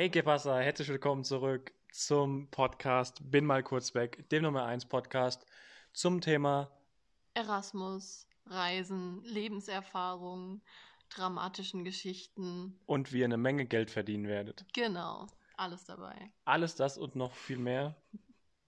Hey, 0.00 0.08
pasa? 0.08 0.58
Herzlich 0.58 0.88
willkommen 0.88 1.24
zurück 1.24 1.74
zum 1.92 2.50
Podcast 2.50 3.20
Bin 3.30 3.44
mal 3.44 3.62
kurz 3.62 3.94
weg, 3.94 4.26
dem 4.30 4.44
Nummer 4.44 4.64
1 4.64 4.86
Podcast 4.86 5.44
zum 5.92 6.22
Thema 6.22 6.70
Erasmus, 7.34 8.26
Reisen, 8.46 9.22
Lebenserfahrung, 9.24 10.62
dramatischen 11.10 11.84
Geschichten. 11.84 12.80
und 12.86 13.12
wie 13.12 13.18
ihr 13.18 13.26
eine 13.26 13.36
Menge 13.36 13.66
Geld 13.66 13.90
verdienen 13.90 14.26
werdet. 14.26 14.64
Genau, 14.72 15.26
alles 15.58 15.84
dabei. 15.84 16.30
Alles 16.46 16.76
das 16.76 16.96
und 16.96 17.14
noch 17.14 17.34
viel 17.34 17.58
mehr 17.58 17.94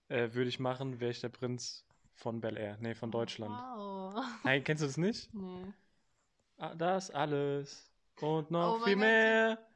äh, 0.08 0.34
würde 0.34 0.50
ich 0.50 0.60
machen, 0.60 1.00
wäre 1.00 1.12
ich 1.12 1.22
der 1.22 1.30
Prinz 1.30 1.86
von 2.12 2.42
Bel 2.42 2.58
Air, 2.58 2.76
nee, 2.78 2.94
von 2.94 3.10
Deutschland. 3.10 3.54
Wow. 3.54 4.22
Nein, 4.44 4.62
kennst 4.64 4.82
du 4.82 4.86
das 4.86 4.98
nicht? 4.98 5.32
Nee. 5.32 5.72
Ah, 6.58 6.74
Das 6.74 7.10
alles 7.10 7.90
und 8.20 8.50
noch 8.50 8.74
Oh 8.74 8.84
viel 8.84 8.96
Gott. 8.96 9.00
mehr 9.00 9.58
Wenn 9.58 9.71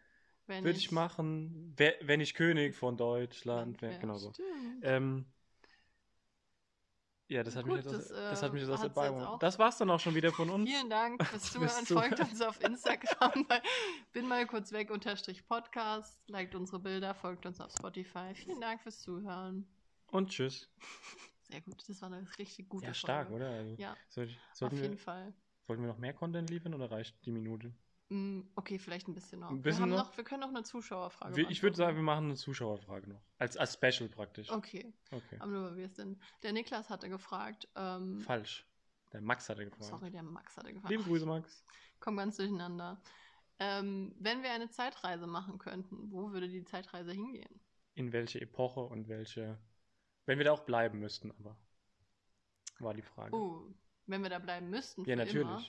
würde 0.46 0.70
ich 0.70 0.91
machen, 0.92 1.74
wär, 1.77 1.95
wenn 2.02 2.20
ich 2.20 2.34
König 2.34 2.74
von 2.74 2.96
Deutschland 2.96 3.80
wäre. 3.82 3.95
Ja, 3.95 3.98
Genau 3.98 4.16
so. 4.18 4.32
Ähm, 4.82 5.27
ja, 7.28 7.42
das 7.42 7.56
hat 7.56 7.66
mich 7.66 7.74
Gut, 7.74 7.84
jetzt 7.84 7.95
aus, 7.95 8.09
das, 8.09 8.10
äh, 8.12 8.30
das 8.30 8.42
hat 8.42 8.52
mich 8.52 8.62
jetzt 8.62 8.70
aus 8.70 8.80
der 8.80 8.91
jetzt 8.91 9.42
Das 9.42 9.59
war's 9.59 9.78
dann 9.78 9.91
auch 9.91 9.98
schon 9.98 10.14
wieder 10.14 10.30
von 10.32 10.48
uns. 10.48 10.70
Vielen 10.70 10.88
Dank 10.88 11.24
fürs 11.27 11.42
Zuhören. 11.52 11.84
Folgt 11.86 12.20
uns 12.20 12.41
auf 12.41 12.62
Instagram 12.62 13.45
bei 13.48 13.60
bin 14.12 14.28
mal 14.28 14.46
kurz 14.46 14.70
weg 14.70 14.91
unterstrich 14.91 15.45
Podcast. 15.46 16.20
Liked 16.28 16.55
unsere 16.55 16.78
Bilder, 16.78 17.14
folgt 17.14 17.44
uns 17.44 17.60
auf 17.60 17.72
Spotify. 17.72 18.33
Vielen 18.34 18.60
Dank 18.60 18.80
fürs 18.80 19.00
Zuhören. 19.00 19.66
Und 20.12 20.30
tschüss. 20.30 20.70
Sehr 21.48 21.60
gut, 21.60 21.83
das 21.88 22.00
war 22.00 22.12
eine 22.12 22.27
richtig 22.38 22.69
gute 22.69 22.86
Ja, 22.86 22.94
stark, 22.94 23.28
Folge. 23.28 23.44
oder? 23.44 23.55
Also, 23.55 23.74
Ja, 23.77 23.97
soll 24.08 24.24
ich, 24.27 24.38
auf 24.60 24.72
jeden 24.72 24.91
wir, 24.92 24.98
Fall. 24.98 25.33
sollten 25.66 25.83
wir 25.83 25.88
noch 25.88 25.98
mehr 25.98 26.12
Content 26.12 26.48
liefern 26.50 26.74
oder 26.74 26.91
reicht 26.91 27.24
die 27.24 27.33
Minute? 27.33 27.72
Mm, 28.09 28.42
Okay, 28.55 28.78
vielleicht 28.78 29.09
ein 29.09 29.15
bisschen 29.15 29.41
noch. 29.41 29.51
Ein 29.51 29.62
bisschen 29.62 29.88
wir, 29.88 29.96
noch? 29.96 30.09
noch? 30.10 30.16
wir 30.16 30.24
können 30.24 30.41
noch 30.41 30.48
eine 30.48 30.62
Zuschauerfrage 30.62 31.36
Wir, 31.36 31.50
ich 31.50 31.62
würde 31.62 31.77
sagen, 31.77 31.97
wir 31.97 32.03
machen 32.05 32.27
eine 32.27 32.36
Zuschauerfrage 32.36 33.08
noch. 33.11 33.20
Als, 33.39 33.56
als 33.56 33.75
Special 33.75 34.08
praktisch. 34.08 34.50
Okay, 34.50 34.92
Okay. 35.11 35.36
aber 35.41 35.50
nur 35.50 35.62
weil 35.70 35.77
wir 35.77 35.86
es 35.86 35.97
sind. 35.97 36.20
Der 36.42 36.53
Niklas 36.53 36.89
hatte 36.91 37.08
gefragt, 37.08 37.69
ähm, 37.75 38.20
Falsch. 38.20 38.67
Der 39.12 39.20
Max 39.20 39.48
hatte 39.48 39.64
gefragt. 39.64 39.84
sorry, 39.84 40.11
der 40.11 40.22
Max 40.22 40.56
hatte 40.56 40.72
gefragt. 40.72 40.91
Liebe 40.91 41.03
Grüße, 41.05 41.27
Max. 41.27 41.64
Komm 42.00 42.17
ganz 42.17 42.36
durcheinander. 42.36 43.00
Ähm, 43.58 44.14
wenn 44.19 44.42
wir 44.42 44.50
eine 44.52 44.69
Zeitreise 44.69 45.27
machen 45.27 45.58
könnten, 45.58 46.11
wo 46.12 46.30
würde 46.33 46.48
die 46.48 46.64
Zeitreise 46.64 47.12
hingehen? 47.12 47.61
In 47.95 48.12
welche 48.12 48.41
Epoche 48.41 48.80
und 48.80 49.08
welche. 49.08 49.58
Wenn 50.27 50.39
wir 50.39 50.45
da 50.45 50.52
auch 50.52 50.64
bleiben 50.67 50.98
müssten, 51.00 51.30
aber. 51.33 51.56
War 52.78 52.92
die 52.92 53.02
Frage. 53.02 53.34
Oh, 53.34 53.73
wenn 54.06 54.23
wir 54.23 54.28
da 54.28 54.39
bleiben 54.39 54.69
müssten. 54.69 55.05
ja, 55.06 55.17
natürlich. 55.17 55.41
Immer, 55.41 55.62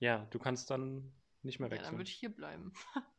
Ja, 0.00 0.26
du 0.30 0.38
kannst 0.38 0.68
dann 0.70 1.10
nicht 1.46 1.60
mehr 1.60 1.70
ja, 1.72 1.82
dann 1.82 1.96
würde 1.96 2.10
ich 2.10 2.16
hier 2.16 2.34
bleiben. 2.34 2.72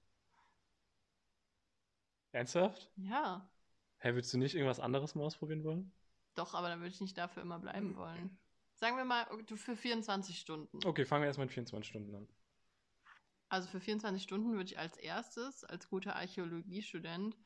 Ernsthaft? 2.32 2.92
ja, 2.98 3.50
Hä, 4.00 4.14
würdest 4.14 4.34
du 4.34 4.38
nicht 4.38 4.54
irgendwas 4.54 4.80
anderes 4.80 5.16
mal 5.16 5.24
ausprobieren 5.24 5.64
wollen? 5.64 5.92
doch, 6.36 6.54
aber 6.54 6.70
dann 6.70 6.80
würde 6.80 6.94
ich 6.94 7.02
nicht 7.02 7.18
dafür 7.18 7.42
immer 7.42 7.60
bleiben 7.60 7.96
wollen. 7.96 8.38
Sagen 8.76 8.96
wir 8.96 9.06
mal, 9.06 9.26
du 9.48 9.56
für 9.58 9.76
24 9.76 10.40
Stunden. 10.40 10.86
Okay, 10.86 11.04
fangen 11.04 11.24
wir 11.24 11.28
erstmal 11.28 11.48
mit 11.48 11.54
24 11.54 11.90
Stunden 11.90 12.14
an. 12.14 12.28
Also 13.50 13.68
für 13.70 13.80
24 13.80 14.22
Stunden 14.22 14.52
würde 14.52 14.66
ich 14.66 14.78
als 14.78 14.98
erstes, 14.98 15.64
als 15.64 15.90
guter 15.90 16.16
Archäologiestudent, 16.16 17.38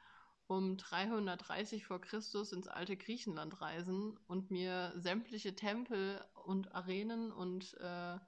um 0.47 0.75
330 0.75 1.85
vor 1.85 2.01
Christus 2.01 2.51
ins 2.51 2.67
alte 2.67 2.97
Griechenland 2.97 3.61
reisen 3.61 4.17
und 4.27 4.51
mir 4.51 4.91
sämtliche 4.97 5.55
Tempel 5.55 6.21
und 6.43 6.73
Arenen 6.75 7.31
und 7.31 7.75
äh, 7.75 8.19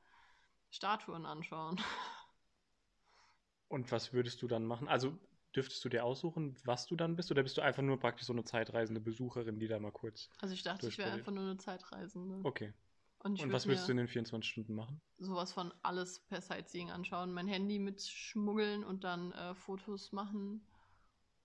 Statuen 0.70 1.26
anschauen. 1.26 1.81
Und 3.73 3.91
was 3.91 4.13
würdest 4.13 4.39
du 4.43 4.47
dann 4.47 4.66
machen? 4.66 4.88
Also 4.88 5.17
dürftest 5.55 5.83
du 5.83 5.89
dir 5.89 6.05
aussuchen, 6.05 6.55
was 6.63 6.85
du 6.85 6.95
dann 6.95 7.16
bist? 7.16 7.31
Oder 7.31 7.41
bist 7.41 7.57
du 7.57 7.61
einfach 7.61 7.81
nur 7.81 7.99
praktisch 7.99 8.27
so 8.27 8.33
eine 8.33 8.43
zeitreisende 8.43 9.02
Besucherin, 9.02 9.57
die 9.59 9.67
da 9.67 9.79
mal 9.79 9.91
kurz. 9.91 10.29
Also 10.39 10.53
ich 10.53 10.61
dachte, 10.61 10.88
ich 10.88 10.97
wäre 11.00 11.11
einfach 11.11 11.31
nur 11.31 11.44
eine 11.44 11.57
Zeitreisende. 11.57 12.39
Okay. 12.44 12.72
Und, 13.17 13.41
Und 13.41 13.51
was 13.51 13.66
würdest 13.66 13.88
du 13.88 13.94
in 13.94 13.97
den 13.97 14.07
24 14.07 14.47
Stunden 14.47 14.75
machen? 14.75 15.01
sowas 15.17 15.53
von 15.53 15.73
alles 15.81 16.19
per 16.19 16.41
Sightseeing 16.41 16.91
anschauen, 16.91 17.33
mein 17.33 17.47
Handy 17.47 17.79
mitschmuggeln 17.79 18.83
und 18.83 19.06
dann 19.06 19.31
äh, 19.31 19.56
Fotos 19.56 20.12
machen 20.12 20.62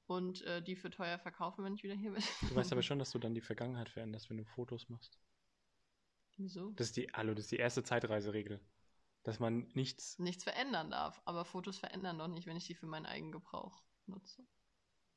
und 0.07 0.43
äh, 0.43 0.61
die 0.61 0.77
für 0.77 0.91
teuer 0.91 1.19
verkaufen, 1.19 1.65
wenn 1.65 1.75
ich 1.75 1.83
wieder 1.83 1.95
hier 1.95 2.13
bin. 2.13 2.23
Du 2.49 2.55
weißt 2.55 2.73
aber 2.73 2.83
schon, 2.83 2.99
dass 2.99 3.13
du 3.13 3.19
dann 3.19 3.35
die 3.35 3.41
Vergangenheit 3.41 3.89
veränderst, 3.89 4.29
wenn 4.29 4.37
du 4.37 4.45
Fotos 4.45 4.91
machst. 4.91 5.19
Wieso? 6.37 6.73
Das 6.73 6.89
ist 6.89 6.97
die, 6.99 7.07
hallo, 7.15 7.33
das 7.33 7.45
ist 7.45 7.53
die 7.53 7.57
erste 7.57 7.83
Zeitreiseregel. 7.83 8.61
Dass 9.25 9.41
man 9.41 9.69
nichts. 9.75 10.19
nichts 10.19 10.45
verändern 10.45 10.91
darf. 10.91 11.21
Aber 11.25 11.45
Fotos 11.45 11.79
verändern 11.79 12.19
doch 12.19 12.29
nicht, 12.29 12.47
wenn 12.47 12.57
ich 12.57 12.67
die 12.67 12.75
für 12.75 12.87
meinen 12.87 13.07
eigenen 13.07 13.33
Gebrauch 13.33 13.83
nutze. 14.07 14.47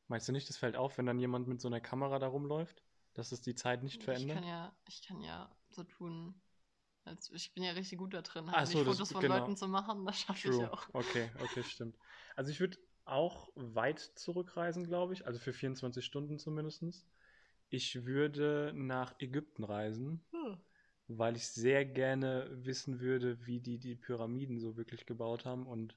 Meinst 0.07 0.28
du 0.28 0.34
nicht, 0.34 0.50
das 0.50 0.57
fällt 0.57 0.75
auf, 0.75 0.97
wenn 0.97 1.06
dann 1.06 1.19
jemand 1.19 1.47
mit 1.47 1.62
so 1.62 1.67
einer 1.67 1.79
Kamera 1.79 2.19
da 2.19 2.28
rumläuft? 2.28 2.84
Dass 3.13 3.31
es 3.31 3.41
die 3.41 3.56
Zeit 3.56 3.84
nicht 3.84 4.00
Ich 4.00 4.03
verändert? 4.06 4.38
kann 4.38 4.44
ja, 4.47 4.73
ich 4.88 5.01
kann 5.06 5.22
ja 5.22 5.50
so 5.69 5.84
tun, 5.84 6.41
als 7.06 7.29
ich 7.31 7.53
bin 7.53 7.63
ja 7.63 7.72
richtig 7.72 7.97
gut 8.00 8.13
da 8.13 8.22
drin, 8.22 8.51
halt 8.51 8.67
so, 8.67 8.78
nicht 8.78 8.88
das- 8.88 8.95
Fotos 8.97 9.12
von 9.12 9.22
genau. 9.22 9.38
Leuten 9.38 9.56
zu 9.57 9.67
machen. 9.67 10.06
Das 10.06 10.19
schaffe 10.19 10.50
ich 10.50 10.66
auch. 10.66 10.88
Okay, 10.94 11.29
okay, 11.41 11.63
stimmt. 11.63 11.95
Also 12.35 12.51
ich 12.51 12.59
würde 12.59 12.78
auch 13.06 13.50
weit 13.56 14.00
zurückreisen, 14.00 14.83
glaube 14.85 15.13
ich. 15.13 15.25
Also 15.25 15.39
für 15.39 15.53
24 15.53 16.03
Stunden 16.06 16.39
zumindest. 16.39 16.83
Ich 17.69 18.06
würde 18.06 18.73
nach 18.75 19.16
Ägypten 19.19 19.63
reisen, 19.63 20.22
Hm. 20.31 20.59
Weil 21.17 21.35
ich 21.35 21.47
sehr 21.47 21.85
gerne 21.85 22.47
wissen 22.51 22.99
würde, 22.99 23.45
wie 23.45 23.59
die 23.59 23.77
die 23.77 23.95
Pyramiden 23.95 24.59
so 24.59 24.77
wirklich 24.77 25.05
gebaut 25.05 25.45
haben 25.45 25.66
und 25.66 25.95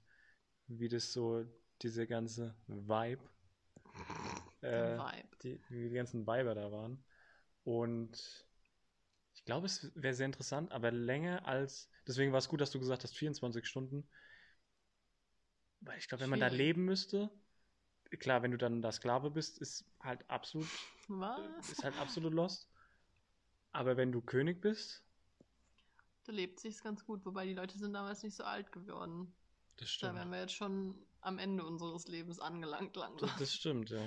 wie 0.66 0.88
das 0.88 1.12
so, 1.12 1.44
diese 1.82 2.06
ganze 2.06 2.54
Vibe, 2.66 3.22
äh, 4.62 4.98
Vibe. 4.98 5.28
die, 5.42 5.60
wie 5.68 5.88
die 5.88 5.94
ganzen 5.94 6.26
Weiber 6.26 6.54
da 6.54 6.70
waren. 6.72 7.04
Und 7.64 8.46
ich 9.34 9.44
glaube, 9.44 9.66
es 9.66 9.90
wäre 9.94 10.14
sehr 10.14 10.26
interessant, 10.26 10.72
aber 10.72 10.90
länger 10.90 11.46
als. 11.46 11.88
Deswegen 12.06 12.32
war 12.32 12.38
es 12.38 12.48
gut, 12.48 12.60
dass 12.60 12.70
du 12.70 12.78
gesagt 12.78 13.02
hast, 13.04 13.16
24 13.16 13.66
Stunden. 13.66 14.08
Weil 15.80 15.98
ich 15.98 16.08
glaube, 16.08 16.22
wenn 16.22 16.30
man 16.30 16.40
da 16.40 16.48
leben 16.48 16.84
müsste, 16.84 17.30
klar, 18.18 18.42
wenn 18.42 18.52
du 18.52 18.56
dann 18.56 18.80
da 18.80 18.92
Sklave 18.92 19.30
bist, 19.30 19.58
ist 19.58 19.84
halt 20.00 20.28
absolut, 20.30 20.66
Was? 21.08 21.70
ist 21.70 21.84
halt 21.84 21.98
absolut 21.98 22.32
lost. 22.32 22.70
Aber 23.74 23.98
wenn 23.98 24.10
du 24.10 24.22
König 24.22 24.62
bist, 24.62 25.02
Da 26.24 26.32
lebt 26.32 26.58
sich's 26.58 26.82
ganz 26.82 27.04
gut, 27.04 27.24
wobei 27.26 27.46
die 27.46 27.54
Leute 27.54 27.78
sind 27.78 27.92
damals 27.92 28.22
nicht 28.22 28.34
so 28.34 28.44
alt 28.44 28.72
geworden. 28.72 29.34
das 29.76 29.90
Da 30.00 30.08
stimmt. 30.08 30.16
wären 30.16 30.30
wir 30.30 30.40
jetzt 30.40 30.54
schon 30.54 30.94
am 31.20 31.38
Ende 31.38 31.64
unseres 31.64 32.08
Lebens 32.08 32.40
angelangt 32.40 32.96
langsam. 32.96 33.30
Das, 33.30 33.38
das 33.38 33.54
stimmt, 33.54 33.90
ja. 33.90 34.00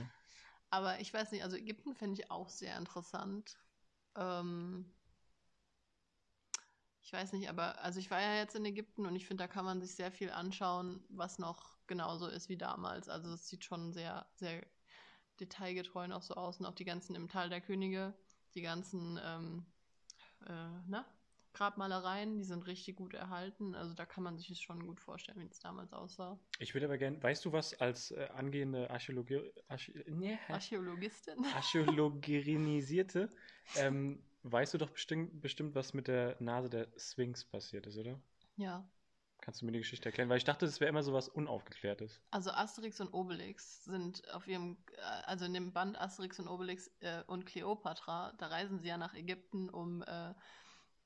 Aber 0.70 1.00
ich 1.00 1.14
weiß 1.14 1.32
nicht, 1.32 1.44
also 1.44 1.56
Ägypten 1.56 1.96
fände 1.96 2.20
ich 2.22 2.32
auch 2.32 2.50
sehr 2.50 2.78
interessant. 2.78 3.58
Ähm, 4.16 4.86
ich 7.02 7.14
weiß 7.14 7.34
nicht, 7.34 7.50
aber 7.50 7.82
also 7.82 8.00
ich 8.00 8.12
war 8.12 8.20
ja 8.22 8.36
jetzt 8.36 8.56
in 8.56 8.66
Ägypten 8.66 9.06
und 9.06 9.16
ich 9.16 9.26
finde, 9.26 9.44
da 9.44 9.48
kann 9.48 9.64
man 9.66 9.80
sich 9.82 9.96
sehr 9.96 10.12
viel 10.12 10.30
anschauen, 10.30 11.04
was 11.10 11.40
noch 11.40 11.78
genauso 11.88 12.28
ist 12.28 12.50
wie 12.50 12.58
damals. 12.58 13.08
Also 13.08 13.32
es 13.32 13.48
sieht 13.48 13.64
schon 13.64 13.94
sehr, 13.94 14.28
sehr 14.36 14.66
detailgetreu 15.40 16.08
noch 16.08 16.24
so 16.24 16.36
aus 16.36 16.60
und 16.60 16.66
auch 16.66 16.76
die 16.76 16.86
ganzen 16.86 17.16
im 17.16 17.30
Tal 17.30 17.50
der 17.50 17.62
Könige, 17.62 18.14
die 18.58 18.64
ganzen 18.64 19.20
ähm, 19.24 19.66
äh, 20.48 20.82
na, 20.88 21.06
Grabmalereien, 21.54 22.38
die 22.38 22.44
sind 22.44 22.68
richtig 22.68 22.98
gut 22.98 23.14
erhalten. 23.14 23.74
Also 23.74 23.94
da 23.94 24.06
kann 24.06 24.24
man 24.24 24.38
sich 24.38 24.52
es 24.52 24.62
schon 24.62 24.86
gut 24.86 25.00
vorstellen, 25.00 25.40
wie 25.40 25.48
es 25.48 25.60
damals 25.60 25.94
aussah. 25.94 26.40
Ich 26.60 26.74
würde 26.74 26.86
aber 26.86 26.98
gerne, 26.98 27.22
weißt 27.22 27.46
du 27.46 27.52
was, 27.52 27.80
als 27.80 28.12
äh, 28.12 28.28
angehende 28.36 28.90
Archäologie, 28.90 29.52
Archä 29.68 30.04
nee, 30.08 30.38
Archäologistin. 30.50 31.44
Archäologirinisierte, 31.56 33.30
ähm, 33.76 34.24
weißt 34.44 34.74
du 34.74 34.78
doch 34.78 34.92
bestimmt, 34.92 35.42
bestimmt, 35.42 35.76
was 35.76 35.94
mit 35.94 36.08
der 36.08 36.36
Nase 36.40 36.70
der 36.70 36.88
Sphinx 36.98 37.46
passiert 37.46 37.88
ist, 37.88 37.98
oder? 37.98 38.20
Ja. 38.56 38.88
Kannst 39.48 39.62
du 39.62 39.66
mir 39.66 39.72
die 39.72 39.78
Geschichte 39.78 40.10
erklären? 40.10 40.28
Weil 40.28 40.40
ich 40.40 40.44
dachte, 40.44 40.66
das 40.66 40.82
wäre 40.82 40.90
immer 40.90 41.04
so 41.04 41.14
was 41.14 41.30
Unaufgeklärtes. 41.30 42.20
Also 42.32 42.52
Asterix 42.52 43.00
und 43.00 43.14
Obelix 43.14 43.86
sind 43.86 44.30
auf 44.34 44.46
ihrem, 44.46 44.76
äh, 44.98 45.02
also 45.26 45.46
in 45.46 45.54
dem 45.54 45.72
Band 45.72 45.98
Asterix 45.98 46.38
und 46.42 46.50
Obelix 46.50 46.92
äh, 47.00 47.24
und 47.28 47.46
Kleopatra, 47.46 48.34
da 48.40 48.48
reisen 48.48 48.82
sie 48.82 48.90
ja 48.90 48.98
nach 48.98 49.14
Ägypten, 49.14 49.70
um 49.70 50.02
äh, 50.02 50.34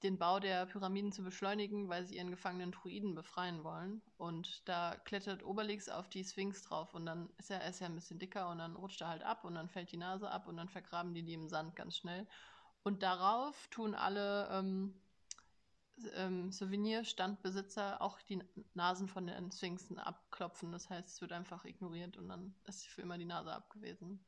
den 0.01 0.17
Bau 0.17 0.39
der 0.39 0.65
Pyramiden 0.65 1.11
zu 1.11 1.21
beschleunigen, 1.23 1.88
weil 1.88 2.07
sie 2.07 2.15
ihren 2.15 2.31
gefangenen 2.31 2.71
Druiden 2.71 3.13
befreien 3.13 3.63
wollen. 3.63 4.01
Und 4.17 4.67
da 4.67 4.95
klettert 5.05 5.43
Obelix 5.43 5.88
auf 5.88 6.09
die 6.09 6.23
Sphinx 6.23 6.63
drauf 6.63 6.95
und 6.95 7.05
dann 7.05 7.29
ist 7.38 7.51
er, 7.51 7.61
er 7.61 7.69
ist 7.69 7.79
ja 7.79 7.85
ein 7.85 7.93
bisschen 7.93 8.17
dicker 8.17 8.49
und 8.49 8.57
dann 8.57 8.75
rutscht 8.75 9.01
er 9.01 9.09
halt 9.09 9.21
ab 9.21 9.43
und 9.43 9.53
dann 9.53 9.69
fällt 9.69 9.91
die 9.91 9.97
Nase 9.97 10.31
ab 10.31 10.47
und 10.47 10.57
dann 10.57 10.67
vergraben 10.67 11.13
die 11.13 11.21
die 11.21 11.35
im 11.35 11.47
Sand 11.47 11.75
ganz 11.75 11.95
schnell. 11.95 12.25
Und 12.81 13.03
darauf 13.03 13.67
tun 13.67 13.93
alle 13.93 14.49
ähm, 14.51 14.99
ähm, 16.15 16.51
Souvenirstandbesitzer 16.51 18.01
auch 18.01 18.19
die 18.21 18.42
Nasen 18.74 19.07
von 19.07 19.27
den 19.27 19.51
Sphinxen 19.51 20.00
abklopfen. 20.00 20.71
Das 20.71 20.89
heißt, 20.89 21.07
es 21.07 21.21
wird 21.21 21.31
einfach 21.31 21.65
ignoriert 21.65 22.18
und 22.18 22.30
dann 22.30 22.56
ist 22.65 22.88
für 22.88 23.01
immer 23.01 23.18
die 23.18 23.25
Nase 23.25 23.51
abgewesen. 23.53 24.24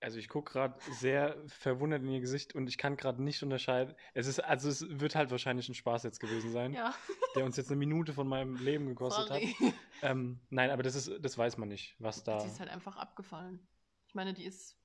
Also 0.00 0.18
ich 0.18 0.28
gucke 0.28 0.52
gerade 0.52 0.78
sehr 0.92 1.36
verwundert 1.48 2.02
in 2.02 2.08
ihr 2.10 2.20
Gesicht 2.20 2.54
und 2.54 2.68
ich 2.68 2.78
kann 2.78 2.96
gerade 2.96 3.20
nicht 3.20 3.42
unterscheiden. 3.42 3.96
Es 4.14 4.28
ist, 4.28 4.38
also 4.38 4.68
es 4.68 4.86
wird 4.88 5.16
halt 5.16 5.32
wahrscheinlich 5.32 5.68
ein 5.68 5.74
Spaß 5.74 6.04
jetzt 6.04 6.20
gewesen 6.20 6.52
sein, 6.52 6.72
Ja. 6.72 6.94
der 7.34 7.44
uns 7.44 7.56
jetzt 7.56 7.68
eine 7.68 7.78
Minute 7.78 8.12
von 8.12 8.28
meinem 8.28 8.54
Leben 8.56 8.86
gekostet 8.86 9.26
Sorry. 9.26 9.56
hat. 9.58 9.74
Ähm, 10.02 10.38
nein, 10.50 10.70
aber 10.70 10.84
das 10.84 10.94
ist, 10.94 11.10
das 11.20 11.36
weiß 11.36 11.56
man 11.58 11.68
nicht, 11.68 11.96
was 11.98 12.22
da. 12.22 12.38
Sie 12.38 12.46
ist 12.46 12.60
halt 12.60 12.70
einfach 12.70 12.96
abgefallen. 12.96 13.66
Ich 14.06 14.14
meine, 14.14 14.34
die 14.34 14.44
ist 14.44 14.78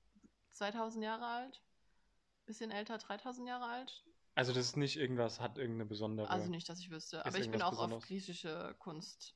2000 0.50 1.04
Jahre 1.04 1.26
alt. 1.26 1.62
Bisschen 2.46 2.72
älter, 2.72 2.98
3000 2.98 3.48
Jahre 3.48 3.66
alt. 3.66 4.04
Also 4.36 4.52
das 4.52 4.66
ist 4.66 4.76
nicht 4.76 4.96
irgendwas, 4.96 5.40
hat 5.40 5.58
irgendeine 5.58 5.86
besondere 5.86 6.28
Also 6.30 6.50
nicht, 6.50 6.68
dass 6.68 6.80
ich 6.80 6.90
wüsste. 6.90 7.24
Aber 7.26 7.38
ich 7.38 7.50
bin 7.50 7.62
auch 7.62 7.78
auf 7.78 7.98
Besonderes? 7.98 8.04
griechische 8.06 8.74
Kunst 8.78 9.34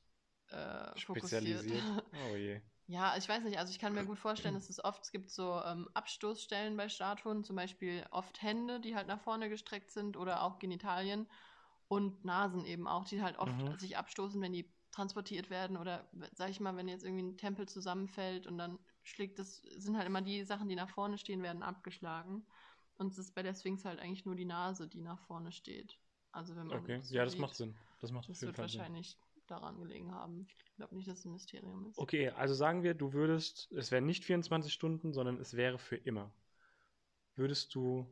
äh, 0.49 0.91
spezialisiert. 0.95 1.83
fokussiert. 1.83 1.83
Oh 2.13 2.35
je. 2.35 2.61
Ja, 2.87 3.15
ich 3.17 3.29
weiß 3.29 3.43
nicht, 3.43 3.59
also 3.59 3.71
ich 3.71 3.79
kann 3.79 3.93
mir 3.93 4.03
gut 4.05 4.17
vorstellen, 4.19 4.55
dass 4.55 4.69
es 4.69 4.83
oft, 4.83 5.03
es 5.03 5.11
gibt 5.11 5.29
so 5.29 5.61
ähm, 5.63 5.87
Abstoßstellen 5.93 6.75
bei 6.75 6.89
Statuen, 6.89 7.43
zum 7.43 7.55
Beispiel 7.55 8.05
oft 8.11 8.41
Hände, 8.41 8.79
die 8.79 8.95
halt 8.95 9.07
nach 9.07 9.21
vorne 9.21 9.47
gestreckt 9.49 9.91
sind 9.91 10.17
oder 10.17 10.43
auch 10.43 10.59
Genitalien 10.59 11.27
und 11.87 12.25
Nasen 12.25 12.65
eben 12.65 12.87
auch, 12.87 13.05
die 13.05 13.21
halt 13.21 13.37
oft 13.39 13.55
Mhm. 13.57 13.79
sich 13.79 13.97
abstoßen, 13.97 14.41
wenn 14.41 14.53
die 14.53 14.73
transportiert 14.91 15.49
werden 15.51 15.77
oder 15.77 16.09
sag 16.33 16.49
ich 16.49 16.59
mal, 16.59 16.75
wenn 16.77 16.87
jetzt 16.87 17.03
irgendwie 17.03 17.23
ein 17.23 17.37
Tempel 17.37 17.67
zusammenfällt 17.67 18.47
und 18.47 18.57
dann 18.57 18.79
schlägt 19.03 19.39
das, 19.39 19.57
sind 19.77 19.97
halt 19.97 20.07
immer 20.07 20.21
die 20.21 20.43
Sachen, 20.43 20.67
die 20.69 20.75
nach 20.75 20.89
vorne 20.89 21.17
stehen, 21.19 21.43
werden 21.43 21.63
abgeschlagen. 21.63 22.47
Und 22.99 23.11
es 23.13 23.17
ist 23.17 23.33
bei 23.33 23.41
der 23.41 23.53
Sphinx 23.55 23.85
halt 23.85 23.99
eigentlich 23.99 24.25
nur 24.25 24.35
die 24.35 24.45
Nase, 24.45 24.87
die 24.87 25.01
nach 25.01 25.19
vorne 25.21 25.51
steht. 25.51 25.97
Also 26.31 26.55
wenn 26.55 26.67
man 26.67 26.79
Okay, 26.79 26.99
so 27.01 27.15
ja, 27.15 27.23
das 27.23 27.33
sieht, 27.33 27.41
macht 27.41 27.55
Sinn. 27.55 27.73
Das 28.01 28.11
macht 28.11 28.29
Das 28.29 28.41
wird 28.41 28.55
Fall 28.55 28.69
Sinn. 28.69 28.79
wahrscheinlich 28.79 29.17
daran 29.47 29.79
gelegen 29.79 30.11
haben. 30.13 30.45
Ich 30.47 30.75
glaube 30.75 30.95
nicht, 30.95 31.07
dass 31.07 31.19
es 31.19 31.25
ein 31.25 31.31
Mysterium 31.31 31.87
ist. 31.87 31.97
Okay, 31.97 32.29
also 32.29 32.53
sagen 32.53 32.83
wir, 32.83 32.93
du 32.93 33.13
würdest, 33.13 33.71
es 33.71 33.89
wären 33.91 34.05
nicht 34.05 34.25
24 34.25 34.71
Stunden, 34.71 35.13
sondern 35.13 35.39
es 35.39 35.55
wäre 35.55 35.79
für 35.79 35.95
immer. 35.95 36.31
Würdest 37.35 37.73
du, 37.73 38.05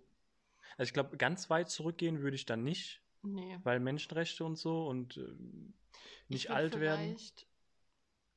also 0.78 0.88
ich 0.90 0.94
glaube, 0.94 1.18
ganz 1.18 1.50
weit 1.50 1.70
zurückgehen 1.70 2.22
würde 2.22 2.36
ich 2.36 2.46
dann 2.46 2.64
nicht, 2.64 3.02
Nee. 3.24 3.60
weil 3.64 3.80
Menschenrechte 3.80 4.46
und 4.46 4.58
so 4.58 4.88
und 4.88 5.18
ähm, 5.18 5.74
nicht 6.30 6.46
Ich 6.46 6.52
alt 6.52 6.80
werden. 6.80 7.18
vielleicht 7.18 7.48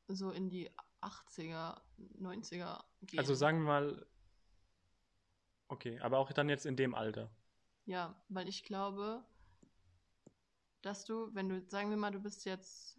so 0.08 0.30
in 0.32 0.48
die 0.50 0.68
80er, 1.00 1.80
90er 2.20 2.82
gehen. 3.02 3.18
Also 3.18 3.34
sagen 3.34 3.58
wir 3.60 3.66
mal, 3.66 4.06
okay, 5.70 5.98
aber 6.00 6.18
auch 6.18 6.32
dann 6.32 6.48
jetzt 6.50 6.66
in 6.66 6.76
dem 6.76 6.94
Alter. 6.94 7.30
Ja, 7.84 8.14
weil 8.30 8.48
ich 8.48 8.64
glaube, 8.64 9.22
dass 10.82 11.04
du, 11.04 11.34
wenn 11.34 11.48
du, 11.48 11.62
sagen 11.68 11.90
wir 11.90 11.96
mal, 11.96 12.10
du 12.10 12.20
bist 12.20 12.44
jetzt 12.44 12.98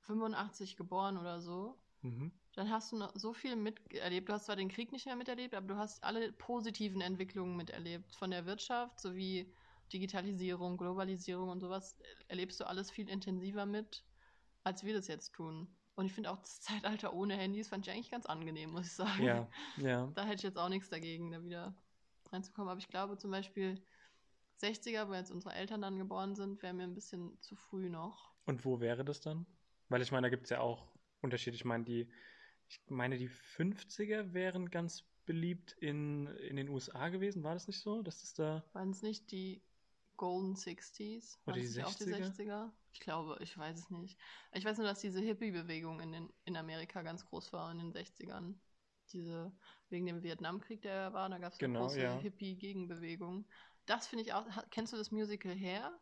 85 0.00 0.76
geboren 0.76 1.18
oder 1.18 1.40
so, 1.40 1.78
Mhm. 2.02 2.32
dann 2.54 2.70
hast 2.70 2.92
du 2.92 2.96
noch 2.98 3.12
so 3.16 3.32
viel 3.34 3.56
miterlebt. 3.56 4.28
Du 4.28 4.32
hast 4.34 4.46
zwar 4.46 4.56
den 4.56 4.68
Krieg 4.70 4.92
nicht 4.92 5.06
mehr 5.06 5.16
miterlebt, 5.16 5.54
aber 5.54 5.68
du 5.68 5.76
hast 5.76 6.04
alle 6.04 6.32
positiven 6.32 7.00
Entwicklungen 7.00 7.56
miterlebt. 7.56 8.14
Von 8.16 8.30
der 8.30 8.46
Wirtschaft 8.46 9.00
sowie 9.00 9.54
Digitalisierung, 9.92 10.76
Globalisierung 10.78 11.50
und 11.50 11.60
sowas 11.60 11.98
erlebst 12.28 12.60
du 12.60 12.66
alles 12.66 12.90
viel 12.90 13.08
intensiver 13.08 13.66
mit, 13.66 14.04
als 14.64 14.84
wir 14.84 14.94
das 14.94 15.08
jetzt 15.08 15.32
tun. 15.34 15.68
Und 15.94 16.06
ich 16.06 16.12
finde 16.12 16.30
auch 16.30 16.38
das 16.38 16.60
Zeitalter 16.60 17.12
ohne 17.12 17.36
Handys 17.36 17.68
fand 17.68 17.86
ich 17.86 17.92
eigentlich 17.92 18.10
ganz 18.10 18.26
angenehm, 18.26 18.70
muss 18.70 18.86
ich 18.86 18.92
sagen. 18.92 19.24
Ja, 19.24 19.48
ja. 19.76 20.06
Da 20.14 20.24
hätte 20.24 20.36
ich 20.36 20.42
jetzt 20.42 20.58
auch 20.58 20.68
nichts 20.68 20.88
dagegen, 20.88 21.30
da 21.30 21.42
wieder 21.42 21.74
reinzukommen. 22.30 22.70
Aber 22.70 22.78
ich 22.78 22.88
glaube 22.88 23.18
zum 23.18 23.30
Beispiel 23.30 23.82
60er, 24.60 25.08
wo 25.08 25.14
jetzt 25.14 25.30
unsere 25.30 25.54
Eltern 25.54 25.82
dann 25.82 25.98
geboren 25.98 26.34
sind, 26.34 26.62
wäre 26.62 26.72
mir 26.72 26.84
ein 26.84 26.94
bisschen 26.94 27.40
zu 27.40 27.56
früh 27.56 27.88
noch. 27.88 28.32
Und 28.46 28.64
wo 28.64 28.80
wäre 28.80 29.04
das 29.04 29.20
dann? 29.20 29.46
Weil 29.88 30.02
ich 30.02 30.12
meine, 30.12 30.26
da 30.26 30.30
gibt 30.30 30.44
es 30.44 30.50
ja 30.50 30.60
auch 30.60 30.88
Unterschiede. 31.20 31.56
Ich 31.56 31.64
meine, 31.64 31.84
die, 31.84 32.08
ich 32.68 32.80
meine, 32.88 33.18
die 33.18 33.28
50er 33.28 34.32
wären 34.32 34.70
ganz 34.70 35.04
beliebt 35.26 35.72
in, 35.72 36.26
in 36.26 36.56
den 36.56 36.68
USA 36.68 37.08
gewesen. 37.08 37.44
War 37.44 37.54
das 37.54 37.66
nicht 37.66 37.80
so? 37.80 38.02
Dass 38.02 38.20
das 38.20 38.34
da. 38.34 38.64
Waren 38.72 38.90
es 38.90 39.02
nicht 39.02 39.30
die 39.30 39.62
Golden 40.16 40.54
60s? 40.54 41.38
Oder 41.46 41.56
die 41.56 41.66
es 41.66 41.76
nicht 41.76 41.84
auch 41.84 41.94
die 41.94 42.04
60er? 42.04 42.70
60er? 42.92 42.94
Ich 42.94 43.00
glaube, 43.00 43.38
ich 43.42 43.58
weiß 43.58 43.78
es 43.78 43.90
nicht. 43.90 44.18
Ich 44.52 44.64
weiß 44.64 44.78
nur, 44.78 44.86
dass 44.86 45.00
diese 45.00 45.20
Hippie-Bewegung 45.20 46.00
in, 46.00 46.12
den- 46.12 46.32
in 46.44 46.56
Amerika 46.56 47.02
ganz 47.02 47.26
groß 47.26 47.52
war 47.52 47.70
in 47.72 47.78
den 47.78 47.92
60ern. 47.92 48.60
Diese, 49.12 49.52
wegen 49.90 50.06
dem 50.06 50.22
Vietnamkrieg, 50.22 50.82
der 50.82 51.12
war, 51.12 51.28
da 51.28 51.38
gab 51.38 51.52
es 51.52 51.60
eine 51.60 51.68
Genau, 51.68 51.94
große 51.94 52.04
ja. 52.04 52.22
Hippie-Gegenbewegung. 52.22 53.46
Das 53.86 54.06
finde 54.06 54.24
ich 54.24 54.32
auch. 54.32 54.46
Kennst 54.70 54.92
du 54.92 54.96
das 54.96 55.10
Musical 55.10 55.54
Hair? 55.58 55.92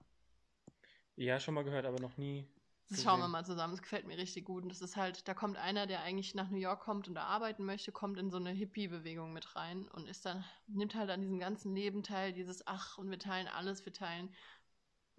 Ja, 1.17 1.39
schon 1.39 1.55
mal 1.55 1.63
gehört, 1.65 1.87
aber 1.87 2.01
noch 2.01 2.17
nie. 2.17 2.49
Das 2.91 3.03
schauen 3.03 3.21
wir 3.21 3.29
mal 3.29 3.45
zusammen. 3.45 3.73
Das 3.73 3.81
gefällt 3.83 4.07
mir 4.07 4.19
richtig 4.19 4.45
gut. 4.45 4.65
Und 4.65 4.69
das 4.71 4.81
ist 4.83 4.97
halt, 4.97 5.27
da 5.29 5.33
kommt 5.35 5.57
einer, 5.57 5.87
der 5.87 6.03
eigentlich 6.03 6.35
nach 6.35 6.51
New 6.51 6.59
York 6.59 6.81
kommt 6.83 7.09
und 7.09 7.15
da 7.15 7.23
arbeiten 7.25 7.65
möchte, 7.65 7.91
kommt 7.93 8.19
in 8.19 8.31
so 8.31 8.37
eine 8.37 8.51
Hippie-Bewegung 8.51 9.33
mit 9.33 9.55
rein 9.57 9.89
und 9.89 10.07
ist 10.09 10.27
dann, 10.27 10.45
nimmt 10.67 10.95
halt 10.95 11.09
an 11.11 11.21
diesem 11.23 11.39
ganzen 11.39 11.75
Leben 11.75 12.03
teil, 12.03 12.33
dieses 12.33 12.67
Ach, 12.67 12.99
und 12.99 13.11
wir 13.11 13.19
teilen 13.19 13.49
alles, 13.49 13.85
wir 13.87 13.93
teilen 13.93 14.35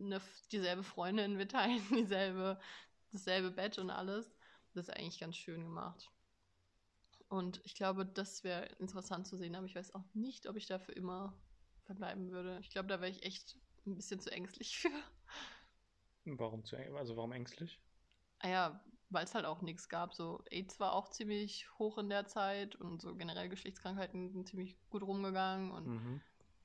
eine, 0.02 0.22
dieselbe 0.52 0.84
Freundin, 0.84 1.38
wir 1.38 1.48
teilen 1.48 1.82
dieselbe, 1.92 2.60
dasselbe 3.12 3.52
Bett 3.52 3.78
und 3.78 3.90
alles. 3.90 4.36
Das 4.74 4.88
ist 4.88 4.96
eigentlich 4.96 5.20
ganz 5.20 5.36
schön 5.38 5.64
gemacht. 5.64 6.12
Und 7.30 7.62
ich 7.64 7.76
glaube, 7.76 8.06
das 8.06 8.44
wäre 8.44 8.66
interessant 8.80 9.26
zu 9.28 9.38
sehen, 9.38 9.56
aber 9.56 9.66
ich 9.66 9.76
weiß 9.76 9.96
auch 9.96 10.04
nicht, 10.14 10.48
ob 10.48 10.58
ich 10.58 10.66
da 10.68 10.80
für 10.80 10.92
immer 10.92 11.42
verbleiben 11.86 12.32
würde. 12.32 12.60
Ich 12.62 12.70
glaube, 12.70 12.88
da 12.88 13.00
wäre 13.02 13.10
ich 13.12 13.24
echt 13.24 13.58
ein 13.86 13.96
bisschen 13.96 14.20
zu 14.20 14.32
ängstlich 14.32 14.78
für. 14.80 14.90
Warum 16.26 16.64
zu 16.66 16.78
also 16.78 17.16
warum 17.16 17.32
ängstlich? 17.32 17.80
Ah 18.40 18.50
ja, 18.50 18.86
weil 19.10 19.24
es 19.26 19.36
halt 19.36 19.46
auch 19.46 19.62
nichts 19.62 19.88
gab. 19.90 20.14
So 20.14 20.44
AIDS 20.50 20.80
war 20.80 20.94
auch 20.94 21.10
ziemlich 21.10 21.68
hoch 21.80 21.98
in 21.98 22.10
der 22.10 22.28
Zeit 22.28 22.76
und 22.76 23.02
so 23.02 23.16
generell 23.16 23.50
Geschlechtskrankheiten 23.50 24.32
sind 24.32 24.48
ziemlich 24.48 24.78
gut 24.90 25.04
rumgegangen 25.04 25.72
und 25.72 25.88
Mhm. 25.88 26.22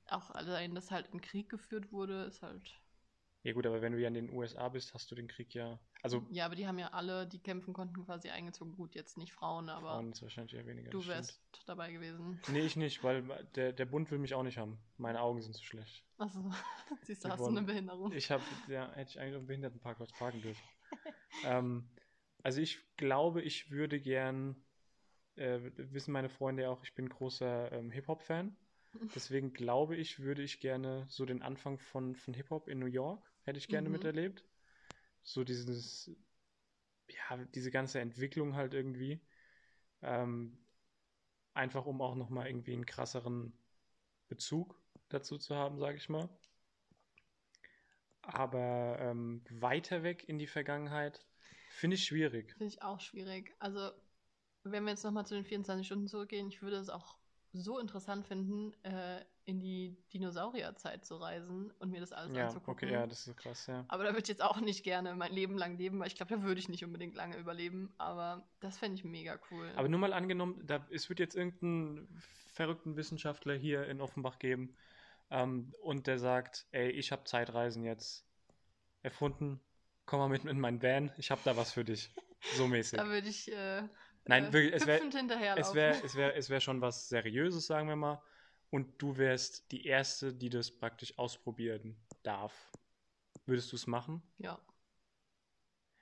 auch 0.07 0.31
allein, 0.31 0.75
dass 0.75 0.91
halt 0.91 1.13
ein 1.15 1.21
Krieg 1.21 1.49
geführt 1.51 1.93
wurde, 1.93 2.25
ist 2.25 2.43
halt. 2.43 2.81
Ja 3.47 3.53
gut, 3.53 3.65
aber 3.65 3.81
wenn 3.81 3.93
du 3.93 4.01
ja 4.01 4.09
in 4.09 4.15
den 4.15 4.31
USA 4.31 4.69
bist, 4.69 4.93
hast 4.93 5.09
du 5.09 5.15
den 5.15 5.29
Krieg 5.29 5.55
ja. 5.55 5.79
Also 6.03 6.27
Ja, 6.31 6.47
aber 6.47 6.57
die 6.57 6.67
haben 6.67 6.81
ja 6.81 6.89
alle, 6.89 7.29
die 7.29 7.39
kämpfen 7.39 7.73
konnten, 7.75 8.05
quasi 8.05 8.29
eingezogen. 8.29 8.73
Gut, 8.75 8.97
jetzt 8.97 9.17
nicht 9.17 9.33
Frauen, 9.33 9.69
aber 9.69 9.91
Frauen 9.91 10.11
ist 10.11 10.21
wahrscheinlich 10.21 10.55
eher 10.55 10.67
weniger. 10.67 10.91
du 10.91 10.99
das 10.99 11.05
stimmt. 11.05 11.17
wärst 11.17 11.69
dabei 11.69 11.93
gewesen. 11.93 12.41
Nee, 12.49 12.63
ich 12.63 12.75
nicht, 12.75 13.05
weil 13.05 13.23
der, 13.55 13.73
der 13.73 13.85
Bund 13.85 14.11
will 14.11 14.19
mich 14.19 14.35
auch 14.35 14.43
nicht 14.43 14.59
haben. 14.59 14.81
Meine 14.97 15.21
Augen 15.21 15.41
sind 15.43 15.55
zu 15.55 15.65
schlecht. 15.65 16.05
Achso, 16.19 16.41
siehst 17.03 17.25
du, 17.25 17.29
hast 17.29 17.39
du 17.39 17.47
eine 17.47 17.63
Behinderung. 17.63 18.11
Ich 18.11 18.33
habe, 18.33 18.43
ja, 18.67 18.91
hätte 18.95 19.13
ich 19.13 19.21
eigentlich 19.21 19.37
auf 19.37 19.43
dem 19.43 19.47
Behindertenparkplatz 19.47 20.11
parken 20.19 20.43
dürfen. 20.43 20.63
ähm, 21.45 21.89
also 22.43 22.61
ich 22.61 22.81
glaube, 22.97 23.43
ich 23.43 23.71
würde 23.71 24.01
gern, 24.01 24.57
äh, 25.37 25.61
wissen 25.77 26.11
meine 26.11 26.31
Freunde 26.31 26.65
ja 26.65 26.71
auch, 26.71 26.83
ich 26.83 26.97
bin 26.97 27.09
großer 27.09 27.71
ähm, 27.71 27.93
Hip-Hop-Fan. 27.93 28.57
Deswegen 29.15 29.53
glaube 29.53 29.95
ich, 29.95 30.19
würde 30.19 30.43
ich 30.43 30.59
gerne 30.59 31.07
so 31.09 31.25
den 31.27 31.43
Anfang 31.43 31.79
von, 31.79 32.17
von 32.17 32.35
Hip-Hop 32.35 32.67
in 32.67 32.81
New 32.81 32.87
York, 32.87 33.33
hätte 33.47 33.59
ich 33.59 33.69
gerne 33.69 33.89
Mhm. 33.89 33.95
miterlebt. 33.95 34.45
So 35.25 35.45
dieses, 35.45 36.11
ja, 37.09 37.37
diese 37.55 37.71
ganze 37.71 38.01
Entwicklung 38.01 38.55
halt 38.57 38.75
irgendwie. 38.75 39.21
Ähm, 40.03 40.59
einfach 41.55 41.87
um 41.87 42.01
auch 42.03 42.15
nochmal 42.15 42.49
irgendwie 42.49 42.75
einen 42.75 42.87
krasseren 42.87 43.53
Bezug 44.29 44.81
dazu 45.09 45.39
zu 45.39 45.57
haben, 45.57 45.79
sage 45.79 45.99
ich 45.99 46.09
mal. 46.09 46.29
Aber 48.23 48.99
ähm, 49.01 49.43
weiter 49.49 50.03
weg 50.03 50.29
in 50.29 50.39
die 50.39 50.47
Vergangenheit 50.47 51.25
finde 51.71 51.95
ich 51.95 52.05
schwierig. 52.05 52.55
Finde 52.57 52.67
ich 52.67 52.83
auch 52.83 53.01
schwierig. 53.01 53.55
Also, 53.61 53.91
wenn 54.65 54.85
wir 54.85 54.91
jetzt 54.91 55.05
nochmal 55.05 55.27
zu 55.27 55.35
den 55.35 55.45
24 55.45 55.87
Stunden 55.87 56.09
zurückgehen, 56.09 56.49
ich 56.49 56.63
würde 56.63 56.77
es 56.77 56.89
auch 56.91 57.17
so 57.61 57.79
interessant 57.79 58.27
finden, 58.27 58.73
äh, 58.85 59.25
in 59.45 59.61
die 59.61 59.97
Dinosaurierzeit 60.13 61.05
zu 61.05 61.17
reisen 61.17 61.71
und 61.79 61.91
mir 61.91 62.01
das 62.01 62.13
alles 62.13 62.37
Ja, 62.37 62.47
anzugucken. 62.47 62.75
okay, 62.75 62.93
ja, 62.93 63.07
das 63.07 63.27
ist 63.27 63.37
krass, 63.37 63.67
ja. 63.69 63.85
Aber 63.89 64.05
da 64.05 64.11
würde 64.11 64.23
ich 64.23 64.29
jetzt 64.29 64.43
auch 64.43 64.61
nicht 64.61 64.83
gerne 64.83 65.15
mein 65.15 65.33
Leben 65.33 65.57
lang 65.57 65.79
leben, 65.79 66.01
weil 66.01 66.09
ich 66.09 66.17
glaube, 66.17 66.35
da 66.37 66.43
würde 66.43 66.61
ich 66.61 66.69
nicht 66.69 66.85
unbedingt 66.85 67.15
lange 67.15 67.37
überleben. 67.37 67.93
Aber 67.99 68.49
das 68.61 68.79
fände 68.79 68.97
ich 68.97 69.05
mega 69.05 69.39
cool. 69.51 69.71
Aber 69.77 69.89
nur 69.89 70.01
mal 70.01 70.13
angenommen, 70.13 70.61
da, 70.67 70.85
es 70.91 71.09
wird 71.09 71.21
jetzt 71.21 71.37
irgendeinen 71.37 72.09
verrückten 72.53 72.97
Wissenschaftler 72.97 73.55
hier 73.55 73.87
in 73.87 74.01
Offenbach 74.01 74.39
geben 74.39 74.75
ähm, 75.31 75.73
und 75.83 76.07
der 76.07 76.19
sagt, 76.19 76.67
ey, 76.73 76.91
ich 76.91 77.13
habe 77.13 77.25
Zeitreisen 77.25 77.85
jetzt 77.85 78.27
erfunden, 79.03 79.61
komm 80.07 80.21
mal 80.21 80.29
mit 80.29 80.45
in 80.45 80.59
meinen 80.59 80.83
Van, 80.83 81.13
ich 81.19 81.31
habe 81.31 81.41
da 81.45 81.57
was 81.57 81.73
für 81.73 81.85
dich. 81.85 82.11
So 82.57 82.67
mäßig. 82.67 82.99
da 82.99 83.07
würde 83.07 83.29
ich 83.29 83.53
äh, 83.53 83.83
Nein, 84.29 84.47
äh, 84.47 84.53
wirklich, 84.53 84.75
es 84.75 84.87
wär- 84.87 84.97
hüpfend 84.97 85.15
hinterherlaufen. 85.15 85.63
Es 85.71 85.75
wäre 85.75 85.95
es 86.05 86.15
wär, 86.15 86.37
es 86.37 86.51
wär 86.51 86.61
schon 86.61 86.81
was 86.81 87.09
Seriöses, 87.09 87.67
sagen 87.67 87.89
wir 87.89 87.97
mal. 87.97 88.23
Und 88.71 89.01
du 89.01 89.17
wärst 89.17 89.71
die 89.71 89.87
Erste, 89.87 90.35
die 90.35 90.51
das 90.51 90.71
praktisch 90.71 91.17
ausprobieren 91.19 91.97
darf. 92.23 92.73
Würdest 93.47 93.71
du 93.73 93.77
es 93.77 93.87
machen? 93.87 94.23
Ja. 94.39 94.59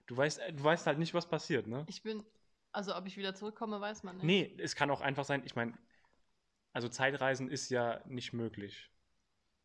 Du 0.07 0.17
weißt, 0.17 0.41
du 0.53 0.65
weißt 0.65 0.87
halt 0.87 0.99
nicht, 0.99 1.15
was 1.15 1.29
passiert, 1.29 1.67
ne? 1.67 1.85
Ich 1.89 2.03
bin, 2.03 2.25
also 2.73 2.95
ob 2.97 3.07
ich 3.07 3.17
wieder 3.17 3.35
zurückkomme, 3.35 3.81
weiß 3.81 4.03
man 4.03 4.17
nicht. 4.17 4.25
Nee, 4.25 4.55
es 4.59 4.75
kann 4.77 4.91
auch 4.91 5.01
einfach 5.01 5.25
sein, 5.25 5.43
ich 5.45 5.55
meine, 5.57 5.77
also 6.73 6.89
Zeitreisen 6.89 7.49
ist 7.51 7.71
ja 7.71 8.03
nicht 8.07 8.33
möglich. 8.33 8.91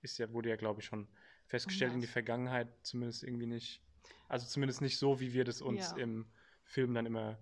Ist 0.01 0.17
ja, 0.17 0.31
wurde 0.31 0.49
ja, 0.49 0.55
glaube 0.55 0.79
ich, 0.81 0.85
schon 0.85 1.07
festgestellt 1.47 1.93
in 1.93 2.01
die? 2.01 2.07
Vergangenheit, 2.07 2.67
zumindest 2.85 3.23
irgendwie 3.23 3.47
nicht. 3.47 3.81
Also 4.27 4.45
zumindest 4.47 4.81
nicht 4.81 4.97
so, 4.97 5.19
wie 5.19 5.33
wir 5.33 5.43
das 5.43 5.61
uns 5.61 5.91
Ja. 5.91 5.97
im 5.97 6.31
Film 6.63 6.93
dann 6.93 7.05
immer 7.05 7.37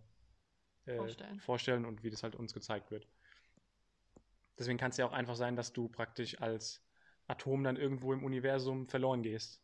äh, 0.88 0.96
Vorstellen. 0.98 1.39
vorstellen 1.39 1.86
und 1.86 2.03
wie 2.03 2.10
das 2.10 2.24
halt 2.24 2.36
uns 2.36 2.53
gezeigt 2.53 2.91
wird. 2.91 3.08
Deswegen 4.58 4.77
kann 4.77 4.89
es 4.91 4.98
ja 4.98 5.06
auch 5.06 5.13
einfach 5.13 5.36
sein, 5.36 5.56
dass 5.56 5.74
du 5.74 5.88
praktisch 5.88 6.41
als 6.41 6.82
Atom 7.27 7.63
dann 7.63 7.75
irgendwo 7.75 8.13
im 8.13 8.24
Universum 8.24 8.88
verloren 8.88 9.22
gehst. 9.22 9.62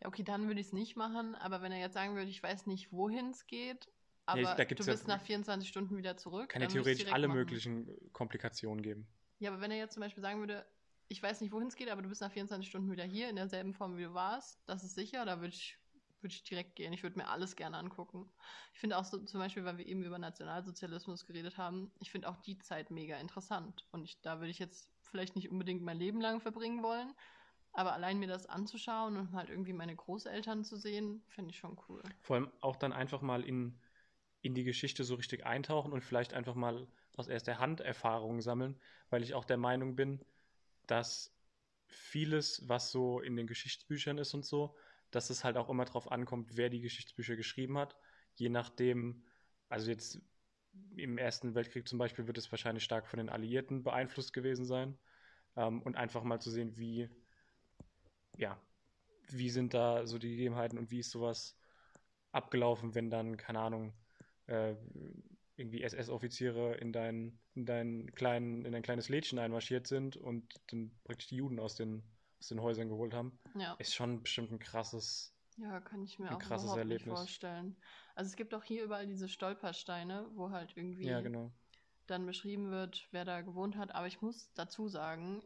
Ja, 0.00 0.08
okay, 0.08 0.22
dann 0.22 0.46
würde 0.46 0.60
ich 0.60 0.68
es 0.68 0.72
nicht 0.72 0.96
machen, 0.96 1.34
aber 1.34 1.60
wenn 1.62 1.72
er 1.72 1.78
jetzt 1.80 1.94
sagen 1.94 2.14
würde, 2.14 2.30
ich 2.30 2.42
weiß 2.42 2.66
nicht, 2.66 2.92
wohin 2.92 3.30
es 3.30 3.46
geht, 3.46 3.90
aber 4.26 4.40
Ja, 4.42 4.54
da 4.54 4.64
du 4.64 4.84
bist 4.84 5.08
ja- 5.08 5.16
nach 5.16 5.20
24 5.22 5.68
Stunden 5.68 5.96
wieder 5.96 6.16
zurück. 6.16 6.50
Kann 6.50 6.62
ja 6.62 6.68
theoretisch 6.68 7.12
alle 7.12 7.26
machen. 7.28 7.38
möglichen 7.38 8.12
Komplikationen 8.12 8.82
geben. 8.82 9.08
Ja, 9.40 9.50
aber 9.50 9.60
wenn 9.60 9.70
er 9.70 9.78
jetzt 9.78 9.94
zum 9.94 10.02
Beispiel 10.02 10.22
sagen 10.22 10.38
würde, 10.40 10.64
ich 11.08 11.22
weiß 11.22 11.40
nicht, 11.40 11.52
wohin 11.52 11.68
es 11.68 11.74
geht, 11.76 11.88
aber 11.88 12.02
du 12.02 12.08
bist 12.08 12.20
nach 12.20 12.30
24 12.30 12.68
Stunden 12.68 12.90
wieder 12.92 13.04
hier 13.04 13.28
in 13.30 13.36
derselben 13.36 13.72
Form, 13.74 13.96
wie 13.96 14.02
du 14.04 14.14
warst, 14.14 14.60
das 14.66 14.84
ist 14.84 14.94
sicher, 14.94 15.24
da 15.24 15.40
würde 15.40 15.54
ich, 15.54 15.78
würde 16.20 16.34
ich 16.34 16.42
direkt 16.42 16.76
gehen. 16.76 16.92
Ich 16.92 17.02
würde 17.02 17.18
mir 17.18 17.28
alles 17.28 17.56
gerne 17.56 17.76
angucken. 17.76 18.30
Ich 18.74 18.80
finde 18.80 18.96
auch 18.98 19.04
so, 19.04 19.18
zum 19.18 19.40
Beispiel, 19.40 19.64
weil 19.64 19.78
wir 19.78 19.86
eben 19.86 20.02
über 20.02 20.18
Nationalsozialismus 20.18 21.26
geredet 21.26 21.58
haben, 21.58 21.90
ich 22.00 22.10
finde 22.10 22.28
auch 22.28 22.36
die 22.36 22.58
Zeit 22.58 22.90
mega 22.90 23.16
interessant. 23.18 23.86
Und 23.92 24.04
ich, 24.04 24.20
da 24.20 24.38
würde 24.38 24.50
ich 24.50 24.58
jetzt 24.58 24.90
vielleicht 25.02 25.36
nicht 25.36 25.50
unbedingt 25.50 25.82
mein 25.82 25.98
Leben 25.98 26.20
lang 26.20 26.40
verbringen 26.40 26.82
wollen, 26.82 27.14
aber 27.72 27.92
allein 27.92 28.18
mir 28.18 28.28
das 28.28 28.46
anzuschauen 28.46 29.16
und 29.16 29.32
halt 29.32 29.50
irgendwie 29.50 29.72
meine 29.72 29.94
Großeltern 29.94 30.64
zu 30.64 30.76
sehen, 30.76 31.22
finde 31.28 31.50
ich 31.50 31.58
schon 31.58 31.78
cool. 31.88 32.02
Vor 32.20 32.36
allem 32.36 32.50
auch 32.60 32.76
dann 32.76 32.92
einfach 32.92 33.22
mal 33.22 33.44
in, 33.44 33.78
in 34.42 34.54
die 34.54 34.64
Geschichte 34.64 35.04
so 35.04 35.14
richtig 35.14 35.46
eintauchen 35.46 35.92
und 35.92 36.04
vielleicht 36.04 36.34
einfach 36.34 36.54
mal 36.54 36.86
aus 37.16 37.28
erster 37.28 37.58
Hand 37.58 37.80
Erfahrungen 37.80 38.40
sammeln, 38.40 38.80
weil 39.10 39.22
ich 39.22 39.34
auch 39.34 39.44
der 39.44 39.56
Meinung 39.56 39.96
bin, 39.96 40.24
dass 40.86 41.34
vieles, 41.86 42.68
was 42.68 42.90
so 42.90 43.20
in 43.20 43.36
den 43.36 43.46
Geschichtsbüchern 43.46 44.18
ist 44.18 44.34
und 44.34 44.44
so, 44.44 44.76
dass 45.10 45.30
es 45.30 45.44
halt 45.44 45.56
auch 45.56 45.68
immer 45.68 45.84
darauf 45.84 46.10
ankommt, 46.10 46.56
wer 46.56 46.68
die 46.70 46.80
Geschichtsbücher 46.80 47.36
geschrieben 47.36 47.78
hat. 47.78 47.96
Je 48.34 48.48
nachdem, 48.48 49.24
also 49.68 49.90
jetzt 49.90 50.20
im 50.96 51.18
Ersten 51.18 51.54
Weltkrieg 51.54 51.88
zum 51.88 51.98
Beispiel 51.98 52.26
wird 52.26 52.38
es 52.38 52.50
wahrscheinlich 52.50 52.84
stark 52.84 53.06
von 53.06 53.18
den 53.18 53.28
Alliierten 53.28 53.82
beeinflusst 53.82 54.32
gewesen 54.32 54.64
sein. 54.64 54.98
Ähm, 55.56 55.82
und 55.82 55.96
einfach 55.96 56.22
mal 56.22 56.40
zu 56.40 56.50
sehen, 56.50 56.76
wie, 56.76 57.08
ja, 58.36 58.60
wie 59.30 59.50
sind 59.50 59.74
da 59.74 60.06
so 60.06 60.18
die 60.18 60.30
Gegebenheiten 60.30 60.78
und 60.78 60.90
wie 60.90 61.00
ist 61.00 61.10
sowas 61.10 61.58
abgelaufen, 62.32 62.94
wenn 62.94 63.10
dann, 63.10 63.36
keine 63.36 63.60
Ahnung, 63.60 63.92
äh, 64.46 64.74
irgendwie 65.56 65.82
SS-Offiziere 65.82 66.76
in 66.76 66.92
dein, 66.92 67.38
in 67.54 67.66
dein 67.66 68.08
in 68.08 68.72
dein 68.72 68.82
kleines 68.82 69.08
Lädchen 69.08 69.38
einmarschiert 69.38 69.86
sind 69.86 70.16
und 70.16 70.54
dann 70.68 70.92
praktisch 71.04 71.28
die 71.28 71.36
Juden 71.36 71.58
aus 71.58 71.74
den, 71.74 72.02
aus 72.38 72.48
den 72.48 72.60
Häusern 72.60 72.88
geholt 72.88 73.14
haben, 73.14 73.38
Ja. 73.54 73.74
ist 73.78 73.94
schon 73.94 74.22
bestimmt 74.22 74.52
ein 74.52 74.58
krasses. 74.58 75.32
Ja, 75.58 75.80
kann 75.80 76.02
ich 76.02 76.18
mir 76.18 76.30
Ein 76.30 76.36
auch 76.36 76.40
krasses 76.40 76.74
Erlebnis. 76.76 77.18
vorstellen. 77.18 77.76
Also 78.14 78.28
es 78.30 78.36
gibt 78.36 78.54
auch 78.54 78.62
hier 78.62 78.84
überall 78.84 79.06
diese 79.06 79.28
Stolpersteine, 79.28 80.26
wo 80.34 80.50
halt 80.50 80.76
irgendwie 80.76 81.06
Ja, 81.06 81.20
genau. 81.20 81.50
dann 82.06 82.26
beschrieben 82.26 82.70
wird, 82.70 83.08
wer 83.10 83.24
da 83.24 83.40
gewohnt 83.40 83.76
hat. 83.76 83.94
Aber 83.94 84.06
ich 84.06 84.22
muss 84.22 84.52
dazu 84.54 84.88
sagen, 84.88 85.42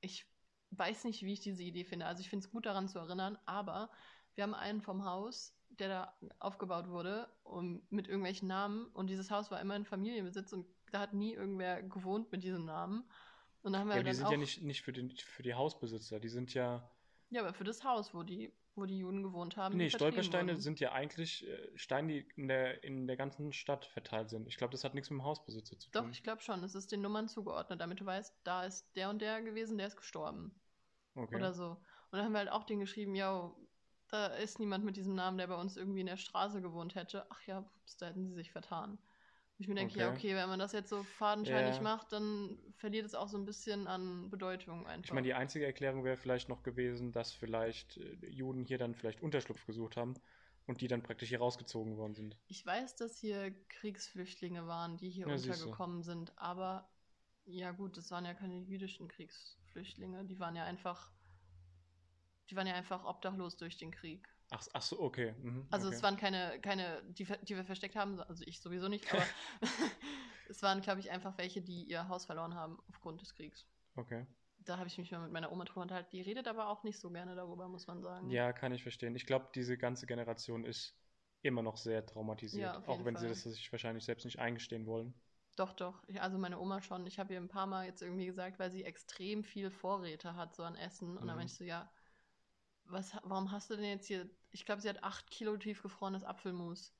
ich 0.00 0.26
weiß 0.70 1.04
nicht, 1.04 1.22
wie 1.22 1.32
ich 1.32 1.40
diese 1.40 1.62
Idee 1.62 1.84
finde. 1.84 2.06
Also 2.06 2.20
ich 2.20 2.30
finde 2.30 2.46
es 2.46 2.52
gut 2.52 2.66
daran 2.66 2.88
zu 2.88 2.98
erinnern, 2.98 3.36
aber 3.46 3.90
wir 4.34 4.44
haben 4.44 4.54
einen 4.54 4.80
vom 4.80 5.04
Haus, 5.04 5.56
der 5.70 5.88
da 5.88 6.14
aufgebaut 6.38 6.88
wurde 6.88 7.28
um, 7.42 7.82
mit 7.90 8.06
irgendwelchen 8.06 8.48
Namen 8.48 8.86
und 8.86 9.08
dieses 9.08 9.30
Haus 9.30 9.50
war 9.50 9.60
immer 9.60 9.76
in 9.76 9.84
Familienbesitz 9.84 10.52
und 10.52 10.66
da 10.92 11.00
hat 11.00 11.14
nie 11.14 11.34
irgendwer 11.34 11.82
gewohnt 11.82 12.30
mit 12.32 12.44
diesem 12.44 12.64
Namen. 12.64 13.08
Und 13.62 13.72
da 13.72 13.80
haben 13.80 13.88
wir 13.88 13.96
Ja, 13.96 14.00
aber 14.00 14.10
die 14.10 14.16
dann 14.16 14.26
sind 14.26 14.30
ja 14.30 14.36
nicht, 14.36 14.62
nicht 14.62 14.82
für, 14.82 14.92
den, 14.92 15.10
für 15.10 15.42
die 15.42 15.54
Hausbesitzer, 15.54 16.20
die 16.20 16.28
sind 16.28 16.54
ja. 16.54 16.90
ja, 17.30 17.40
aber 17.42 17.52
für 17.52 17.64
das 17.64 17.84
Haus, 17.84 18.14
wo 18.14 18.22
die, 18.22 18.52
wo 18.74 18.86
die 18.86 18.98
Juden 18.98 19.22
gewohnt 19.22 19.56
haben. 19.56 19.76
Nee, 19.76 19.90
Stolpersteine 19.90 20.52
wurden. 20.52 20.60
sind 20.60 20.80
ja 20.80 20.92
eigentlich 20.92 21.46
äh, 21.46 21.70
Steine, 21.76 22.12
die 22.12 22.28
in 22.36 22.48
der, 22.48 22.82
in 22.82 23.06
der 23.06 23.16
ganzen 23.16 23.52
Stadt 23.52 23.84
verteilt 23.86 24.30
sind. 24.30 24.46
Ich 24.48 24.56
glaube, 24.56 24.72
das 24.72 24.84
hat 24.84 24.94
nichts 24.94 25.10
mit 25.10 25.18
dem 25.18 25.24
Hausbesitzer 25.24 25.78
zu 25.78 25.90
Doch, 25.90 26.02
tun. 26.02 26.10
ich 26.10 26.22
glaube 26.22 26.40
schon. 26.40 26.64
Es 26.64 26.74
ist 26.74 26.90
den 26.92 27.02
Nummern 27.02 27.28
zugeordnet, 27.28 27.80
damit 27.80 28.00
du 28.00 28.06
weißt, 28.06 28.34
da 28.44 28.64
ist 28.64 28.86
der 28.96 29.10
und 29.10 29.20
der 29.20 29.42
gewesen, 29.42 29.76
der 29.76 29.88
ist 29.88 29.96
gestorben. 29.96 30.54
Okay. 31.14 31.36
Oder 31.36 31.52
so. 31.52 31.70
Und 32.10 32.18
dann 32.18 32.24
haben 32.24 32.32
wir 32.32 32.38
halt 32.38 32.50
auch 32.50 32.64
den 32.64 32.80
geschrieben, 32.80 33.14
ja, 33.14 33.52
da 34.08 34.26
ist 34.26 34.58
niemand 34.58 34.84
mit 34.84 34.96
diesem 34.96 35.14
Namen, 35.14 35.38
der 35.38 35.46
bei 35.46 35.54
uns 35.54 35.76
irgendwie 35.76 36.00
in 36.00 36.06
der 36.06 36.16
Straße 36.16 36.60
gewohnt 36.60 36.94
hätte. 36.94 37.26
Ach 37.30 37.42
ja, 37.46 37.64
da 37.98 38.06
hätten 38.06 38.26
sie 38.26 38.34
sich 38.34 38.50
vertan. 38.50 38.98
Ich 39.60 39.68
mir 39.68 39.74
denke, 39.74 39.98
ja, 40.00 40.08
Okay. 40.08 40.16
okay, 40.16 40.34
wenn 40.34 40.48
man 40.48 40.58
das 40.58 40.72
jetzt 40.72 40.88
so 40.88 41.04
fadenscheinig 41.04 41.80
Ja. 41.80 41.82
macht, 41.82 42.12
dann 42.12 42.58
verliert 42.78 43.04
es 43.04 43.14
auch 43.14 43.28
so 43.28 43.36
ein 43.36 43.44
bisschen 43.44 43.86
an 43.86 44.30
Bedeutung 44.30 44.86
einfach. 44.86 45.00
Ich 45.02 45.12
meine, 45.12 45.26
die 45.26 45.34
einzige 45.34 45.66
Erklärung 45.66 46.04
wäre 46.04 46.16
vielleicht 46.16 46.48
noch 46.48 46.62
gewesen, 46.62 47.12
dass 47.12 47.32
vielleicht 47.34 47.98
äh, 47.98 48.16
Juden 48.30 48.64
hier 48.64 48.78
dann 48.78 48.94
vielleicht 48.94 49.20
Unterschlupf 49.20 49.66
gesucht 49.66 49.98
haben 49.98 50.14
und 50.66 50.80
die 50.80 50.88
dann 50.88 51.02
praktisch 51.02 51.28
hier 51.28 51.38
rausgezogen 51.40 51.98
worden 51.98 52.14
sind. 52.14 52.36
Ich 52.48 52.66
weiß, 52.66 52.96
dass 52.96 53.18
hier 53.18 53.50
Kriegsflüchtlinge 53.68 54.66
waren, 54.66 54.98
die 54.98 55.08
hier 55.08 55.26
Ja, 55.26 55.32
untergekommen 55.32 56.02
sind, 56.02 56.36
aber 56.36 56.90
ja 57.46 57.70
gut, 57.72 57.96
das 57.96 58.10
waren 58.10 58.26
ja 58.26 58.34
keine 58.34 58.58
jüdischen 58.58 59.08
Kriegsflüchtlinge, 59.08 60.24
die 60.26 60.38
waren 60.38 60.54
ja 60.56 60.64
einfach, 60.64 61.12
die 62.50 62.56
waren 62.56 62.66
ja 62.66 62.74
einfach 62.74 63.04
obdachlos 63.06 63.56
durch 63.56 63.78
den 63.78 63.90
Krieg. 63.92 64.28
Ach, 64.50 64.66
ach 64.72 64.82
so, 64.82 65.00
okay. 65.00 65.34
Mhm, 65.42 65.66
Also 65.70 65.88
okay. 65.88 65.96
es 65.96 66.02
waren 66.02 66.16
keine, 66.16 66.58
keine, 66.60 67.02
die, 67.04 67.24
die 67.24 67.54
wir 67.56 67.64
versteckt 67.64 67.94
haben, 67.96 68.20
also 68.20 68.42
ich 68.46 68.60
sowieso 68.60 68.88
nicht, 68.88 69.10
aber 69.12 69.22
es 70.48 70.62
waren, 70.62 70.80
glaube 70.80 71.00
ich, 71.00 71.10
einfach 71.10 71.38
welche, 71.38 71.62
die 71.62 71.84
ihr 71.84 72.08
Haus 72.08 72.26
verloren 72.26 72.54
haben 72.54 72.78
aufgrund 72.88 73.20
des 73.20 73.34
Kriegs. 73.34 73.66
Okay. 73.98 74.26
Da 74.60 74.78
habe 74.78 74.88
ich 74.88 74.98
mich 74.98 75.10
mal 75.12 75.20
mit 75.22 75.32
meiner 75.32 75.52
Oma 75.52 75.64
drüber 75.64 75.82
unterhalten. 75.82 76.10
Die 76.12 76.22
redet 76.22 76.48
aber 76.48 76.68
auch 76.68 76.82
nicht 76.84 76.98
so 76.98 77.10
gerne 77.10 77.34
darüber, 77.34 77.68
muss 77.68 77.86
man 77.86 78.00
sagen. 78.02 78.30
Ja, 78.30 78.52
kann 78.54 78.72
ich 78.72 78.82
verstehen. 78.82 79.14
Ich 79.16 79.26
glaube, 79.26 79.48
diese 79.54 79.76
ganze 79.76 80.06
Generation 80.06 80.64
ist 80.64 80.94
immer 81.42 81.62
noch 81.62 81.76
sehr 81.76 82.04
traumatisiert, 82.06 82.74
Ja, 82.74 82.88
auch 82.88 83.04
wenn 83.04 83.16
sie 83.16 83.26
Fall. 83.26 83.28
das 83.28 83.42
sich 83.42 83.70
wahrscheinlich 83.72 84.04
selbst 84.04 84.24
nicht 84.24 84.38
eingestehen 84.38 84.86
wollen. 84.86 85.12
Doch, 85.56 85.72
doch. 85.74 86.02
Also 86.18 86.38
meine 86.38 86.58
Oma 86.58 86.80
schon. 86.82 87.06
Ich 87.06 87.18
habe 87.18 87.34
ihr 87.34 87.40
ein 87.40 87.48
paar 87.48 87.66
Mal 87.66 87.86
jetzt 87.86 88.02
irgendwie 88.02 88.26
gesagt, 88.26 88.58
weil 88.58 88.70
sie 88.70 88.84
extrem 88.84 89.44
viel 89.44 89.70
Vorräte 89.70 90.34
hat, 90.34 90.54
so 90.54 90.62
an 90.64 90.74
Essen. 90.76 91.16
Und 91.18 91.26
dann 91.26 91.36
Mhm. 91.36 91.36
meinte 91.36 91.52
ich 91.52 91.58
so, 91.58 91.64
ja, 91.64 91.88
was, 92.92 93.16
warum 93.22 93.50
hast 93.50 93.70
du 93.70 93.76
denn 93.76 93.84
jetzt 93.84 94.06
hier, 94.06 94.28
ich 94.50 94.64
glaube, 94.64 94.80
sie 94.82 94.88
hat 94.88 95.02
acht 95.02 95.30
Kilo 95.30 95.56
tiefgefrorenes 95.56 96.24
Apfelmus. 96.24 96.92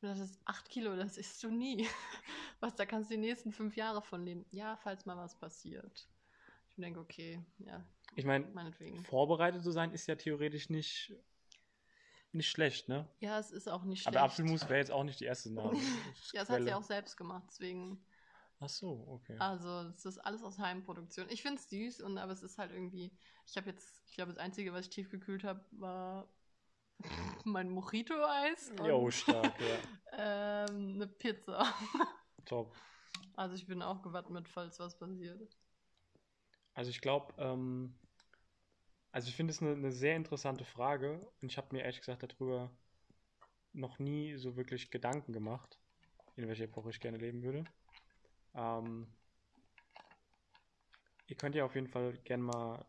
Und 0.00 0.08
das 0.08 0.18
ist 0.18 0.38
acht 0.44 0.68
Kilo, 0.68 0.96
das 0.96 1.16
isst 1.16 1.42
du 1.42 1.50
nie. 1.50 1.86
Was, 2.60 2.74
da 2.74 2.86
kannst 2.86 3.10
du 3.10 3.14
die 3.14 3.20
nächsten 3.20 3.52
fünf 3.52 3.76
Jahre 3.76 4.02
von 4.02 4.24
leben. 4.24 4.46
Ja, 4.50 4.76
falls 4.76 5.04
mal 5.04 5.16
was 5.16 5.38
passiert. 5.38 6.08
Ich 6.70 6.76
denke, 6.76 6.98
okay, 6.98 7.44
ja, 7.58 7.84
Ich 8.16 8.24
meine, 8.24 8.46
vorbereitet 9.04 9.62
zu 9.62 9.70
sein 9.70 9.92
ist 9.92 10.06
ja 10.06 10.14
theoretisch 10.16 10.70
nicht, 10.70 11.12
nicht 12.32 12.48
schlecht, 12.48 12.88
ne? 12.88 13.06
Ja, 13.20 13.38
es 13.38 13.50
ist 13.50 13.68
auch 13.68 13.84
nicht 13.84 14.06
Aber 14.06 14.18
schlecht. 14.18 14.24
Apfelmus 14.24 14.68
wäre 14.68 14.78
jetzt 14.78 14.90
auch 14.90 15.04
nicht 15.04 15.20
die 15.20 15.24
erste 15.24 15.50
Nahrung. 15.54 15.80
Ja, 16.32 16.40
das 16.40 16.48
hat 16.48 16.62
sie 16.62 16.72
auch 16.72 16.82
selbst 16.82 17.16
gemacht, 17.16 17.44
deswegen. 17.48 18.04
Ach 18.60 18.68
so, 18.68 19.04
okay. 19.08 19.36
Also, 19.38 19.88
es 19.90 20.04
ist 20.04 20.18
alles 20.18 20.42
aus 20.42 20.58
Heimproduktion. 20.58 21.26
Ich 21.30 21.42
finde 21.42 21.60
es 21.60 21.68
süß, 21.68 22.00
und, 22.00 22.18
aber 22.18 22.32
es 22.32 22.42
ist 22.42 22.58
halt 22.58 22.72
irgendwie. 22.72 23.10
Ich 23.46 23.56
habe 23.56 23.70
jetzt, 23.70 24.02
ich 24.08 24.14
glaube, 24.14 24.32
das 24.32 24.38
Einzige, 24.38 24.72
was 24.72 24.86
ich 24.86 24.90
tiefgekühlt 24.90 25.44
habe, 25.44 25.64
war 25.72 26.28
mein 27.44 27.70
Mojito-Eis 27.70 28.72
Jo, 28.86 29.10
stark, 29.10 29.54
ja. 29.60 29.78
ähm, 30.66 30.94
eine 30.94 31.06
Pizza. 31.06 31.66
Top. 32.44 32.74
Also, 33.36 33.54
ich 33.54 33.66
bin 33.66 33.82
auch 33.82 34.02
gewappnet, 34.02 34.48
falls 34.48 34.78
was 34.78 34.98
passiert. 34.98 35.56
Also 36.74 36.90
ich 36.90 37.00
glaube, 37.00 37.32
ähm, 37.38 37.94
also 39.12 39.28
ich 39.28 39.36
finde 39.36 39.52
es 39.52 39.62
eine, 39.62 39.72
eine 39.72 39.92
sehr 39.92 40.16
interessante 40.16 40.64
Frage 40.64 41.20
und 41.40 41.50
ich 41.50 41.56
habe 41.56 41.68
mir 41.72 41.82
ehrlich 41.82 42.00
gesagt 42.00 42.24
darüber 42.24 42.70
noch 43.72 43.98
nie 43.98 44.36
so 44.36 44.56
wirklich 44.56 44.90
Gedanken 44.90 45.32
gemacht, 45.32 45.78
in 46.36 46.48
welcher 46.48 46.64
Epoche 46.64 46.90
ich 46.90 47.00
gerne 47.00 47.18
leben 47.18 47.42
würde. 47.42 47.64
Ähm, 48.54 49.06
ihr 51.26 51.36
könnt 51.36 51.54
ja 51.54 51.64
auf 51.64 51.74
jeden 51.74 51.88
Fall 51.88 52.12
gerne 52.24 52.42
mal 52.42 52.84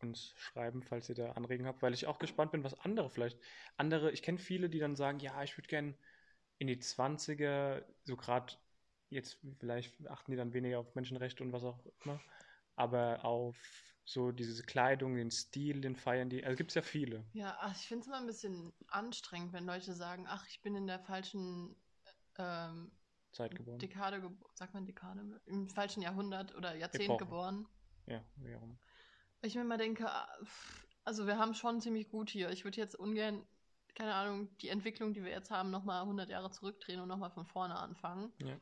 uns 0.00 0.34
schreiben, 0.36 0.82
falls 0.82 1.08
ihr 1.08 1.14
da 1.14 1.32
Anregungen 1.32 1.68
habt, 1.68 1.82
weil 1.82 1.94
ich 1.94 2.06
auch 2.06 2.18
gespannt 2.18 2.52
bin, 2.52 2.64
was 2.64 2.78
andere 2.80 3.10
vielleicht, 3.10 3.38
andere, 3.76 4.10
ich 4.12 4.22
kenne 4.22 4.38
viele, 4.38 4.68
die 4.68 4.78
dann 4.78 4.96
sagen, 4.96 5.18
ja, 5.18 5.42
ich 5.42 5.56
würde 5.56 5.68
gerne 5.68 5.94
in 6.58 6.66
die 6.66 6.78
20er, 6.78 7.84
so 8.04 8.16
gerade 8.16 8.54
jetzt 9.10 9.38
vielleicht 9.58 10.06
achten 10.08 10.30
die 10.32 10.36
dann 10.36 10.52
weniger 10.52 10.78
auf 10.78 10.94
Menschenrechte 10.94 11.42
und 11.42 11.52
was 11.52 11.64
auch 11.64 11.78
immer, 12.04 12.20
aber 12.76 13.24
auf 13.24 13.56
so 14.04 14.32
diese 14.32 14.62
Kleidung, 14.62 15.16
den 15.16 15.30
Stil, 15.30 15.80
den 15.80 15.96
feiern 15.96 16.28
die, 16.28 16.44
also 16.44 16.56
gibt 16.56 16.70
es 16.70 16.74
ja 16.74 16.82
viele. 16.82 17.24
Ja, 17.32 17.56
ach, 17.60 17.74
ich 17.74 17.88
finde 17.88 18.02
es 18.02 18.06
immer 18.06 18.18
ein 18.18 18.26
bisschen 18.26 18.72
anstrengend, 18.88 19.52
wenn 19.52 19.64
Leute 19.64 19.94
sagen, 19.94 20.26
ach, 20.28 20.46
ich 20.48 20.60
bin 20.60 20.76
in 20.76 20.86
der 20.86 21.00
falschen 21.00 21.74
ähm, 22.38 22.90
Zeit 23.34 23.54
geboren. 23.54 23.78
Dekade, 23.78 24.18
gebo- 24.18 24.48
sagt 24.54 24.74
man 24.74 24.86
Dekade? 24.86 25.40
Im 25.46 25.68
falschen 25.68 26.02
Jahrhundert 26.02 26.54
oder 26.54 26.74
Jahrzehnt 26.74 27.04
Epoche. 27.04 27.24
geboren. 27.24 27.68
Ja. 28.06 28.24
Weil 28.40 28.78
ich 29.42 29.54
mir 29.54 29.62
immer 29.62 29.76
denke, 29.78 30.08
ah, 30.10 30.28
also 31.04 31.26
wir 31.26 31.38
haben 31.38 31.54
schon 31.54 31.80
ziemlich 31.80 32.08
gut 32.08 32.30
hier. 32.30 32.50
Ich 32.50 32.64
würde 32.64 32.78
jetzt 32.80 32.94
ungern, 32.96 33.46
keine 33.94 34.14
Ahnung, 34.14 34.56
die 34.58 34.68
Entwicklung, 34.68 35.12
die 35.12 35.22
wir 35.22 35.30
jetzt 35.30 35.50
haben, 35.50 35.70
nochmal 35.70 36.00
100 36.02 36.30
Jahre 36.30 36.50
zurückdrehen 36.50 37.00
und 37.00 37.08
nochmal 37.08 37.30
von 37.30 37.44
vorne 37.46 37.76
anfangen. 37.76 38.32
Ja. 38.38 38.58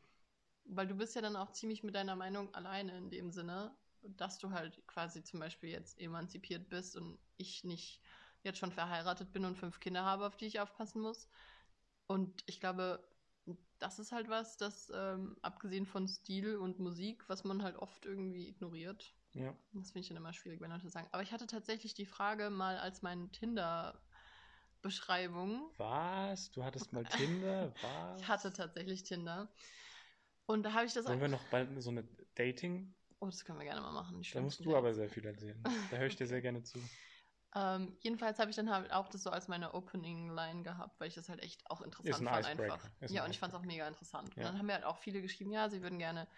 Weil 0.65 0.87
du 0.87 0.95
bist 0.95 1.15
ja 1.15 1.23
dann 1.23 1.37
auch 1.37 1.53
ziemlich 1.53 1.83
mit 1.83 1.95
deiner 1.95 2.17
Meinung 2.17 2.55
alleine 2.55 2.97
in 2.97 3.11
dem 3.11 3.31
Sinne, 3.31 3.77
dass 4.03 4.39
du 4.39 4.51
halt 4.51 4.85
quasi 4.87 5.23
zum 5.23 5.41
Beispiel 5.41 5.71
jetzt 5.71 5.99
emanzipiert 6.01 6.69
bist 6.69 6.97
und 6.97 7.19
ich 7.37 7.63
nicht 7.65 8.01
jetzt 8.43 8.59
schon 8.59 8.73
verheiratet 8.73 9.33
bin 9.33 9.45
und 9.45 9.57
fünf 9.57 9.79
Kinder 9.81 10.05
habe, 10.05 10.27
auf 10.27 10.37
die 10.37 10.47
ich 10.47 10.59
aufpassen 10.61 11.01
muss. 11.03 11.29
Und 12.09 12.43
ich 12.47 12.59
glaube, 12.61 13.03
das 13.83 13.99
ist 13.99 14.13
halt 14.13 14.29
was, 14.29 14.57
das 14.57 14.93
ähm, 14.95 15.37
abgesehen 15.43 15.87
von 15.87 16.07
Stil 16.07 16.57
und 16.57 16.79
Musik, 16.79 17.29
was 17.29 17.43
man 17.43 17.65
halt 17.65 17.75
oft 17.77 18.07
irgendwie 18.07 18.49
ignoriert. 18.49 19.13
Ja. 19.33 19.57
Das 19.73 19.91
finde 19.91 20.03
ich 20.03 20.09
dann 20.09 20.19
immer 20.19 20.33
schwierig, 20.33 20.61
wenn 20.61 20.71
Leute 20.71 20.89
sagen. 20.89 21.09
Aber 21.11 21.25
ich 21.25 21.33
hatte 21.33 21.49
tatsächlich 21.49 21.95
die 21.95 22.07
Frage 22.07 22.49
mal 22.49 22.79
als 22.79 23.03
mein 23.03 23.33
Tinder-Beschreibung. 23.33 25.69
Was? 25.79 26.53
Du 26.53 26.63
hattest 26.63 26.93
mal 26.93 27.05
Tinder? 27.05 27.75
Was? 27.83 28.21
Ich 28.21 28.29
hatte 28.29 28.53
tatsächlich 28.53 29.03
Tinder. 29.03 29.53
Und 30.47 30.63
da 30.63 30.75
habe 30.75 30.87
ich 30.87 30.93
das 30.93 31.07
Wollen 31.07 31.21
wir 31.21 31.27
noch 31.27 31.49
bald 31.49 31.83
so 31.83 31.91
eine 31.91 32.05
Dating? 32.37 32.95
Oh, 33.19 33.27
das 33.27 33.45
können 33.45 33.59
wir 33.59 33.65
gerne 33.65 33.81
mal 33.81 33.91
machen. 33.93 34.23
Da 34.33 34.41
musst 34.41 34.65
du 34.65 34.77
aber 34.77 34.95
sehr 34.95 35.09
viel 35.09 35.27
erzählen. 35.27 35.61
Da 35.91 35.97
höre 35.97 36.07
ich 36.07 36.15
dir 36.17 36.29
sehr 36.29 36.43
gerne 36.43 36.63
zu. 36.63 36.79
Ähm, 37.55 37.97
jedenfalls 38.01 38.39
habe 38.39 38.51
ich 38.51 38.57
dann 38.57 38.71
halt 38.71 38.93
auch 38.93 39.09
das 39.09 39.23
so 39.23 39.31
als 39.31 39.47
meine 39.49 39.75
Opening-Line 39.75 40.63
gehabt, 40.63 40.99
weil 41.01 41.09
ich 41.09 41.15
das 41.15 41.29
halt 41.29 41.43
echt 41.43 41.71
auch 41.71 41.83
interessant 41.83 42.23
ein 42.23 42.35
fand 42.35 42.45
Icebreaker. 42.47 42.75
einfach. 42.75 42.91
Ist 43.01 43.11
ein 43.11 43.17
Ja, 43.17 43.25
und 43.25 43.31
ich 43.31 43.39
fand 43.39 43.53
es 43.53 43.59
auch 43.59 43.65
mega 43.65 43.87
interessant. 43.87 44.35
Und 44.37 44.43
dann 44.43 44.59
haben 44.59 44.67
mir 44.67 44.75
halt 44.75 44.85
auch 44.85 44.97
viele 44.99 45.21
geschrieben, 45.21 45.53
ja, 45.53 45.69
sie 45.69 45.83
würden 45.83 45.99
gerne 45.99 46.29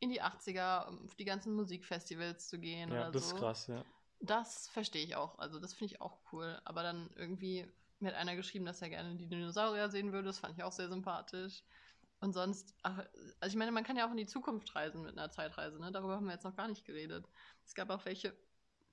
in 0.00 0.08
die 0.10 0.22
80er, 0.22 0.88
um 0.88 1.04
auf 1.04 1.14
die 1.14 1.24
ganzen 1.24 1.54
Musikfestivals 1.54 2.48
zu 2.48 2.58
gehen 2.58 2.90
Ja, 2.90 3.04
oder 3.04 3.12
das 3.12 3.24
so. 3.24 3.34
ist 3.34 3.36
krass, 3.36 3.66
ja. 3.66 3.84
Das 4.20 4.68
verstehe 4.68 5.04
ich 5.04 5.16
auch. 5.16 5.38
Also 5.38 5.58
das 5.58 5.74
finde 5.74 5.94
ich 5.94 6.00
auch 6.00 6.18
cool. 6.32 6.60
Aber 6.64 6.82
dann 6.82 7.10
irgendwie 7.16 7.66
mir 8.02 8.08
hat 8.08 8.16
einer 8.16 8.36
geschrieben, 8.36 8.64
dass 8.64 8.82
er 8.82 8.88
gerne 8.90 9.16
die 9.16 9.28
Dinosaurier 9.28 9.88
sehen 9.90 10.12
würde. 10.12 10.26
Das 10.26 10.38
fand 10.40 10.56
ich 10.56 10.64
auch 10.64 10.72
sehr 10.72 10.88
sympathisch. 10.88 11.62
Und 12.20 12.32
sonst, 12.34 12.74
ach, 12.82 12.98
also 13.40 13.52
ich 13.52 13.56
meine, 13.56 13.72
man 13.72 13.84
kann 13.84 13.96
ja 13.96 14.06
auch 14.06 14.10
in 14.10 14.16
die 14.16 14.26
Zukunft 14.26 14.74
reisen 14.74 15.02
mit 15.02 15.18
einer 15.18 15.30
Zeitreise. 15.30 15.80
Ne? 15.80 15.90
Darüber 15.92 16.16
haben 16.16 16.26
wir 16.26 16.32
jetzt 16.32 16.44
noch 16.44 16.56
gar 16.56 16.68
nicht 16.68 16.84
geredet. 16.84 17.26
Es 17.64 17.74
gab 17.74 17.90
auch 17.90 18.04
welche, 18.04 18.36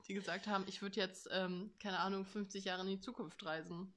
die 0.07 0.13
gesagt 0.13 0.47
haben, 0.47 0.65
ich 0.67 0.81
würde 0.81 0.95
jetzt, 0.99 1.27
ähm, 1.31 1.71
keine 1.79 1.99
Ahnung, 1.99 2.25
50 2.25 2.65
Jahre 2.65 2.81
in 2.81 2.87
die 2.87 2.99
Zukunft 2.99 3.45
reisen. 3.45 3.93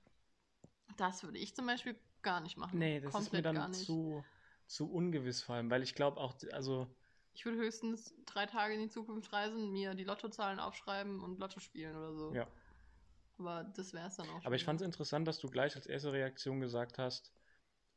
Das 0.97 1.23
würde 1.23 1.39
ich 1.39 1.55
zum 1.55 1.67
Beispiel 1.67 1.97
gar 2.23 2.41
nicht 2.41 2.57
machen. 2.57 2.79
Nee, 2.79 3.01
das 3.01 3.15
ist 3.15 3.33
mir 3.33 3.43
Komplett 3.43 3.57
dann 3.57 3.75
zu, 3.75 4.25
zu 4.67 4.91
ungewiss 4.91 5.43
vor 5.43 5.57
allem, 5.57 5.71
weil 5.71 5.83
ich 5.83 5.95
glaube 5.95 6.21
auch, 6.21 6.35
also 6.53 6.87
Ich 7.35 7.45
würde 7.45 7.59
höchstens 7.59 8.15
drei 8.27 8.47
Tage 8.47 8.75
in 8.75 8.81
die 8.81 8.89
Zukunft 8.89 9.33
reisen, 9.33 9.73
mir 9.73 9.95
die 9.95 10.05
Lottozahlen 10.05 10.61
aufschreiben 10.61 11.21
und 11.21 11.39
Lotto 11.39 11.61
spielen 11.61 11.97
oder 11.97 12.15
so. 12.15 12.35
Ja. 12.35 12.47
Aber 13.39 13.65
das 13.65 13.93
wäre 13.93 14.09
es 14.09 14.17
dann 14.17 14.29
auch 14.29 14.45
Aber 14.45 14.55
ich 14.55 14.63
schon. 14.63 14.67
fand 14.67 14.81
es 14.81 14.85
interessant, 14.85 15.27
dass 15.27 15.39
du 15.39 15.49
gleich 15.51 15.75
als 15.77 15.87
erste 15.87 16.13
Reaktion 16.13 16.61
gesagt 16.61 16.99
hast, 16.99 17.33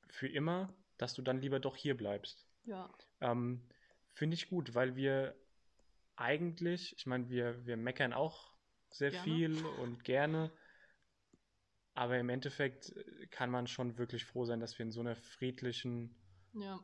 für 0.09 0.27
immer, 0.27 0.73
dass 0.97 1.13
du 1.13 1.21
dann 1.21 1.39
lieber 1.41 1.59
doch 1.59 1.75
hier 1.75 1.95
bleibst. 1.97 2.47
Ja. 2.63 2.89
Ähm, 3.21 3.69
Finde 4.13 4.35
ich 4.35 4.49
gut, 4.49 4.73
weil 4.75 4.95
wir 4.95 5.35
eigentlich, 6.17 6.95
ich 6.97 7.05
meine, 7.05 7.29
wir, 7.29 7.65
wir 7.65 7.77
meckern 7.77 8.13
auch 8.13 8.55
sehr 8.89 9.11
Gerne. 9.11 9.23
viel 9.23 9.65
und 9.65 10.03
gerne, 10.03 10.51
aber 11.93 12.17
im 12.19 12.29
Endeffekt 12.29 12.95
äh, 12.95 13.27
kann 13.27 13.49
man 13.49 13.67
schon 13.67 13.97
wirklich 13.97 14.25
froh 14.25 14.45
sein, 14.45 14.59
dass 14.59 14.77
wir 14.77 14.85
in 14.85 14.91
so 14.91 15.01
einer 15.01 15.15
friedlichen, 15.15 16.15
Ja. 16.53 16.79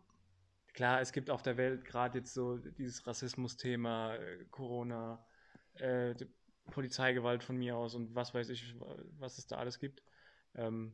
klar, 0.74 1.02
es 1.02 1.12
gibt 1.12 1.30
auf 1.30 1.42
der 1.44 1.58
Welt 1.58 1.86
gerade 1.86 2.20
jetzt 2.20 2.34
so 2.34 2.58
dieses 2.58 3.06
Rassismus-Thema, 3.08 4.16
äh, 4.16 4.46
Corona, 4.52 5.26
äh, 5.76 6.16
Polizeigewalt 6.72 7.44
von 7.44 7.58
mir 7.58 7.76
aus 7.76 7.96
und 7.96 8.16
was 8.16 8.34
weiß 8.34 8.50
ich, 8.50 8.76
was 9.20 9.38
es 9.38 9.48
da 9.48 9.58
alles 9.58 9.80
gibt. 9.80 10.02
Ähm, 10.56 10.94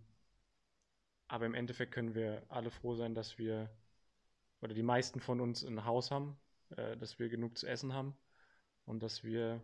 aber 1.28 1.46
im 1.46 1.54
Endeffekt 1.54 1.94
können 1.94 2.16
wir 2.16 2.44
alle 2.50 2.72
froh 2.72 2.96
sein, 2.96 3.14
dass 3.14 3.38
wir, 3.38 3.70
oder 4.62 4.74
die 4.74 4.84
meisten 4.84 5.20
von 5.20 5.42
uns 5.42 5.64
ein 5.64 5.86
Haus 5.86 6.10
haben, 6.10 6.38
äh, 6.76 6.96
dass 6.98 7.20
wir 7.20 7.30
genug 7.30 7.58
zu 7.58 7.68
essen 7.68 7.94
haben 7.94 8.16
und 8.88 9.04
dass 9.04 9.24
wir, 9.26 9.62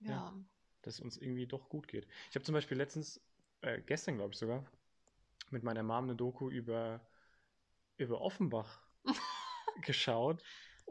Ja. 0.00 0.10
Ja. 0.10 0.34
dass 0.82 1.00
uns 1.00 1.16
irgendwie 1.16 1.46
doch 1.46 1.68
gut 1.68 1.88
geht. 1.88 2.06
Ich 2.30 2.36
habe 2.36 2.44
zum 2.44 2.52
Beispiel 2.54 2.76
letztens, 2.78 3.20
äh, 3.62 3.80
gestern 3.82 4.16
glaube 4.16 4.32
ich 4.32 4.38
sogar, 4.38 4.64
mit 5.50 5.62
meiner 5.64 5.82
Mom 5.82 6.04
eine 6.04 6.16
Doku 6.16 6.50
über, 6.50 7.00
über 7.98 8.20
Offenbach 8.20 8.82
geschaut 9.82 10.42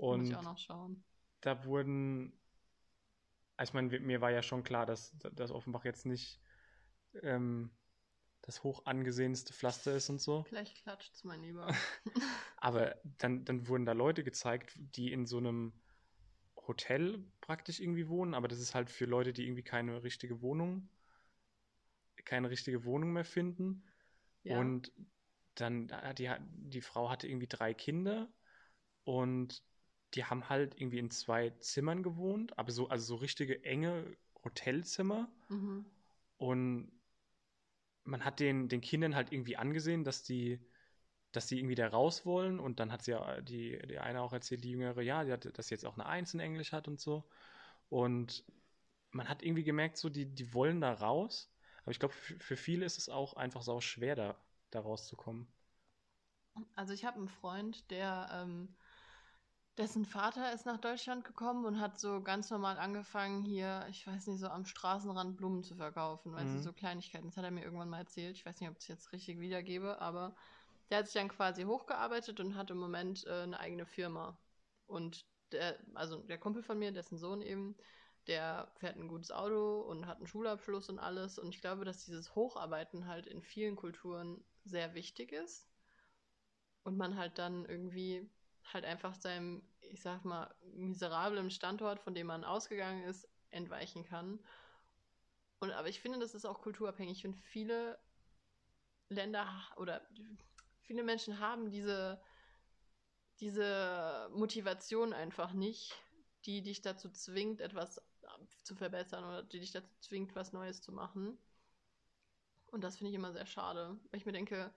Muss 0.10 0.22
und 0.22 0.30
ich 0.30 0.36
auch 0.36 0.42
noch 0.44 0.58
schauen. 0.58 1.04
da 1.42 1.66
wurden, 1.66 2.34
also 3.58 3.70
ich 3.70 3.74
meine, 3.74 4.00
mir 4.00 4.22
war 4.22 4.32
ja 4.32 4.42
schon 4.44 4.64
klar, 4.64 4.86
dass, 4.86 5.18
dass 5.34 5.52
Offenbach 5.52 5.86
jetzt 5.86 6.06
nicht 6.06 6.40
ähm, 7.24 7.72
das 8.42 8.64
hoch 8.64 8.86
angesehenste 8.86 9.54
Pflaster 9.54 9.96
ist 9.96 10.10
und 10.10 10.22
so. 10.22 10.46
Gleich 10.50 10.76
klatscht's, 10.76 11.24
mein 11.24 11.42
Lieber. 11.42 11.68
Aber 12.58 12.96
dann, 13.04 13.46
dann 13.46 13.68
wurden 13.68 13.86
da 13.86 13.94
Leute 13.94 14.24
gezeigt, 14.24 14.74
die 14.78 15.12
in 15.12 15.26
so 15.26 15.38
einem 15.38 15.74
Hotel 16.68 17.24
praktisch 17.42 17.80
irgendwie 17.80 18.10
wohnen, 18.10 18.34
aber 18.34 18.48
das 18.48 18.60
ist 18.60 18.76
halt 18.76 18.90
für 18.90 19.06
Leute, 19.06 19.34
die 19.34 19.46
irgendwie 19.46 19.64
keine 19.64 20.04
richtige 20.04 20.42
Wohnung, 20.42 20.90
keine 22.26 22.50
richtige 22.50 22.86
Wohnung 22.86 23.14
mehr 23.14 23.26
finden. 23.26 23.84
Ja. 24.44 24.60
Und 24.60 24.92
dann, 25.56 25.90
äh, 25.90 26.14
die, 26.16 26.30
hat- 26.30 26.42
die 26.46 26.82
Frau 26.82 27.10
hatte 27.10 27.28
irgendwie 27.28 27.48
drei 27.48 27.74
Kinder 27.74 28.30
und 29.04 29.64
die 30.14 30.26
haben 30.26 30.50
halt 30.50 30.80
irgendwie 30.80 31.00
in 31.00 31.12
zwei 31.12 31.52
Zimmern 31.62 32.04
gewohnt, 32.04 32.58
aber 32.58 32.72
so, 32.72 32.90
also 32.90 33.06
so 33.06 33.16
richtige 33.18 33.64
enge 33.66 34.18
Hotelzimmer. 34.44 35.30
mhm. 35.50 35.86
Und 36.38 36.92
man 38.04 38.24
hat 38.24 38.40
den, 38.40 38.70
den 38.70 38.82
Kindern 38.82 39.16
halt 39.16 39.32
irgendwie 39.32 39.58
angesehen, 39.58 40.04
dass 40.04 40.24
die, 40.24 40.60
dass 41.36 41.48
die 41.48 41.60
irgendwie 41.60 41.76
da 41.76 41.88
raus 41.88 42.26
wollen. 42.26 42.60
Und 42.60 42.80
dann 42.80 42.92
hat 42.92 43.04
sie 43.04 43.12
ja 43.12 43.42
die, 43.42 43.80
die 43.88 44.00
eine 44.00 44.22
auch 44.22 44.34
erzählt, 44.34 44.64
die 44.64 44.72
Jüngere, 44.72 45.02
ja, 45.02 45.24
die 45.24 45.32
hat, 45.34 45.58
dass 45.58 45.68
sie 45.68 45.76
jetzt 45.76 45.86
auch 45.86 45.96
eine 45.98 46.06
Eins 46.08 46.34
in 46.34 46.40
Englisch 46.40 46.72
hat 46.74 46.88
und 46.88 47.00
so. 47.00 47.24
Und 47.90 48.44
man 49.12 49.30
hat 49.30 49.44
irgendwie 49.44 49.64
gemerkt, 49.64 49.98
so, 49.98 50.10
die, 50.10 50.26
die 50.28 50.54
wollen 50.54 50.82
da 50.82 50.94
raus. 50.94 51.52
Aber 51.84 51.92
ich 51.92 52.00
glaube, 52.00 52.14
für, 52.16 52.40
für 52.40 52.58
viele 52.58 52.86
ist 52.86 52.98
es 53.00 53.10
auch 53.10 53.36
einfach 53.36 53.62
sau 53.64 53.82
schwer, 53.82 54.16
da, 54.16 54.36
da 54.72 54.82
rauszukommen. 54.82 55.48
Also 56.76 56.94
ich 56.94 57.06
habe 57.06 57.18
einen 57.18 57.28
Freund, 57.30 57.90
der 57.92 58.30
ähm, 58.32 58.76
dessen 59.78 60.06
Vater 60.06 60.52
ist 60.54 60.66
nach 60.66 60.80
Deutschland 60.80 61.24
gekommen 61.26 61.64
und 61.66 61.80
hat 61.80 61.98
so 62.00 62.22
ganz 62.22 62.50
normal 62.50 62.78
angefangen, 62.78 63.42
hier, 63.44 63.86
ich 63.90 64.06
weiß 64.08 64.28
nicht, 64.28 64.40
so 64.40 64.48
am 64.48 64.66
Straßenrand 64.66 65.38
Blumen 65.38 65.64
zu 65.64 65.76
verkaufen, 65.76 66.34
weil 66.34 66.46
Mhm. 66.46 66.48
sie 66.48 66.60
so 66.60 66.72
Kleinigkeiten. 66.74 67.28
Das 67.28 67.38
hat 67.38 67.44
er 67.46 67.52
mir 67.52 67.64
irgendwann 67.64 67.90
mal 67.90 68.00
erzählt. 68.00 68.36
Ich 68.38 68.46
weiß 68.46 68.60
nicht, 68.60 68.70
ob 68.70 68.76
ich 68.78 68.84
es 68.84 68.88
jetzt 68.90 69.12
richtig 69.14 69.40
wiedergebe, 69.40 70.00
aber 70.02 70.36
der 70.90 71.00
hat 71.00 71.06
sich 71.08 71.14
dann 71.14 71.30
quasi 71.30 71.64
hochgearbeitet 71.64 72.40
und 72.40 72.56
hat 72.56 72.72
im 72.72 72.78
Moment 72.78 73.26
äh, 73.26 73.42
eine 73.44 73.60
eigene 73.60 73.86
Firma. 73.86 74.38
Und 74.86 75.26
der, 75.52 75.78
also 75.94 76.22
der 76.24 76.38
Kumpel 76.38 76.64
von 76.64 76.78
mir, 76.78 76.92
dessen 76.92 77.18
Sohn 77.18 77.42
eben, 77.42 77.76
der 78.28 78.72
fährt 78.78 78.98
ein 78.98 79.08
gutes 79.08 79.32
Auto 79.32 79.82
und 79.82 80.08
hat 80.08 80.18
einen 80.18 80.28
Schulabschluss 80.28 80.90
und 80.90 81.00
alles. 81.00 81.40
Und 81.40 81.50
ich 81.50 81.62
glaube, 81.62 81.86
dass 81.86 82.06
dieses 82.06 82.36
Hocharbeiten 82.36 83.08
halt 83.08 83.28
in 83.28 83.42
vielen 83.42 83.76
Kulturen 83.76 84.44
sehr 84.64 84.94
wichtig 84.94 85.32
ist. 85.32 85.68
Und 86.84 86.98
man 86.98 87.18
halt 87.18 87.40
dann 87.40 87.66
irgendwie 87.66 88.30
halt 88.74 88.86
einfach 88.86 89.16
seinem, 89.16 89.64
ich 89.82 90.02
sag 90.02 90.24
mal, 90.24 90.54
miserablen 90.74 91.50
Standort, 91.52 92.00
von 92.00 92.14
dem 92.14 92.28
man 92.28 92.44
ausgegangen 92.44 93.04
ist, 93.04 93.28
entweichen 93.50 94.04
kann. 94.04 94.40
Und 95.60 95.72
aber 95.72 95.88
ich 95.88 96.00
finde, 96.00 96.20
das 96.20 96.36
ist 96.36 96.46
auch 96.46 96.62
kulturabhängig. 96.62 97.24
Ich 97.26 97.36
viele 97.46 97.98
Länder 99.10 99.48
oder 99.78 100.02
viele 100.86 101.04
Menschen 101.04 101.40
haben 101.40 101.70
diese, 101.70 102.22
diese 103.40 104.30
Motivation 104.34 105.14
einfach 105.14 105.54
nicht, 105.54 105.94
die 106.46 106.62
dich 106.62 106.82
dazu 106.82 107.10
zwingt, 107.10 107.62
etwas 107.62 108.02
zu 108.64 108.76
verbessern 108.76 109.24
oder 109.24 109.44
die 109.44 109.60
dich 109.60 109.72
dazu 109.72 109.94
zwingt, 110.00 110.36
was 110.36 110.54
Neues 110.54 110.82
zu 110.82 110.92
machen. 110.92 111.38
Und 112.68 112.84
das 112.84 112.98
finde 112.98 113.10
ich 113.10 113.16
immer 113.16 113.32
sehr 113.32 113.46
schade, 113.46 114.00
weil 114.12 114.20
ich 114.20 114.26
mir 114.26 114.32
denke, 114.32 114.74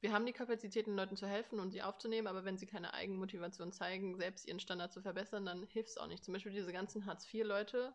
wir 0.00 0.12
haben 0.12 0.26
die 0.26 0.32
Kapazität, 0.32 0.86
den 0.86 0.96
Leuten 0.96 1.16
zu 1.16 1.26
helfen 1.26 1.60
und 1.60 1.70
sie 1.70 1.82
aufzunehmen, 1.82 2.26
aber 2.26 2.44
wenn 2.44 2.58
sie 2.58 2.66
keine 2.66 2.92
Eigenmotivation 2.92 3.72
zeigen, 3.72 4.16
selbst 4.16 4.46
ihren 4.46 4.58
Standard 4.58 4.92
zu 4.92 5.00
verbessern, 5.00 5.46
dann 5.46 5.66
hilft 5.68 5.90
es 5.90 5.96
auch 5.96 6.08
nicht. 6.08 6.24
Zum 6.24 6.34
Beispiel 6.34 6.52
diese 6.52 6.72
ganzen 6.72 7.06
Hartz-IV-Leute. 7.06 7.94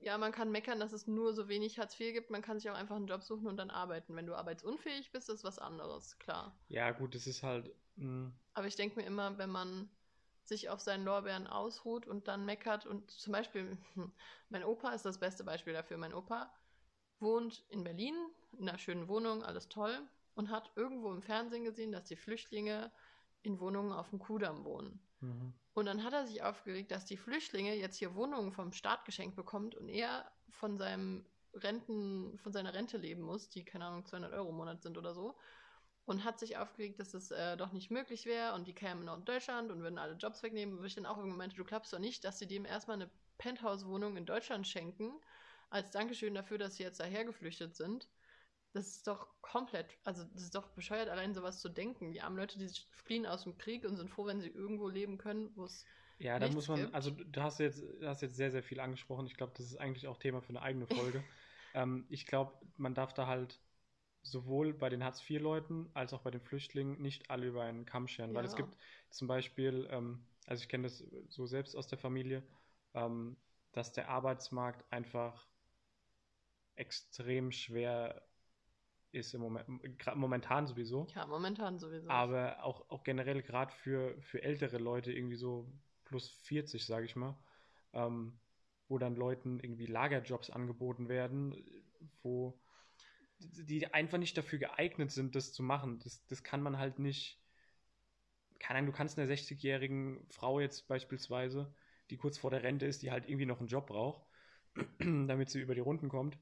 Ja, 0.00 0.18
man 0.18 0.32
kann 0.32 0.50
meckern, 0.50 0.80
dass 0.80 0.92
es 0.92 1.06
nur 1.06 1.32
so 1.32 1.48
wenig 1.48 1.78
Hartz 1.78 1.98
IV 2.00 2.12
gibt. 2.12 2.30
Man 2.30 2.42
kann 2.42 2.58
sich 2.58 2.68
auch 2.70 2.74
einfach 2.74 2.96
einen 2.96 3.06
Job 3.06 3.22
suchen 3.22 3.46
und 3.46 3.56
dann 3.56 3.70
arbeiten. 3.70 4.16
Wenn 4.16 4.26
du 4.26 4.34
arbeitsunfähig 4.34 5.12
bist, 5.12 5.28
ist 5.30 5.44
was 5.44 5.58
anderes, 5.58 6.18
klar. 6.18 6.58
Ja, 6.68 6.90
gut, 6.92 7.14
das 7.14 7.26
ist 7.26 7.42
halt. 7.42 7.70
Mh, 7.96 8.32
Aber 8.54 8.66
ich 8.68 8.76
denke 8.76 8.96
mir 9.00 9.06
immer, 9.06 9.38
wenn 9.38 9.50
man 9.50 9.90
sich 10.44 10.68
auf 10.68 10.80
seinen 10.80 11.04
Lorbeeren 11.04 11.46
ausruht 11.48 12.06
und 12.06 12.28
dann 12.28 12.44
meckert 12.44 12.86
und 12.86 13.10
zum 13.10 13.32
Beispiel, 13.32 13.76
mein 14.48 14.64
Opa 14.64 14.90
ist 14.92 15.04
das 15.04 15.18
beste 15.18 15.44
Beispiel 15.44 15.72
dafür. 15.72 15.96
Mein 15.98 16.14
Opa 16.14 16.52
wohnt 17.20 17.64
in 17.70 17.84
Berlin, 17.84 18.14
in 18.52 18.68
einer 18.68 18.78
schönen 18.78 19.08
Wohnung, 19.08 19.42
alles 19.44 19.68
toll 19.68 20.08
und 20.34 20.50
hat 20.50 20.72
irgendwo 20.76 21.10
im 21.12 21.22
Fernsehen 21.22 21.64
gesehen, 21.64 21.92
dass 21.92 22.04
die 22.04 22.16
Flüchtlinge 22.16 22.92
in 23.42 23.60
Wohnungen 23.60 23.92
auf 23.92 24.10
dem 24.10 24.18
Kudamm 24.20 24.64
wohnen. 24.64 25.00
mhm. 25.20 25.59
Und 25.74 25.86
dann 25.86 26.02
hat 26.02 26.12
er 26.12 26.26
sich 26.26 26.42
aufgeregt, 26.42 26.90
dass 26.90 27.04
die 27.04 27.16
Flüchtlinge 27.16 27.74
jetzt 27.76 27.96
hier 27.96 28.14
Wohnungen 28.14 28.52
vom 28.52 28.72
Staat 28.72 29.04
geschenkt 29.04 29.36
bekommt 29.36 29.74
und 29.74 29.88
er 29.88 30.30
von 30.48 30.78
seinem 30.78 31.24
Renten, 31.54 32.38
von 32.38 32.52
seiner 32.52 32.74
Rente 32.74 32.96
leben 32.96 33.22
muss, 33.22 33.48
die, 33.48 33.64
keine 33.64 33.86
Ahnung, 33.86 34.04
200 34.04 34.32
Euro 34.32 34.50
im 34.50 34.56
Monat 34.56 34.82
sind 34.82 34.98
oder 34.98 35.14
so. 35.14 35.36
Und 36.06 36.24
hat 36.24 36.40
sich 36.40 36.56
aufgeregt, 36.56 36.98
dass 36.98 37.14
es 37.14 37.30
äh, 37.30 37.56
doch 37.56 37.72
nicht 37.72 37.90
möglich 37.90 38.26
wäre 38.26 38.54
und 38.54 38.66
die 38.66 38.74
kämen 38.74 39.04
nach 39.04 39.20
Deutschland 39.20 39.70
und 39.70 39.80
würden 39.82 39.98
alle 39.98 40.14
Jobs 40.14 40.42
wegnehmen. 40.42 40.78
Wo 40.78 40.84
ich 40.84 40.94
dann 40.94 41.06
auch 41.06 41.18
irgendwann 41.18 41.38
meinte, 41.38 41.56
du 41.56 41.64
glaubst 41.64 41.92
doch 41.92 42.00
nicht, 42.00 42.24
dass 42.24 42.38
sie 42.38 42.48
dem 42.48 42.64
erstmal 42.64 42.96
eine 42.96 43.10
Penthouse-Wohnung 43.38 44.16
in 44.16 44.26
Deutschland 44.26 44.66
schenken, 44.66 45.12
als 45.68 45.90
Dankeschön 45.90 46.34
dafür, 46.34 46.58
dass 46.58 46.76
sie 46.76 46.82
jetzt 46.82 46.98
daher 46.98 47.24
geflüchtet 47.24 47.76
sind. 47.76 48.08
Das 48.72 48.86
ist 48.86 49.06
doch 49.06 49.26
komplett, 49.40 49.86
also 50.04 50.24
das 50.24 50.42
ist 50.42 50.54
doch 50.54 50.68
bescheuert, 50.68 51.08
allein 51.08 51.34
sowas 51.34 51.60
zu 51.60 51.68
denken. 51.68 52.12
Die 52.12 52.20
armen 52.20 52.36
Leute, 52.36 52.58
die 52.58 52.68
fliehen 52.92 53.26
aus 53.26 53.42
dem 53.42 53.58
Krieg 53.58 53.84
und 53.84 53.96
sind 53.96 54.10
froh, 54.10 54.26
wenn 54.26 54.40
sie 54.40 54.48
irgendwo 54.48 54.88
leben 54.88 55.18
können, 55.18 55.50
wo 55.56 55.64
es. 55.64 55.84
Ja, 56.18 56.38
da 56.38 56.48
muss 56.48 56.68
man, 56.68 56.82
gibt. 56.82 56.94
also 56.94 57.10
du 57.10 57.42
hast 57.42 57.58
jetzt, 57.60 57.80
du 57.80 58.06
hast 58.06 58.22
jetzt 58.22 58.36
sehr, 58.36 58.50
sehr 58.50 58.62
viel 58.62 58.78
angesprochen. 58.78 59.26
Ich 59.26 59.36
glaube, 59.36 59.52
das 59.56 59.66
ist 59.66 59.76
eigentlich 59.76 60.06
auch 60.06 60.18
Thema 60.18 60.40
für 60.40 60.50
eine 60.50 60.62
eigene 60.62 60.86
Folge. 60.86 61.24
ähm, 61.74 62.06
ich 62.10 62.26
glaube, 62.26 62.52
man 62.76 62.94
darf 62.94 63.14
da 63.14 63.26
halt 63.26 63.58
sowohl 64.22 64.74
bei 64.74 64.88
den 64.90 65.02
Hartz-IV-Leuten 65.02 65.90
als 65.94 66.12
auch 66.12 66.20
bei 66.20 66.30
den 66.30 66.42
Flüchtlingen 66.42 67.00
nicht 67.00 67.30
alle 67.30 67.46
über 67.46 67.62
einen 67.62 67.86
Kamm 67.86 68.06
scheren. 68.06 68.34
Weil 68.34 68.44
es 68.44 68.52
Ja. 68.52 68.58
gibt 68.58 68.76
zum 69.10 69.28
Beispiel, 69.28 69.88
ähm, 69.90 70.20
also 70.46 70.62
ich 70.62 70.68
kenne 70.68 70.84
das 70.84 71.04
so 71.28 71.46
selbst 71.46 71.74
aus 71.74 71.88
der 71.88 71.98
Familie, 71.98 72.42
ähm, 72.94 73.36
dass 73.72 73.92
der 73.92 74.08
Arbeitsmarkt 74.08 74.84
einfach 74.92 75.46
extrem 76.76 77.50
schwer 77.52 78.22
ist 79.12 79.34
im 79.34 79.40
Moment, 79.40 79.68
momentan 80.14 80.66
sowieso. 80.66 81.06
Ja, 81.14 81.26
momentan 81.26 81.78
sowieso. 81.78 82.08
Aber 82.08 82.62
auch, 82.62 82.88
auch 82.90 83.02
generell 83.02 83.42
gerade 83.42 83.72
für, 83.72 84.20
für 84.22 84.42
ältere 84.42 84.78
Leute, 84.78 85.12
irgendwie 85.12 85.36
so 85.36 85.72
plus 86.04 86.28
40, 86.42 86.84
sage 86.84 87.06
ich 87.06 87.16
mal, 87.16 87.36
ähm, 87.92 88.38
wo 88.88 88.98
dann 88.98 89.16
Leuten 89.16 89.60
irgendwie 89.60 89.86
Lagerjobs 89.86 90.50
angeboten 90.50 91.08
werden, 91.08 91.54
wo 92.22 92.60
die 93.38 93.92
einfach 93.92 94.18
nicht 94.18 94.36
dafür 94.36 94.58
geeignet 94.58 95.10
sind, 95.10 95.34
das 95.34 95.52
zu 95.52 95.62
machen. 95.62 95.98
Das, 96.00 96.24
das 96.26 96.42
kann 96.42 96.62
man 96.62 96.78
halt 96.78 96.98
nicht. 96.98 97.40
Keine 98.58 98.78
Ahnung, 98.78 98.92
du 98.92 98.96
kannst 98.96 99.18
einer 99.18 99.32
60-jährigen 99.32 100.26
Frau 100.28 100.60
jetzt 100.60 100.86
beispielsweise, 100.86 101.72
die 102.10 102.18
kurz 102.18 102.36
vor 102.36 102.50
der 102.50 102.62
Rente 102.62 102.84
ist, 102.84 103.02
die 103.02 103.10
halt 103.10 103.26
irgendwie 103.26 103.46
noch 103.46 103.60
einen 103.60 103.68
Job 103.68 103.86
braucht, 103.86 104.22
damit 104.98 105.48
sie 105.48 105.60
über 105.60 105.74
die 105.74 105.80
Runden 105.80 106.08
kommt, 106.08 106.36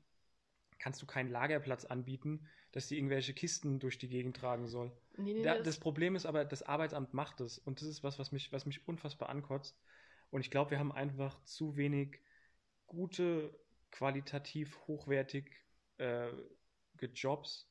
kannst 0.79 1.01
du 1.01 1.07
keinen 1.07 1.31
Lagerplatz 1.31 1.85
anbieten, 1.85 2.49
dass 2.73 2.89
sie 2.89 2.97
irgendwelche 2.97 3.35
Kisten 3.35 3.79
durch 3.79 3.99
die 3.99 4.09
Gegend 4.09 4.37
tragen 4.37 4.69
soll. 4.69 4.93
nee, 5.17 5.33
nee, 5.35 5.43
Da, 5.43 5.55
das, 5.55 5.65
das 5.67 5.79
Problem 5.79 6.17
ist 6.17 6.27
aber, 6.27 6.45
das 6.45 6.63
Arbeitsamt 6.63 7.15
macht 7.15 7.41
es. 7.41 7.59
Und 7.59 7.81
das 7.81 7.89
ist 7.89 8.03
was, 8.03 8.19
was 8.19 8.33
mich, 8.33 8.53
was 8.53 8.67
mich 8.67 8.87
unfassbar 8.89 9.29
ankotzt. 9.29 9.77
Und 10.31 10.41
ich 10.41 10.51
glaube, 10.51 10.73
wir 10.73 10.79
haben 10.79 10.93
einfach 10.93 11.43
zu 11.45 11.77
wenig 11.77 12.19
gute, 12.87 13.55
qualitativ 13.91 14.79
hochwertig 14.87 15.51
äh, 15.99 16.29
Jobs. 17.15 17.67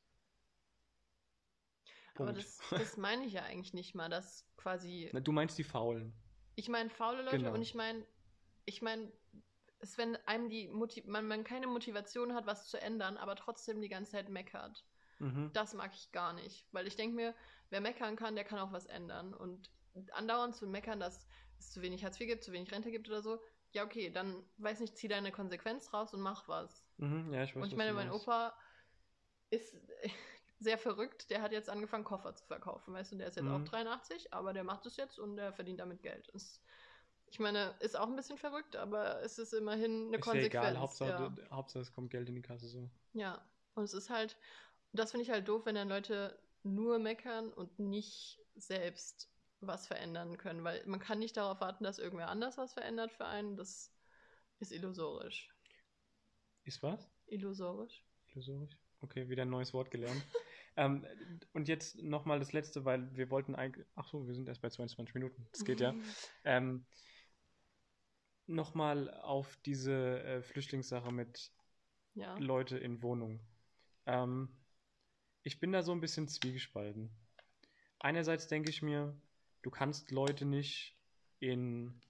aber 2.16 2.32
das, 2.32 2.58
das 2.70 2.96
meine 2.96 3.24
ich 3.24 3.34
ja 3.34 3.42
eigentlich 3.44 3.74
nicht 3.74 3.94
mal, 3.94 4.08
dass 4.08 4.44
quasi. 4.56 5.08
Na, 5.12 5.20
Du 5.20 5.32
meinst 5.32 5.58
die 5.58 5.64
Faulen. 5.64 6.12
Ich 6.56 6.68
meine 6.68 6.90
faule 6.90 7.22
Leute 7.22 7.36
Genau. 7.38 7.54
und 7.54 7.62
ich 7.62 7.74
meine, 7.74 8.04
ich 8.64 8.82
meine, 8.82 9.12
es 9.80 9.98
wenn 9.98 10.16
einem 10.26 10.48
die 10.48 10.68
Motiv 10.68 11.06
man, 11.06 11.26
man 11.26 11.44
keine 11.44 11.66
Motivation 11.66 12.34
hat, 12.34 12.46
was 12.46 12.68
zu 12.68 12.80
ändern, 12.80 13.16
aber 13.16 13.36
trotzdem 13.36 13.80
die 13.80 13.88
ganze 13.88 14.12
Zeit 14.12 14.28
meckert. 14.28 14.84
Mhm. 15.18 15.50
Das 15.52 15.74
mag 15.74 15.92
ich 15.94 16.12
gar 16.12 16.32
nicht, 16.32 16.66
weil 16.72 16.86
ich 16.86 16.96
denke 16.96 17.16
mir, 17.16 17.34
wer 17.70 17.80
meckern 17.80 18.16
kann, 18.16 18.36
der 18.36 18.44
kann 18.44 18.58
auch 18.58 18.72
was 18.72 18.86
ändern. 18.86 19.34
Und 19.34 19.70
andauernd 20.12 20.54
zu 20.54 20.66
meckern, 20.66 21.00
dass 21.00 21.26
es 21.58 21.70
zu 21.70 21.82
wenig 21.82 22.04
Hartz 22.04 22.20
IV 22.20 22.28
gibt, 22.28 22.44
zu 22.44 22.52
wenig 22.52 22.70
Rente 22.70 22.90
gibt 22.90 23.08
oder 23.08 23.22
so, 23.22 23.40
ja 23.72 23.84
okay, 23.84 24.10
dann 24.10 24.44
weiß 24.58 24.80
nicht, 24.80 24.96
zieh 24.96 25.08
deine 25.08 25.32
Konsequenz 25.32 25.92
raus 25.92 26.14
und 26.14 26.20
mach 26.20 26.48
was. 26.48 26.86
Mhm. 26.98 27.32
Ja, 27.32 27.44
ich 27.44 27.54
weiß, 27.54 27.62
und 27.62 27.70
ich 27.70 27.76
meine, 27.76 27.92
mein. 27.92 28.10
Opa 28.10 28.56
ist 29.50 29.76
sehr 30.60 30.78
verrückt, 30.78 31.30
der 31.30 31.42
hat 31.42 31.52
jetzt 31.52 31.68
angefangen, 31.70 32.04
Koffer 32.04 32.34
zu 32.34 32.46
verkaufen, 32.46 32.94
weißt 32.94 33.12
du, 33.12 33.16
der 33.16 33.28
ist 33.28 33.36
jetzt 33.36 33.44
Mhm. 33.44 33.54
auch 33.54 33.64
83, 33.64 34.32
aber 34.32 34.52
der 34.52 34.64
macht 34.64 34.86
es 34.86 34.96
jetzt 34.96 35.18
und 35.18 35.36
der 35.36 35.52
verdient 35.52 35.80
damit 35.80 36.02
Geld. 36.02 36.30
Das, 36.32 36.62
ich 37.30 37.38
meine, 37.38 37.74
ist 37.80 37.98
auch 37.98 38.08
ein 38.08 38.16
bisschen 38.16 38.38
verrückt, 38.38 38.76
aber 38.76 39.22
es 39.22 39.38
ist 39.38 39.52
immerhin 39.52 40.08
eine 40.08 40.18
Ist 40.18 40.26
ja 40.26 40.32
Konsequenz. 40.32 40.46
egal, 40.46 40.78
Hauptsache, 40.78 41.10
ja. 41.10 41.50
Hauptsache 41.50 41.82
es 41.82 41.92
kommt 41.92 42.10
Geld 42.10 42.28
in 42.28 42.34
die 42.34 42.42
Kasse. 42.42 42.68
So. 42.68 42.90
Ja, 43.12 43.44
und 43.74 43.84
es 43.84 43.94
ist 43.94 44.10
halt, 44.10 44.36
das 44.92 45.10
finde 45.10 45.24
ich 45.24 45.30
halt 45.30 45.48
doof, 45.48 45.66
wenn 45.66 45.74
dann 45.74 45.88
Leute 45.88 46.38
nur 46.62 46.98
meckern 46.98 47.52
und 47.52 47.78
nicht 47.78 48.40
selbst 48.56 49.30
was 49.60 49.86
verändern 49.86 50.36
können, 50.38 50.64
weil 50.64 50.84
man 50.86 51.00
kann 51.00 51.18
nicht 51.18 51.36
darauf 51.36 51.60
warten, 51.60 51.84
dass 51.84 51.98
irgendwer 51.98 52.28
anders 52.28 52.58
was 52.58 52.74
verändert 52.74 53.12
für 53.12 53.26
einen. 53.26 53.56
Das 53.56 53.92
ist 54.60 54.72
illusorisch. 54.72 55.50
Ist 56.64 56.82
was? 56.82 57.10
Illusorisch. 57.26 58.04
Illusorisch? 58.28 58.76
Okay, 59.00 59.28
wieder 59.28 59.42
ein 59.42 59.50
neues 59.50 59.72
Wort 59.74 59.90
gelernt. 59.90 60.22
ähm, 60.76 61.04
und 61.52 61.68
jetzt 61.68 62.02
nochmal 62.02 62.38
das 62.38 62.52
letzte, 62.52 62.84
weil 62.84 63.14
wir 63.16 63.30
wollten 63.30 63.54
eigentlich. 63.54 63.86
Ach 63.94 64.08
so, 64.08 64.26
wir 64.26 64.34
sind 64.34 64.48
erst 64.48 64.62
bei 64.62 64.70
22 64.70 65.14
Minuten. 65.14 65.46
Das 65.52 65.64
geht 65.64 65.80
ja. 65.80 65.94
Ähm, 66.44 66.84
Nochmal 68.48 69.10
auf 69.20 69.56
diese 69.66 70.22
äh, 70.24 70.42
Flüchtlingssache 70.42 71.12
mit 71.12 71.52
Ja. 72.14 72.36
Leute 72.38 72.78
in 72.78 73.02
Wohnungen. 73.02 73.40
Ähm, 74.06 74.48
ich 75.42 75.60
bin 75.60 75.70
da 75.70 75.82
so 75.82 75.92
ein 75.92 76.00
bisschen 76.00 76.28
zwiegespalten. 76.28 77.10
Einerseits 78.00 78.48
denke 78.48 78.70
ich 78.70 78.82
mir, 78.82 79.14
du 79.62 79.70
kannst 79.70 80.10
Leute 80.10 80.44
nicht 80.46 80.96
in 81.40 82.00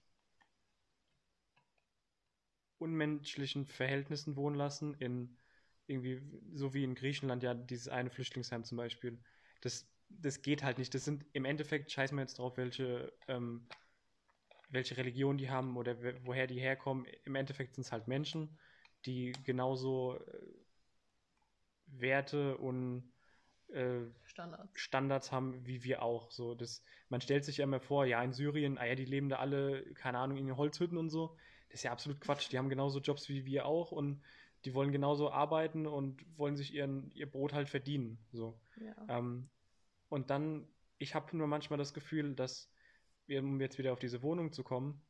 unmenschlichen 2.77 3.65
Verhältnissen 3.65 4.35
wohnen 4.35 4.55
lassen, 4.55 4.95
in 4.95 5.37
irgendwie, 5.87 6.21
so 6.53 6.73
wie 6.73 6.83
in 6.83 6.95
Griechenland 6.95 7.43
ja 7.43 7.53
dieses 7.53 7.87
eine 7.89 8.09
Flüchtlingsheim 8.09 8.63
zum 8.63 8.77
Beispiel. 8.77 9.19
Das, 9.61 9.87
das 10.09 10.41
geht 10.41 10.63
halt 10.63 10.77
nicht. 10.77 10.93
Das 10.93 11.03
sind 11.03 11.25
im 11.33 11.45
Endeffekt, 11.45 11.91
scheiß 11.91 12.11
mal 12.11 12.21
jetzt 12.21 12.37
drauf, 12.39 12.57
welche, 12.57 13.11
ähm, 13.27 13.67
welche 14.69 14.97
Religion 14.97 15.37
die 15.37 15.49
haben 15.49 15.77
oder 15.77 15.97
woher 16.23 16.47
die 16.47 16.59
herkommen. 16.59 17.05
Im 17.25 17.35
Endeffekt 17.35 17.75
sind 17.75 17.85
es 17.85 17.91
halt 17.91 18.07
Menschen, 18.07 18.57
die 19.05 19.33
genauso 19.43 20.17
äh, 20.17 20.47
Werte 21.87 22.57
und 22.57 23.11
äh, 23.69 24.01
Standard. 24.23 24.69
Standards 24.73 25.31
haben 25.31 25.65
wie 25.65 25.83
wir 25.83 26.01
auch. 26.01 26.31
So, 26.31 26.55
das, 26.55 26.83
man 27.09 27.21
stellt 27.21 27.45
sich 27.45 27.57
ja 27.57 27.63
immer 27.63 27.79
vor, 27.79 28.05
ja, 28.05 28.21
in 28.23 28.33
Syrien, 28.33 28.77
ah 28.77 28.85
ja, 28.85 28.95
die 28.95 29.05
leben 29.05 29.29
da 29.29 29.37
alle, 29.37 29.83
keine 29.93 30.19
Ahnung, 30.19 30.37
in 30.37 30.47
den 30.47 30.57
Holzhütten 30.57 30.97
und 30.97 31.09
so. 31.09 31.35
Das 31.69 31.79
ist 31.79 31.83
ja 31.83 31.91
absolut 31.91 32.19
Quatsch. 32.21 32.51
Die 32.51 32.57
haben 32.57 32.69
genauso 32.69 32.99
Jobs 32.99 33.29
wie 33.29 33.45
wir 33.45 33.65
auch 33.65 33.91
und 33.91 34.21
die 34.65 34.73
wollen 34.73 34.91
genauso 34.91 35.31
arbeiten 35.31 35.87
und 35.87 36.25
wollen 36.37 36.57
sich 36.57 36.73
ihren, 36.73 37.11
ihr 37.11 37.29
Brot 37.29 37.53
halt 37.53 37.69
verdienen. 37.69 38.17
So. 38.31 38.59
Ja. 38.77 39.17
Ähm, 39.17 39.49
und 40.09 40.29
dann, 40.29 40.67
ich 40.97 41.15
habe 41.15 41.35
nur 41.37 41.47
manchmal 41.47 41.77
das 41.77 41.93
Gefühl, 41.93 42.35
dass, 42.35 42.69
um 43.37 43.61
jetzt 43.61 43.77
wieder 43.77 43.93
auf 43.93 43.99
diese 43.99 44.21
Wohnung 44.23 44.51
zu 44.51 44.63
kommen, 44.63 45.01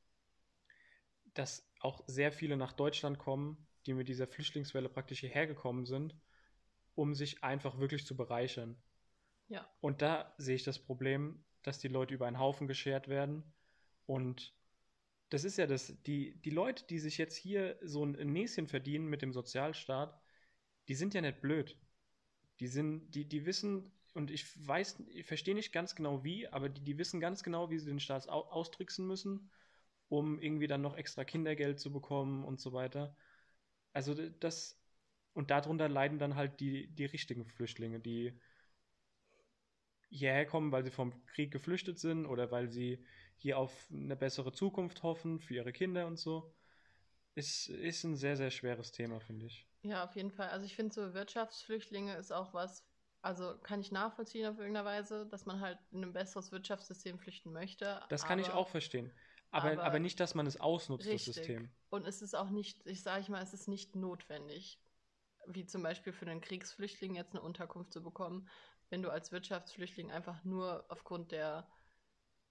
dass 1.34 1.70
auch 1.80 2.04
sehr 2.08 2.32
viele 2.32 2.58
nach 2.58 2.74
Deutschland 2.74 3.20
kommen, 3.20 3.68
die 3.86 3.94
mit 3.94 4.08
dieser 4.08 4.28
Flüchtlingswelle 4.28 4.90
praktisch 4.90 5.22
hierher 5.22 5.48
gekommen 5.48 5.86
sind, 5.86 6.16
um 6.96 7.16
sich 7.16 7.44
einfach 7.44 7.80
wirklich 7.80 8.06
zu 8.06 8.18
bereichern. 8.18 8.76
Ja. 9.48 9.68
Und 9.82 10.02
da 10.02 10.34
sehe 10.38 10.56
ich 10.56 10.64
das 10.64 10.80
Problem, 10.80 11.44
dass 11.64 11.80
die 11.80 11.88
Leute 11.88 12.14
über 12.14 12.28
einen 12.28 12.40
Haufen 12.40 12.68
geschert 12.68 13.08
werden. 13.08 13.44
Und 14.06 14.54
das 15.30 15.44
ist 15.44 15.58
ja 15.58 15.68
das, 15.68 16.02
die, 16.04 16.40
die 16.42 16.50
Leute, 16.50 16.86
die 16.88 17.00
sich 17.00 17.18
jetzt 17.18 17.36
hier 17.36 17.78
so 17.82 18.04
ein 18.04 18.12
Näschen 18.12 18.68
verdienen 18.68 19.08
mit 19.08 19.22
dem 19.22 19.34
Sozialstaat, 19.34 20.20
die 20.88 20.96
sind 20.96 21.14
ja 21.14 21.22
nicht 21.22 21.42
blöd. 21.42 21.78
Die 22.60 22.68
sind, 22.68 23.12
die, 23.12 23.26
die 23.26 23.46
wissen, 23.46 23.92
und 24.14 24.32
ich 24.32 24.46
weiß, 24.68 25.04
ich 25.14 25.26
verstehe 25.26 25.56
nicht 25.56 25.72
ganz 25.72 25.96
genau 25.96 26.24
wie, 26.24 26.48
aber 26.48 26.70
die, 26.70 26.82
die 26.82 26.98
wissen 26.98 27.20
ganz 27.20 27.44
genau, 27.44 27.70
wie 27.70 27.80
sie 27.80 27.88
den 27.90 28.00
Staat 28.00 28.28
au 28.30 28.42
austricksen 28.42 29.06
müssen, 29.08 29.50
um 30.10 30.40
irgendwie 30.40 30.68
dann 30.68 30.82
noch 30.82 30.96
extra 30.98 31.24
Kindergeld 31.24 31.80
zu 31.80 31.92
bekommen 31.92 32.44
und 32.44 32.60
so 32.60 32.74
weiter. 32.74 33.16
Also 33.94 34.14
das, 34.14 34.80
und 35.34 35.52
darunter 35.52 35.90
leiden 35.90 36.20
dann 36.20 36.36
halt 36.36 36.60
die, 36.60 36.88
die 36.88 37.06
richtigen 37.06 37.46
Flüchtlinge, 37.46 38.00
die 38.00 38.40
hierher 40.10 40.46
kommen, 40.46 40.72
weil 40.72 40.84
sie 40.84 40.92
vom 40.92 41.14
Krieg 41.28 41.52
geflüchtet 41.52 42.00
sind 42.00 42.26
oder 42.26 42.52
weil 42.52 42.70
sie 42.70 43.04
hier 43.38 43.58
auf 43.58 43.88
eine 43.92 44.16
bessere 44.16 44.52
Zukunft 44.52 45.04
hoffen 45.04 45.40
für 45.40 45.56
ihre 45.56 45.72
Kinder 45.72 46.08
und 46.08 46.18
so. 46.18 46.54
Ist, 47.36 47.70
ist 47.70 48.04
ein 48.04 48.16
sehr, 48.16 48.36
sehr 48.36 48.52
schweres 48.52 48.92
Thema, 48.92 49.20
finde 49.20 49.46
ich. 49.46 49.66
Ja, 49.82 50.04
auf 50.04 50.16
jeden 50.16 50.32
Fall. 50.32 50.50
Also 50.50 50.66
ich 50.66 50.76
finde 50.76 50.94
so 50.94 51.14
Wirtschaftsflüchtlinge 51.14 52.16
ist 52.16 52.32
auch 52.32 52.54
was, 52.54 52.84
also 53.22 53.58
kann 53.64 53.82
ich 53.82 53.92
nachvollziehen 53.92 54.48
auf 54.48 54.58
irgendeine 54.58 54.86
Weise, 54.86 55.26
dass 55.28 55.46
man 55.46 55.60
halt 55.60 55.78
in 55.92 56.04
ein 56.04 56.14
besseres 56.14 56.52
Wirtschaftssystem 56.52 57.20
flüchten 57.20 57.52
möchte. 57.52 58.02
Das 58.10 58.26
kann 58.26 58.40
ich 58.40 58.48
aber- 58.48 58.58
auch 58.58 58.70
verstehen. 58.70 59.12
Aber, 59.52 59.72
aber- 59.72 59.84
aber, 59.84 60.00
nicht, 60.00 60.20
dass 60.20 60.36
man 60.36 60.46
es 60.46 60.60
ausnutzt, 60.60 61.08
Richtig. 61.08 61.26
das 61.26 61.36
System. 61.36 61.72
Und 61.90 62.06
es 62.06 62.22
ist 62.22 62.36
auch 62.36 62.50
nicht, 62.50 62.86
ich 62.86 63.02
sage 63.02 63.22
ich 63.22 63.30
mal, 63.30 63.42
es 63.42 63.54
ist 63.54 63.68
nicht 63.68 63.96
notwendig, 63.96 64.80
wie 65.48 65.66
zum 65.66 65.82
Beispiel 65.82 66.14
für 66.14 66.28
einen 66.28 66.40
Kriegsflüchtling 66.40 67.16
jetzt 67.16 67.32
eine 67.32 67.42
Unterkunft 67.42 67.92
zu 67.92 68.04
bekommen, 68.04 68.48
wenn 68.92 69.02
du 69.02 69.10
als 69.10 69.32
Wirtschaftsflüchtling 69.32 70.12
einfach 70.12 70.44
nur 70.44 70.86
aufgrund 70.90 71.32
der, 71.32 71.68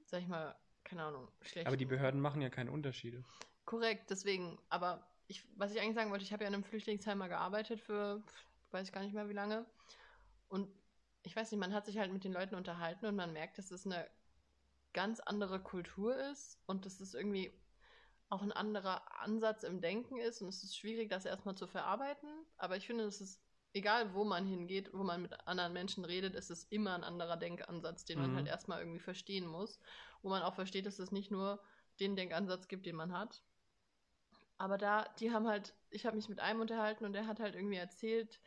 sag 0.06 0.22
ich 0.22 0.28
mal, 0.28 0.56
keine 0.82 1.04
Ahnung, 1.04 1.30
schlechten... 1.42 1.68
Aber 1.68 1.76
die 1.76 1.86
Behörden 1.86 2.20
machen 2.20 2.40
ja 2.40 2.50
keine 2.50 2.72
Unterschiede. 2.72 3.22
Korrekt, 3.64 4.10
deswegen, 4.10 4.58
aber 4.68 5.06
ich, 5.28 5.46
was 5.56 5.72
ich 5.72 5.80
eigentlich 5.80 5.94
sagen 5.94 6.10
wollte, 6.10 6.24
ich 6.24 6.32
habe 6.32 6.42
ja 6.44 6.48
in 6.48 6.54
einem 6.54 6.64
Flüchtlingsheim 6.64 7.18
mal 7.18 7.28
gearbeitet 7.28 7.80
für, 7.80 8.22
weiß 8.70 8.88
ich 8.88 8.92
gar 8.92 9.02
nicht 9.02 9.14
mehr 9.14 9.28
wie 9.28 9.34
lange. 9.34 9.66
Und 10.48 10.68
ich 11.22 11.36
weiß 11.36 11.50
nicht, 11.50 11.60
man 11.60 11.74
hat 11.74 11.86
sich 11.86 11.98
halt 11.98 12.12
mit 12.12 12.24
den 12.24 12.32
Leuten 12.32 12.54
unterhalten 12.54 13.06
und 13.06 13.16
man 13.16 13.32
merkt, 13.32 13.58
dass 13.58 13.70
es 13.70 13.86
eine 13.86 14.08
ganz 14.92 15.20
andere 15.20 15.60
Kultur 15.62 16.16
ist 16.30 16.58
und 16.66 16.86
dass 16.86 17.00
es 17.00 17.14
irgendwie 17.14 17.52
auch 18.30 18.42
ein 18.42 18.52
anderer 18.52 19.20
Ansatz 19.20 19.62
im 19.62 19.80
Denken 19.80 20.18
ist 20.18 20.42
und 20.42 20.48
es 20.48 20.62
ist 20.62 20.76
schwierig, 20.76 21.10
das 21.10 21.24
erstmal 21.24 21.54
zu 21.56 21.66
verarbeiten. 21.66 22.28
Aber 22.58 22.76
ich 22.76 22.86
finde, 22.86 23.04
es 23.04 23.20
ist 23.20 23.42
egal 23.74 24.14
wo 24.14 24.24
man 24.24 24.46
hingeht, 24.46 24.92
wo 24.92 25.04
man 25.04 25.22
mit 25.22 25.46
anderen 25.46 25.72
Menschen 25.72 26.04
redet, 26.04 26.34
ist 26.34 26.50
es 26.50 26.64
immer 26.64 26.94
ein 26.94 27.04
anderer 27.04 27.36
Denkansatz, 27.36 28.04
den 28.04 28.18
man 28.18 28.30
Mhm. 28.30 28.34
halt 28.34 28.46
erstmal 28.46 28.80
irgendwie 28.80 28.98
verstehen 29.00 29.46
muss. 29.46 29.78
Wo 30.22 30.30
man 30.30 30.42
auch 30.42 30.54
versteht, 30.54 30.86
dass 30.86 30.98
es 30.98 31.12
nicht 31.12 31.30
nur 31.30 31.60
den 32.00 32.16
Denkansatz 32.16 32.68
gibt, 32.68 32.86
den 32.86 32.96
man 32.96 33.12
hat. 33.12 33.42
Aber 34.58 34.78
da, 34.78 35.04
die 35.20 35.32
haben 35.32 35.46
halt, 35.48 35.74
ich 35.90 36.04
habe 36.06 36.16
mich 36.16 36.28
mit 36.28 36.40
einem 36.40 36.60
unterhalten 36.60 37.04
und 37.04 37.12
der 37.12 37.26
hat 37.26 37.40
halt 37.40 37.54
irgendwie 37.54 37.76
erzählt, 37.76 38.40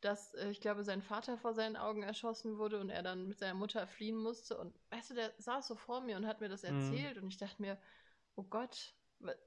dass, 0.00 0.34
äh, 0.34 0.50
ich 0.50 0.60
glaube, 0.60 0.84
sein 0.84 1.02
Vater 1.02 1.38
vor 1.38 1.54
seinen 1.54 1.76
Augen 1.76 2.02
erschossen 2.02 2.58
wurde 2.58 2.80
und 2.80 2.90
er 2.90 3.02
dann 3.02 3.28
mit 3.28 3.38
seiner 3.38 3.54
Mutter 3.54 3.86
fliehen 3.86 4.16
musste. 4.16 4.58
Und 4.58 4.74
weißt 4.90 5.10
du, 5.10 5.14
der 5.14 5.32
saß 5.38 5.66
so 5.66 5.74
vor 5.74 6.00
mir 6.00 6.16
und 6.16 6.26
hat 6.26 6.40
mir 6.40 6.48
das 6.48 6.62
Mhm. 6.62 6.68
erzählt 6.68 7.18
und 7.18 7.28
ich 7.28 7.38
dachte 7.38 7.60
mir, 7.62 7.78
oh 8.36 8.44
Gott, 8.44 8.94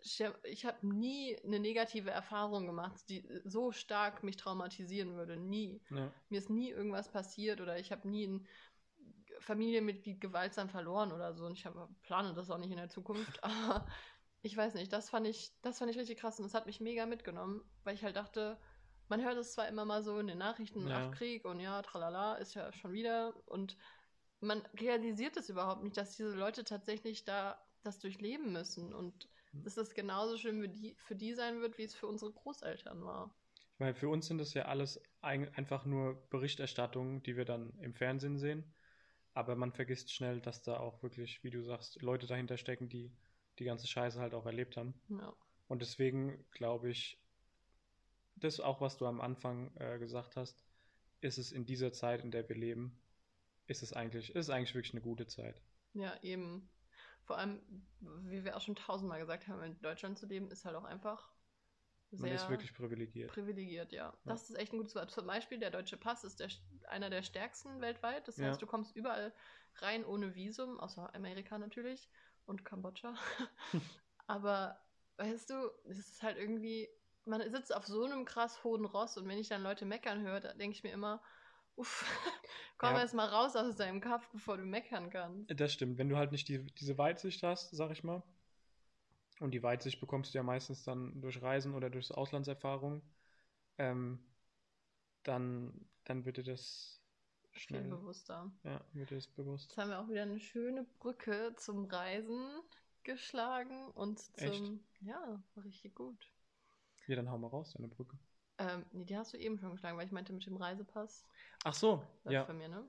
ich 0.02 0.22
habe 0.22 0.40
hab 0.48 0.84
nie 0.84 1.38
eine 1.44 1.60
negative 1.60 2.10
Erfahrung 2.10 2.66
gemacht, 2.66 3.08
die 3.08 3.24
so 3.46 3.72
stark 3.72 4.24
mich 4.24 4.36
traumatisieren 4.38 5.16
würde. 5.16 5.38
Nie. 5.38 5.82
Ja. 5.92 6.12
Mir 6.30 6.40
ist 6.40 6.50
nie 6.50 6.72
irgendwas 6.72 7.12
passiert 7.12 7.62
oder 7.62 7.78
ich 7.78 7.92
habe 7.92 8.08
nie 8.10 8.26
ein 8.28 8.48
Familienmitglied 9.40 10.20
gewaltsam 10.20 10.70
verloren 10.70 11.12
oder 11.12 11.34
so. 11.34 11.46
Und 11.46 11.54
ich 11.54 11.66
habe 11.66 11.88
plane 12.02 12.34
das 12.34 12.50
auch 12.50 12.58
nicht 12.58 12.72
in 12.72 12.78
der 12.78 12.90
Zukunft. 12.90 13.44
Aber 13.44 13.88
ich 14.42 14.58
weiß 14.58 14.74
nicht, 14.74 14.92
das 14.92 15.10
fand 15.10 15.28
ich, 15.28 15.52
das 15.62 15.78
fand 15.78 15.92
ich 15.92 15.98
richtig 15.98 16.20
krass 16.20 16.40
und 16.40 16.44
das 16.46 16.54
hat 16.54 16.66
mich 16.66 16.82
mega 16.82 17.06
mitgenommen, 17.06 17.62
weil 17.84 17.94
ich 17.96 18.04
halt 18.04 18.16
dachte, 18.16 18.60
man 19.10 19.24
hört 19.24 19.38
es 19.38 19.54
zwar 19.54 19.68
immer 19.68 19.86
mal 19.86 20.04
so 20.04 20.20
in 20.20 20.28
den 20.28 20.38
Nachrichten, 20.38 20.88
Ja. 20.88 21.10
ach 21.10 21.12
Krieg 21.12 21.46
und 21.46 21.60
ja, 21.60 21.82
tralala, 21.82 22.36
ist 22.36 22.54
ja 22.56 22.72
schon 22.74 22.92
wieder 22.94 23.34
und 23.48 23.78
man 24.40 24.62
realisiert 24.80 25.38
es 25.38 25.50
überhaupt 25.50 25.84
nicht, 25.84 25.98
dass 25.98 26.16
diese 26.16 26.36
Leute 26.36 26.64
tatsächlich 26.64 27.26
da 27.26 27.66
das 27.84 28.00
durchleben 28.00 28.52
müssen 28.54 28.94
und 28.94 29.30
Hm. 29.52 29.64
dass 29.64 29.78
es 29.78 29.94
genauso 29.94 30.38
schlimm 30.38 30.62
für 30.62 30.70
die, 30.70 30.96
für 31.00 31.16
die 31.16 31.34
sein 31.34 31.62
wird, 31.62 31.78
wie 31.78 31.84
es 31.84 31.96
für 31.96 32.08
unsere 32.08 32.32
Großeltern 32.34 33.04
war. 33.04 33.36
Ich 33.74 33.80
meine, 33.80 33.96
für 33.96 34.10
uns 34.10 34.28
sind 34.28 34.38
das 34.40 34.54
ja 34.54 34.64
alles 34.66 35.02
ein, 35.22 35.54
einfach 35.56 35.86
nur 35.86 36.28
Berichterstattungen, 36.30 37.24
die 37.24 37.38
wir 37.38 37.46
dann 37.46 37.80
im 37.80 37.94
Fernsehen 37.96 38.38
sehen. 38.38 38.76
Aber 39.34 39.56
man 39.56 39.72
vergisst 39.74 40.12
schnell, 40.14 40.42
dass 40.42 40.64
da 40.64 40.78
auch 40.80 41.02
wirklich, 41.04 41.44
wie 41.44 41.50
du 41.50 41.64
sagst, 41.64 42.02
Leute 42.02 42.28
dahinter 42.28 42.58
stecken, 42.58 42.90
die 42.90 43.18
die 43.60 43.64
ganze 43.66 43.88
Scheiße 43.88 44.20
halt 44.20 44.34
auch 44.34 44.46
erlebt 44.46 44.76
haben. 44.78 45.02
Ja. 45.10 45.34
Und 45.68 45.82
deswegen 45.82 46.46
glaube 46.52 46.90
ich, 46.90 47.24
das 48.40 48.60
auch, 48.60 48.82
was 48.82 48.98
du 48.98 49.06
am 49.06 49.22
Anfang 49.22 49.76
äh, 49.78 50.00
gesagt 50.00 50.36
hast, 50.36 50.64
ist 51.22 51.38
es 51.38 51.52
in 51.52 51.66
dieser 51.66 51.94
Zeit, 51.94 52.24
in 52.24 52.32
der 52.32 52.48
wir 52.50 52.56
leben, 52.56 53.00
ist 53.68 53.84
es 53.84 53.94
eigentlich, 53.94 54.36
ist 54.36 54.50
eigentlich 54.50 54.76
wirklich 54.76 54.94
eine 54.94 55.02
gute 55.02 55.28
Zeit. 55.28 55.62
Ja, 55.94 56.18
eben. 56.22 56.70
Vor 57.26 57.38
allem, 57.38 57.62
wie 58.00 58.44
wir 58.44 58.58
auch 58.58 58.62
schon 58.62 58.76
tausendmal 58.76 59.20
gesagt 59.20 59.48
haben, 59.48 59.62
in 59.62 59.82
Deutschland 59.82 60.18
zu 60.18 60.26
leben, 60.26 60.50
ist 60.50 60.66
halt 60.66 60.76
auch 60.76 60.84
einfach 60.84 61.32
Man 62.12 62.32
sehr 62.32 62.36
ist 62.36 62.50
wirklich 62.50 62.74
privilegiert. 62.74 63.32
privilegiert, 63.32 63.92
ja. 63.92 64.14
Das 64.26 64.50
ist 64.50 64.56
echt 64.56 64.74
ein 64.74 64.78
gutes 64.78 64.96
Wort. 64.96 65.12
Zum 65.12 65.28
Beispiel, 65.28 65.60
der 65.60 65.70
deutsche 65.70 65.98
Pass 65.98 66.24
ist 66.24 66.40
der, 66.40 66.50
einer 66.88 67.10
der 67.10 67.22
stärksten 67.24 67.82
weltweit. 67.82 68.28
Das 68.28 68.38
Ja. 68.38 68.48
heißt, 68.48 68.62
du 68.62 68.66
kommst 68.68 68.96
überall 68.96 69.34
rein 69.76 70.06
ohne 70.06 70.34
Visum, 70.36 70.80
außer 70.80 71.14
Amerika 71.14 71.58
natürlich 71.58 72.10
und 72.46 72.66
Kambodscha. 72.66 73.14
Aber 74.28 74.80
weißt 75.18 75.50
du, 75.52 75.72
es 75.86 76.00
ist 76.00 76.24
halt 76.24 76.38
irgendwie, 76.38 76.90
man 77.30 77.42
sitzt 77.52 77.74
auf 77.76 77.86
so 77.86 78.04
einem 78.04 78.26
krass 78.26 78.64
hohen 78.64 78.86
Ross 78.86 79.18
und 79.18 79.28
wenn 79.28 79.38
ich 79.38 79.50
dann 79.50 79.64
Leute 79.64 79.86
meckern 79.86 80.22
höre, 80.22 80.40
da 80.40 80.54
denke 80.54 80.76
ich 80.76 80.84
mir 80.84 80.92
immer, 80.92 81.22
uff, 81.76 82.06
komm 82.78 82.92
Ja. 82.92 83.00
erst 83.00 83.14
mal 83.14 83.28
raus 83.28 83.56
aus 83.56 83.76
deinem 83.76 84.02
Kampf, 84.02 84.30
bevor 84.32 84.58
du 84.58 84.66
meckern 84.66 85.10
kannst. 85.10 85.50
Das 85.50 85.74
stimmt. 85.74 85.98
Wenn 85.98 86.10
du 86.10 86.18
halt 86.18 86.32
nicht 86.32 86.48
die, 86.48 86.66
diese 86.76 86.98
Weitsicht 86.98 87.44
hast, 87.44 87.72
sag 87.72 87.92
ich 87.92 88.04
mal, 88.04 88.24
und 89.40 89.52
die 89.54 89.64
Weitsicht 89.64 90.00
bekommst 90.00 90.34
du 90.34 90.38
ja 90.38 90.44
meistens 90.44 90.84
dann 90.84 91.22
durch 91.22 91.42
Reisen 91.42 91.74
oder 91.74 91.90
durch 91.90 92.12
Auslandserfahrung, 92.12 93.02
ähm, 93.78 94.20
dann, 95.24 95.88
dann 96.06 96.26
wird 96.26 96.38
dir 96.38 96.44
das 96.44 97.02
Viel 97.52 97.62
schnell, 97.62 97.84
bewusster. 97.84 98.52
ja, 98.64 98.82
wird 98.94 99.12
dir 99.12 99.16
das 99.16 99.28
bewusst. 99.28 99.70
Jetzt 99.70 99.78
haben 99.78 99.90
wir 99.90 100.00
auch 100.00 100.10
wieder 100.10 100.24
eine 100.24 100.40
schöne 100.40 100.84
Brücke 101.00 101.54
zum 101.56 101.86
Reisen 101.86 102.48
geschlagen 103.04 103.90
und 103.92 104.20
zum. 104.20 104.44
Echt? 104.44 104.74
Ja, 105.02 105.42
richtig 105.64 105.96
gut. 105.96 106.30
Ja, 107.10 107.16
dann 107.16 107.32
hau 107.32 107.40
mal 107.40 107.48
raus, 107.48 107.74
deine 107.74 107.88
Brücke. 107.88 108.20
Ähm, 108.60 108.86
nee, 108.92 109.04
die 109.04 109.18
hast 109.18 109.34
du 109.34 109.38
eben 109.38 109.58
schon 109.58 109.72
geschlagen, 109.72 109.98
weil 109.98 110.06
ich 110.06 110.12
meinte 110.12 110.32
mit 110.32 110.46
dem 110.46 110.58
Reisepass. 110.58 111.26
Ach 111.64 111.74
so, 111.74 112.04
Das 112.24 112.34
ja. 112.34 112.46
von 112.46 112.56
mir, 112.56 112.70
ne? 112.70 112.88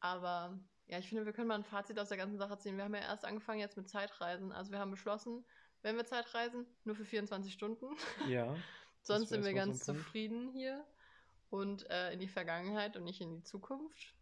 Aber 0.00 0.58
ja, 0.86 0.98
ich 0.98 1.08
finde, 1.08 1.24
wir 1.24 1.32
können 1.32 1.48
mal 1.48 1.54
ein 1.54 1.64
Fazit 1.64 1.98
aus 1.98 2.08
der 2.10 2.18
ganzen 2.18 2.36
Sache 2.36 2.58
ziehen. 2.58 2.76
Wir 2.76 2.84
haben 2.84 2.94
ja 2.94 3.00
erst 3.00 3.24
angefangen 3.24 3.60
jetzt 3.60 3.78
mit 3.78 3.88
Zeitreisen. 3.88 4.52
Also 4.52 4.70
wir 4.70 4.78
haben 4.78 4.90
beschlossen, 4.90 5.46
wenn 5.80 5.96
wir 5.96 6.04
Zeitreisen, 6.04 6.66
nur 6.84 6.94
für 6.94 7.06
24 7.06 7.52
Stunden. 7.52 7.86
Ja. 8.28 8.54
Sonst 9.00 9.30
sind 9.30 9.44
wir 9.44 9.52
so 9.52 9.56
ganz 9.56 9.86
Punkt. 9.86 10.02
zufrieden 10.02 10.50
hier. 10.52 10.84
Und 11.48 11.88
äh, 11.88 12.12
in 12.12 12.20
die 12.20 12.28
Vergangenheit 12.28 12.98
und 12.98 13.04
nicht 13.04 13.22
in 13.22 13.30
die 13.30 13.42
Zukunft. 13.42 14.14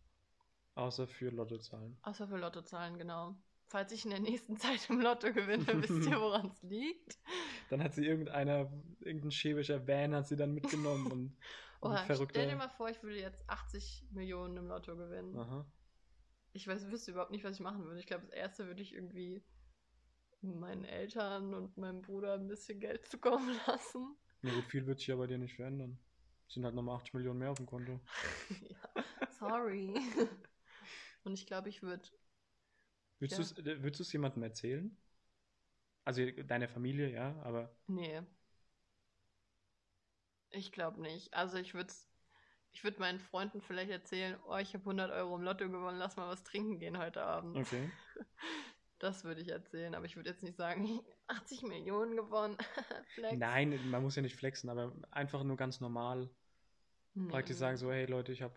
Außer 0.77 1.09
für 1.09 1.31
Lottozahlen. 1.31 1.99
Außer 2.03 2.29
für 2.29 2.37
Lottozahlen, 2.37 2.97
genau. 2.97 3.35
Falls 3.69 3.91
ich 3.93 4.05
in 4.05 4.11
der 4.11 4.21
nächsten 4.21 4.57
Zeit 4.59 4.89
im 4.91 5.01
Lotto 5.01 5.33
gewinne, 5.33 5.67
wisst 5.83 6.09
ihr, 6.09 6.21
woran 6.21 6.47
es 6.49 6.63
liegt. 6.63 7.19
Dann 7.71 7.83
hat 7.83 7.95
sie 7.95 8.07
irgendeiner, 8.07 8.71
irgendein 9.01 9.31
schäbischer 9.33 9.87
Van 9.87 10.15
hat 10.15 10.29
sie 10.29 10.37
dann 10.37 10.53
mitgenommen 10.55 11.11
und 11.11 11.37
Oh, 11.83 11.89
ein 11.89 12.07
verrückter. 12.07 12.41
stell 12.41 12.49
dir 12.49 12.57
mal 12.57 12.71
vor, 12.71 12.89
ich 12.89 13.03
würde 13.03 13.19
jetzt 13.19 13.49
80 13.49 14.07
Millionen 14.11 14.57
im 14.57 14.67
Lotto 14.67 14.97
gewinnen. 14.97 15.37
Aha. 15.37 15.67
Ich 16.55 16.67
weiß, 16.67 16.91
wüsste 16.91 17.11
überhaupt 17.11 17.31
nicht, 17.33 17.45
was 17.45 17.57
ich 17.57 17.61
machen 17.61 17.85
würde. 17.85 18.01
Ich 18.01 18.07
glaube, 18.07 18.25
das 18.25 18.33
erste 18.33 18.67
würde 18.67 18.81
ich 18.83 18.95
irgendwie 18.95 19.45
meinen 20.41 20.85
Eltern 20.85 21.53
und 21.53 21.77
meinem 21.77 22.01
Bruder 22.01 22.35
ein 22.35 22.49
bisschen 22.49 22.81
Geld 22.81 23.05
zukommen 23.11 23.55
lassen. 23.67 24.17
Na 24.43 24.55
gut, 24.55 24.65
viel 24.65 24.87
wird 24.87 25.01
sich 25.01 25.09
ja 25.09 25.17
bei 25.17 25.27
dir 25.27 25.39
nicht 25.39 25.57
verändern. 25.57 25.99
Es 26.49 26.55
sind 26.55 26.65
halt 26.65 26.75
nochmal 26.75 26.97
80 26.97 27.15
Millionen 27.15 27.41
mehr 27.41 27.51
auf 27.51 27.59
dem 27.59 27.67
Konto. 27.67 28.01
ja, 28.69 29.05
sorry. 29.39 29.95
Und 31.25 31.35
ich 31.35 31.47
glaube, 31.47 31.69
ich 31.69 31.83
würde. 31.83 32.09
Würdest 33.19 33.57
Ja. 33.57 33.63
du 33.63 33.71
es 33.71 33.79
äh, 33.85 33.91
du's 33.91 34.13
jemandem 34.13 34.43
erzählen? 34.43 34.97
Also 36.05 36.25
deiner 36.31 36.69
Familie, 36.69 37.11
ja, 37.11 37.35
aber 37.43 37.71
Nee. 37.89 38.23
Ich 40.51 40.73
glaube 40.73 41.01
nicht. 41.01 41.35
Also 41.35 41.59
ich 41.59 41.75
würde 41.75 41.93
ich 42.73 42.85
würde 42.85 43.01
meinen 43.01 43.21
Freunden 43.21 43.63
vielleicht 43.63 43.91
erzählen, 43.91 44.37
oh, 44.49 44.57
ich 44.57 44.75
habe 44.75 44.85
100 44.85 45.11
Euro 45.11 45.37
im 45.37 45.43
Lotto 45.43 45.69
gewonnen, 45.69 45.99
lass 45.99 46.17
mal 46.17 46.29
was 46.29 46.45
trinken 46.45 46.79
gehen 46.79 46.99
heute 46.99 47.23
Abend. 47.23 47.57
okay. 47.57 47.91
Das 48.99 49.25
würde 49.25 49.43
ich 49.43 49.49
erzählen, 49.51 49.95
aber 49.95 50.07
ich 50.07 50.17
würde 50.17 50.31
jetzt 50.31 50.43
nicht 50.43 50.57
sagen, 50.57 51.01
80 51.27 51.63
Millionen 51.65 52.17
gewonnen. 52.17 52.57
Nein, 53.37 53.79
man 53.91 54.03
muss 54.03 54.17
ja 54.17 54.23
nicht 54.23 54.37
flexen, 54.37 54.71
aber 54.71 54.91
einfach 55.11 55.45
nur 55.45 55.59
ganz 55.59 55.81
normal 55.81 56.31
Nee. 57.15 57.31
praktisch 57.31 57.57
sagen 57.57 57.77
so, 57.77 57.91
hey 57.93 58.07
Leute, 58.07 58.33
ich 58.33 58.41
habe. 58.41 58.55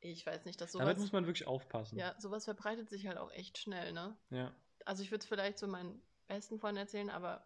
Ich 0.00 0.24
weiß 0.24 0.44
nicht, 0.44 0.60
dass 0.60 0.72
Damit 0.72 0.84
sowas. 0.94 0.98
muss 0.98 1.12
man 1.12 1.26
wirklich 1.26 1.46
aufpassen. 1.46 1.98
ja, 1.98 2.14
sowas 2.18 2.44
verbreitet 2.44 2.88
sich 2.88 3.06
halt 3.06 3.18
auch 3.18 3.30
echt 3.32 3.58
schnell, 3.58 3.92
ne? 3.92 4.16
Ja. 4.30 4.54
Also 4.84 5.02
ich 5.02 5.10
würde 5.10 5.22
es 5.22 5.28
vielleicht 5.28 5.58
so 5.58 5.66
meinen 5.66 6.00
besten 6.28 6.58
Freunden 6.60 6.78
erzählen, 6.78 7.10
aber 7.10 7.44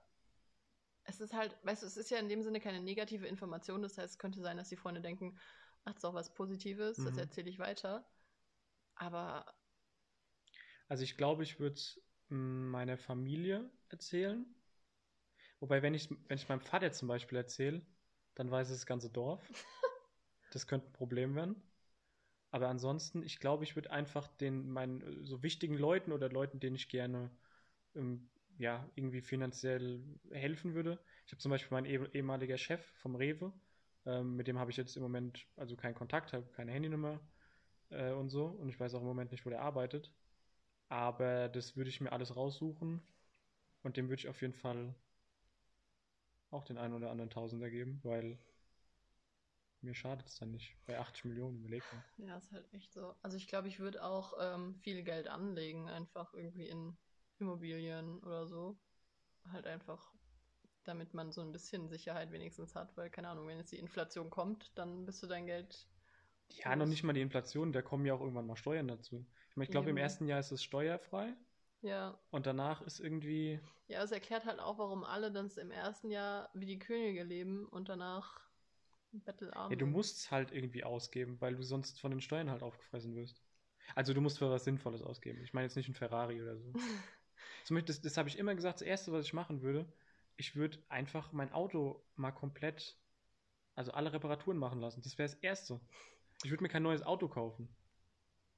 es 1.05 1.21
ist 1.21 1.33
halt, 1.35 1.57
weißt 1.65 1.83
du, 1.83 1.87
es 1.87 1.97
ist 1.97 2.11
ja 2.11 2.19
in 2.19 2.29
dem 2.29 2.43
Sinne 2.43 2.61
keine 2.61 2.81
negative 2.81 3.27
Information. 3.27 3.83
Das 3.83 3.99
heißt, 3.99 4.13
es 4.15 4.19
könnte 4.19 4.41
sein, 4.41 4.57
dass 4.57 4.69
die 4.69 4.77
Freunde 4.77 5.01
denken, 5.01 5.39
ach, 5.85 5.93
das 5.95 6.03
ist 6.03 6.05
auch 6.05 6.15
was 6.15 6.35
Positives, 6.35 6.97
das 6.99 7.13
Mhm. 7.15 7.19
erzähle 7.19 7.51
ich 7.51 7.59
weiter. 7.59 8.05
Aber 8.95 9.47
Also 10.89 11.05
ich 11.05 11.17
glaube, 11.17 11.43
ich 11.43 11.59
würde 11.59 11.75
es 11.75 12.01
meiner 12.29 12.99
Familie 12.99 13.71
erzählen. 13.89 14.45
Wobei, 15.61 15.83
wenn 15.83 15.95
ich 15.95 16.11
wenn 16.11 16.37
ich 16.39 16.49
meinem 16.49 16.61
Vater 16.61 16.93
zum 16.93 17.09
Beispiel 17.09 17.39
erzähle, 17.39 17.85
dann 18.35 18.51
weiß 18.51 18.69
es 18.71 18.79
das 18.81 18.87
ganze 18.87 19.11
Dorf. 19.11 19.43
Das 20.53 20.67
könnte 20.67 20.89
ein 20.89 20.93
Problem 20.93 21.35
werden. 21.35 21.63
Aber 22.53 22.69
ansonsten, 22.69 23.25
ich 23.25 23.41
glaube, 23.41 23.65
ich 23.65 23.77
würde 23.77 23.93
einfach 23.93 24.29
den 24.29 24.71
meinen 24.71 25.03
äh, 25.03 25.27
so 25.27 25.43
wichtigen 25.45 25.77
Leuten 25.79 26.13
oder 26.13 26.31
Leuten, 26.31 26.61
denen 26.61 26.77
ich 26.77 26.89
gerne 26.91 27.31
ähm, 27.97 28.29
ja 28.59 28.89
irgendwie 28.97 29.23
finanziell 29.23 30.03
helfen 30.33 30.75
würde. 30.75 30.99
Ich 31.27 31.33
habe 31.33 31.41
zum 31.43 31.51
Beispiel 31.51 31.77
meinen 31.77 31.87
eh- 31.87 32.11
ehemaliger 32.19 32.59
Chef 32.59 32.85
vom 32.99 33.17
Rewe, 33.17 33.53
ähm, 34.07 34.37
mit 34.37 34.49
dem 34.49 34.59
habe 34.59 34.71
ich 34.73 34.79
jetzt 34.79 34.97
im 34.97 35.03
Moment 35.05 35.47
also 35.57 35.77
keinen 35.77 35.95
Kontakt, 35.97 36.33
habe 36.35 36.47
keine 36.53 36.73
Handynummer 36.73 37.21
äh, 37.91 38.13
und 38.13 38.31
so. 38.31 38.47
Und 38.47 38.69
ich 38.69 38.81
weiß 38.81 38.95
auch 38.95 39.01
im 39.03 39.07
Moment 39.09 39.33
nicht, 39.33 39.47
wo 39.47 39.51
der 39.51 39.63
arbeitet. 39.63 40.13
Aber 40.89 41.49
das 41.49 41.77
würde 41.77 41.91
ich 41.91 42.01
mir 42.01 42.13
alles 42.13 42.37
raussuchen 42.37 43.03
und 43.83 43.97
dem 43.97 44.09
würde 44.09 44.21
ich 44.21 44.29
auf 44.29 44.43
jeden 44.43 44.55
Fall 44.55 44.95
auch 46.53 46.63
den 46.65 46.79
einen 46.79 46.95
oder 46.95 47.11
anderen 47.11 47.31
Tausender 47.31 47.69
geben, 47.71 47.99
weil 48.05 48.39
mir 49.83 49.95
schadet 49.95 50.29
es 50.29 50.37
dann 50.39 50.51
nicht. 50.53 50.77
Bei 50.87 50.99
80 50.99 51.25
Millionen, 51.27 51.59
überleg 51.59 51.91
mal. 51.93 52.05
ja, 52.17 52.37
ist 52.37 52.53
halt 52.53 52.73
echt 52.73 52.93
so. 52.93 53.15
Also 53.23 53.37
ich 53.37 53.49
glaube, 53.49 53.69
ich 53.69 53.79
würde 53.81 54.03
auch 54.05 54.35
ähm, 54.41 54.77
viel 54.77 55.03
Geld 55.03 55.29
anlegen, 55.29 55.89
einfach 55.89 56.33
irgendwie 56.35 56.69
in 56.69 56.97
Immobilien 57.39 58.21
oder 58.21 58.47
so. 58.47 58.79
Halt 59.53 59.67
einfach, 59.67 60.13
damit 60.85 61.15
man 61.15 61.33
so 61.33 61.43
ein 61.43 61.53
bisschen 61.53 61.89
Sicherheit 61.89 62.33
wenigstens 62.33 62.75
hat, 62.77 62.97
weil, 62.97 63.11
keine 63.11 63.29
Ahnung, 63.31 63.49
wenn 63.49 63.59
jetzt 63.59 63.73
die 63.73 63.79
Inflation 63.79 64.31
kommt, 64.31 64.73
dann 64.77 65.07
bist 65.07 65.23
du 65.23 65.29
dein 65.29 65.47
Geld 65.47 65.89
Ja, 66.65 66.77
noch 66.77 66.87
nicht 66.87 67.03
mal 67.03 67.13
die 67.15 67.21
Inflation, 67.21 67.73
da 67.73 67.83
kommen 67.83 68.07
ja 68.07 68.15
auch 68.15 68.21
irgendwann 68.21 68.47
mal 68.47 68.55
Steuern 68.57 68.87
dazu. 68.89 69.27
Ich 69.51 69.57
meine, 69.57 69.65
ich 69.65 69.71
glaube, 69.73 69.91
im 69.91 69.97
ersten 69.97 70.27
Jahr 70.29 70.39
ist 70.41 70.53
es 70.53 70.63
steuerfrei 70.63 71.35
Ja, 71.83 72.19
und 72.31 72.47
danach 72.47 72.83
ist 72.83 73.01
irgendwie, 73.01 73.61
ja, 73.89 74.03
es 74.03 74.11
erklärt 74.13 74.45
halt 74.47 74.59
auch, 74.61 74.79
warum 74.79 75.05
alle 75.05 75.31
dann 75.33 75.49
im 75.57 75.71
ersten 75.71 76.11
Jahr 76.11 76.51
wie 76.55 76.67
die 76.67 76.79
Könige 76.79 77.23
leben 77.23 77.67
und 77.69 77.89
danach 77.89 78.41
Bettelarm. 79.21 79.71
Ja, 79.71 79.77
du 79.77 79.87
musst 79.87 80.19
es 80.19 80.31
halt 80.31 80.53
irgendwie 80.53 80.85
ausgeben, 80.85 81.41
weil 81.41 81.55
du 81.55 81.63
sonst 81.63 82.01
von 82.01 82.11
den 82.11 82.21
Steuern 82.21 82.51
halt 82.51 82.63
aufgefressen 82.63 83.15
wirst. 83.15 83.43
Also 83.95 84.15
du 84.15 84.21
musst 84.21 84.39
für 84.39 84.51
was 84.51 84.65
Sinnvolles 84.65 85.03
ausgeben. 85.03 85.43
Ich 85.43 85.53
meine 85.53 85.67
jetzt 85.67 85.77
nicht 85.77 85.89
ein 85.89 85.95
Ferrari 85.95 86.41
oder 86.43 86.57
so. 86.57 86.73
Zum 87.65 87.77
Beispiel, 87.77 87.95
das, 87.95 88.01
das 88.01 88.17
habe 88.17 88.29
ich 88.29 88.39
immer 88.39 88.55
gesagt, 88.55 88.77
das 88.81 88.87
Erste, 88.87 89.13
was 89.13 89.27
ich 89.27 89.33
machen 89.33 89.63
würde, 89.63 89.87
ich 90.37 90.57
würde 90.57 90.79
einfach 90.89 91.33
mein 91.33 91.53
Auto 91.53 92.03
mal 92.17 92.33
komplett, 92.33 92.97
also 93.75 93.93
alle 93.93 94.13
Reparaturen 94.13 94.59
machen 94.59 94.81
lassen. 94.81 95.03
Das 95.03 95.19
wäre 95.19 95.29
das 95.29 95.39
Erste. 95.41 95.81
Ich 96.43 96.51
würde 96.51 96.63
mir 96.63 96.69
kein 96.69 96.83
neues 96.83 97.03
Auto 97.03 97.29
kaufen. 97.29 97.69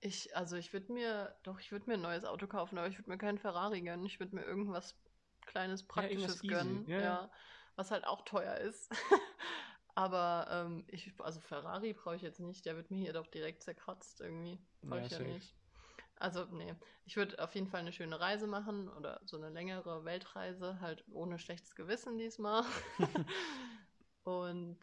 Ich, 0.01 0.37
also 0.37 0.57
ich 0.57 0.73
würde 0.73 0.93
mir, 0.93 1.35
doch, 1.45 1.61
ich 1.61 1.73
würde 1.73 1.87
mir 1.87 1.95
ein 1.95 2.03
neues 2.03 2.25
Auto 2.25 2.47
kaufen, 2.47 2.79
aber 2.79 2.89
ich 2.89 2.99
würde 2.99 3.11
mir 3.11 3.19
keinen 3.19 3.39
Ferrari 3.39 3.81
gönnen. 3.81 4.05
Ich 4.07 4.21
würde 4.21 4.35
mir 4.35 4.45
irgendwas 4.45 4.95
kleines, 5.47 5.83
praktisches 5.83 6.43
easy. 6.45 6.49
gönnen. 6.49 6.87
Ja, 6.89 6.97
Ja, 6.97 7.05
ja. 7.05 7.31
was 7.77 7.91
halt 7.91 8.07
auch 8.07 8.23
teuer 8.23 8.57
ist. 8.59 8.91
Aber 9.95 10.47
ähm, 10.51 10.85
ich, 10.89 11.13
also 11.21 11.41
Ferrari 11.41 11.93
brauche 11.93 12.17
ich 12.17 12.23
jetzt 12.23 12.41
nicht, 12.41 12.67
der 12.67 12.77
wird 12.77 12.91
mir 12.91 12.99
hier 12.99 13.13
doch 13.13 13.27
direkt 13.27 13.63
zerkratzt 13.63 14.21
irgendwie. 14.21 14.59
Brauche 14.83 14.99
Ja, 14.99 15.07
ich 15.07 15.11
ja 15.11 15.19
safe. 15.19 15.31
nicht. 15.31 15.55
Also, 16.17 16.45
nee. 16.47 16.75
Ich 17.07 17.17
würde 17.17 17.43
auf 17.43 17.55
jeden 17.55 17.69
Fall 17.69 17.81
eine 17.81 17.93
schöne 17.93 18.19
Reise 18.19 18.47
machen 18.47 18.89
oder 18.89 19.21
so 19.25 19.37
eine 19.37 19.51
längere 19.51 20.05
Weltreise, 20.05 20.81
halt 20.81 21.05
ohne 21.13 21.39
schlechtes 21.39 21.75
Gewissen 21.75 22.19
diesmal. 22.19 22.65
Und 24.25 24.79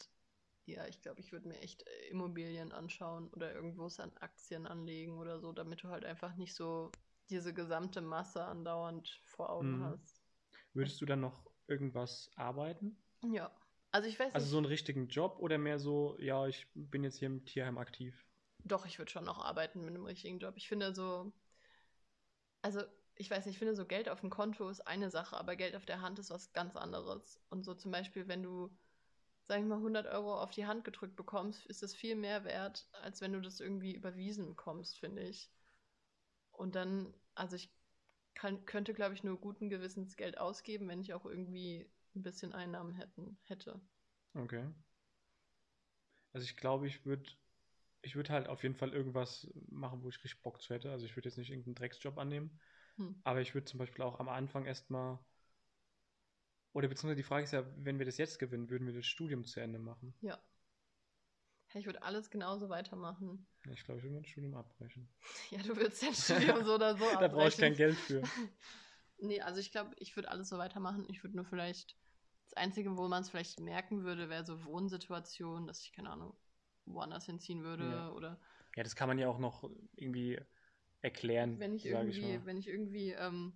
ja, 0.65 0.85
ich 0.87 1.01
glaube, 1.01 1.19
ich 1.21 1.31
würde 1.31 1.47
mir 1.47 1.59
echt 1.59 1.83
Immobilien 2.09 2.71
anschauen 2.71 3.29
oder 3.29 3.53
irgendwo 3.53 3.87
an 3.97 4.11
Aktien 4.19 4.67
anlegen 4.67 5.17
oder 5.17 5.39
so, 5.39 5.51
damit 5.51 5.83
du 5.83 5.89
halt 5.89 6.05
einfach 6.05 6.35
nicht 6.35 6.53
so 6.53 6.91
diese 7.29 7.53
gesamte 7.53 8.01
Masse 8.01 8.43
andauernd 8.45 9.21
vor 9.25 9.49
Augen 9.49 9.79
Mhm. 9.79 9.81
hast. 9.81 10.21
Würdest 10.73 11.01
du 11.01 11.05
dann 11.05 11.21
noch 11.21 11.49
irgendwas 11.67 12.29
arbeiten? 12.35 12.97
Ja. 13.23 13.60
Also 13.91 14.07
ich 14.07 14.19
weiß 14.19 14.33
Also 14.33 14.45
nicht. 14.45 14.51
so 14.51 14.57
einen 14.57 14.65
richtigen 14.65 15.07
Job 15.07 15.37
oder 15.39 15.57
mehr 15.57 15.79
so, 15.79 16.17
ja, 16.19 16.47
ich 16.47 16.67
bin 16.73 17.03
jetzt 17.03 17.17
hier 17.19 17.27
im 17.27 17.45
Tierheim 17.45 17.77
aktiv? 17.77 18.25
Doch, 18.63 18.85
ich 18.85 18.97
würde 18.97 19.11
schon 19.11 19.25
noch 19.25 19.37
arbeiten 19.43 19.81
mit 19.81 19.89
einem 19.89 20.05
richtigen 20.05 20.39
Job. 20.39 20.55
Ich 20.57 20.67
finde 20.67 20.93
so, 20.95 21.31
also 22.61 22.81
ich 23.15 23.29
weiß 23.29 23.45
nicht, 23.45 23.55
ich 23.55 23.59
finde 23.59 23.75
so 23.75 23.85
Geld 23.85 24.09
auf 24.09 24.21
dem 24.21 24.29
Konto 24.29 24.69
ist 24.69 24.81
eine 24.81 25.09
Sache, 25.11 25.37
aber 25.37 25.55
Geld 25.55 25.75
auf 25.75 25.85
der 25.85 26.01
Hand 26.01 26.17
ist 26.19 26.29
was 26.31 26.53
ganz 26.53 26.75
anderes. 26.75 27.39
Und 27.49 27.63
so 27.65 27.73
zum 27.75 27.91
Beispiel, 27.91 28.27
wenn 28.27 28.41
du, 28.43 28.69
sag 29.47 29.59
ich 29.59 29.65
mal, 29.65 29.79
100 29.79 30.07
Euro 30.07 30.39
auf 30.41 30.51
die 30.51 30.65
Hand 30.65 30.83
gedrückt 30.83 31.15
bekommst, 31.15 31.65
ist 31.67 31.83
das 31.83 31.93
viel 31.95 32.15
mehr 32.15 32.43
wert, 32.45 32.87
als 33.03 33.21
wenn 33.21 33.33
du 33.33 33.41
das 33.41 33.59
irgendwie 33.59 33.93
überwiesen 33.95 34.47
bekommst, 34.47 34.99
finde 34.99 35.23
ich. 35.23 35.51
Und 36.51 36.75
dann, 36.75 37.13
also 37.35 37.55
ich 37.55 37.73
kann, 38.35 38.65
könnte, 38.65 38.93
glaube 38.93 39.13
ich, 39.15 39.23
nur 39.23 39.39
guten 39.39 39.69
Gewissens 39.69 40.15
Geld 40.17 40.37
ausgeben, 40.37 40.87
wenn 40.87 41.01
ich 41.01 41.13
auch 41.13 41.25
irgendwie 41.25 41.89
ein 42.15 42.23
bisschen 42.23 42.53
Einnahmen 42.53 42.93
hätten, 42.93 43.37
hätte. 43.43 43.81
Okay. 44.37 44.63
Also 46.33 46.43
ich 46.45 46.57
glaube, 46.57 46.87
ich 46.87 47.05
würde 47.05 47.29
ich 48.03 48.15
würde 48.15 48.33
halt 48.33 48.47
auf 48.49 48.63
jeden 48.63 48.75
Fall 48.75 48.93
irgendwas 48.93 49.47
machen, 49.69 50.03
wo 50.03 50.09
ich 50.09 50.23
richtig 50.23 50.41
Bock 50.43 50.61
zu 50.61 50.73
hätte. 50.73 50.91
Also 50.91 51.05
ich 51.05 51.15
würde 51.15 51.29
jetzt 51.29 51.37
nicht 51.37 51.51
irgendeinen 51.51 51.75
Drecksjob 51.75 52.17
annehmen, 52.17 52.59
Hm. 52.97 53.13
aber 53.23 53.41
ich 53.41 53.53
würde 53.55 53.65
zum 53.65 53.79
Beispiel 53.79 54.03
auch 54.03 54.19
am 54.19 54.29
Anfang 54.29 54.65
erstmal 54.65 55.19
oder 56.73 56.87
beziehungsweise 56.89 57.15
die 57.15 57.23
Frage 57.23 57.43
ist 57.45 57.53
ja, 57.53 57.63
wenn 57.77 57.97
wir 57.97 58.05
das 58.05 58.17
jetzt 58.17 58.37
gewinnen, 58.39 58.69
würden 58.69 58.85
wir 58.87 58.93
das 58.93 59.05
Studium 59.05 59.45
zu 59.45 59.59
Ende 59.61 59.79
machen? 59.79 60.13
Ja. 60.21 60.39
Ich 61.73 61.85
würde 61.87 62.03
alles 62.03 62.29
genauso 62.29 62.69
weitermachen. 62.69 63.47
Ich 63.71 63.83
glaube, 63.83 63.99
ich 63.99 64.03
würde 64.03 64.15
mein 64.15 64.25
Studium 64.25 64.55
abbrechen. 64.55 65.07
Ja, 65.51 65.59
du 65.61 65.75
willst 65.75 66.01
dein 66.03 66.13
Studium 66.13 66.63
so 66.65 66.75
oder 66.75 66.97
so 66.97 67.05
Da 67.19 67.27
brauche 67.27 67.47
ich 67.49 67.57
kein 67.57 67.73
abbrechen. 67.73 67.75
Geld 67.75 67.97
für. 67.99 68.21
Nee, 69.21 69.39
also 69.41 69.59
ich 69.59 69.71
glaube, 69.71 69.91
ich 69.99 70.15
würde 70.17 70.29
alles 70.29 70.49
so 70.49 70.57
weitermachen. 70.57 71.05
Ich 71.07 71.23
würde 71.23 71.35
nur 71.37 71.45
vielleicht, 71.45 71.95
das 72.49 72.53
Einzige, 72.57 72.97
wo 72.97 73.07
man 73.07 73.21
es 73.21 73.29
vielleicht 73.29 73.59
merken 73.59 74.03
würde, 74.03 74.29
wäre 74.29 74.45
so 74.45 74.65
Wohnsituationen, 74.65 75.67
dass 75.67 75.81
ich, 75.83 75.93
keine 75.93 76.09
Ahnung, 76.09 76.35
woanders 76.85 77.25
hinziehen 77.25 77.63
würde 77.63 77.85
Ja. 77.87 78.05
oder 78.13 78.39
Ja, 78.75 78.83
das 78.83 78.95
kann 78.95 79.07
man 79.09 79.19
ja 79.19 79.27
auch 79.27 79.39
noch 79.39 79.69
irgendwie 79.95 80.39
erklären, 81.01 81.61
wenn 81.61 81.73
ich 81.73 81.85
ich 82.09 82.21
irgendwie, 82.21 82.21
mal. 82.21 82.45
wenn 82.45 82.57
ich 82.57 82.67
irgendwie, 82.67 83.11
ähm, 83.11 83.53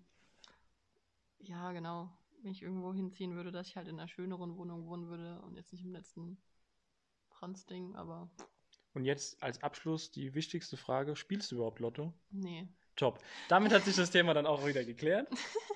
ja, 1.39 1.71
genau, 1.71 2.09
wenn 2.41 2.51
ich 2.51 2.61
irgendwo 2.61 2.93
hinziehen 2.93 3.35
würde, 3.35 3.51
dass 3.51 3.67
ich 3.67 3.77
halt 3.77 3.87
in 3.87 3.99
einer 3.99 4.07
schöneren 4.09 4.57
Wohnung 4.57 4.85
wohnen 4.87 5.07
würde 5.07 5.41
und 5.43 5.55
jetzt 5.55 5.71
nicht 5.71 5.83
im 5.85 5.91
letzten 5.93 6.37
Franz-Ding, 7.31 7.95
aber 7.95 8.29
Und 8.93 9.05
jetzt 9.05 9.43
als 9.43 9.61
Abschluss 9.61 10.09
die 10.09 10.33
wichtigste 10.33 10.75
Frage, 10.75 11.15
spielst 11.15 11.51
du 11.51 11.55
überhaupt 11.57 11.79
Lotto? 11.81 12.15
nee. 12.31 12.67
Top. 12.95 13.19
Damit 13.49 13.73
hat 13.73 13.83
sich 13.83 13.95
das 13.95 14.11
Thema 14.11 14.33
dann 14.33 14.45
auch 14.45 14.65
wieder 14.65 14.83
geklärt. 14.83 15.27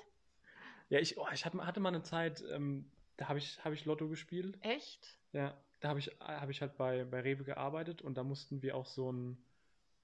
Ja, 0.90 0.98
ich, 0.98 1.16
oh, 1.16 1.26
ich 1.32 1.46
hatte, 1.46 1.56
mal 1.56 1.88
eine 1.88 2.02
Zeit, 2.02 2.42
ähm, 2.50 2.90
da 3.16 3.28
habe 3.28 3.38
ich, 3.38 3.64
hab 3.64 3.72
ich 3.72 3.84
Lotto 3.84 4.08
gespielt. 4.08 4.58
Echt? 4.60 5.16
Ja, 5.32 5.56
da 5.78 5.90
habe 5.90 6.00
ich, 6.00 6.08
hab 6.18 6.50
ich 6.50 6.60
halt 6.60 6.76
bei, 6.76 7.04
bei 7.04 7.20
Rewe 7.20 7.44
gearbeitet 7.44 8.02
und 8.02 8.18
da 8.18 8.24
mussten 8.24 8.60
wir 8.60 8.76
auch 8.76 8.86
so 8.86 9.10
ein, 9.12 9.38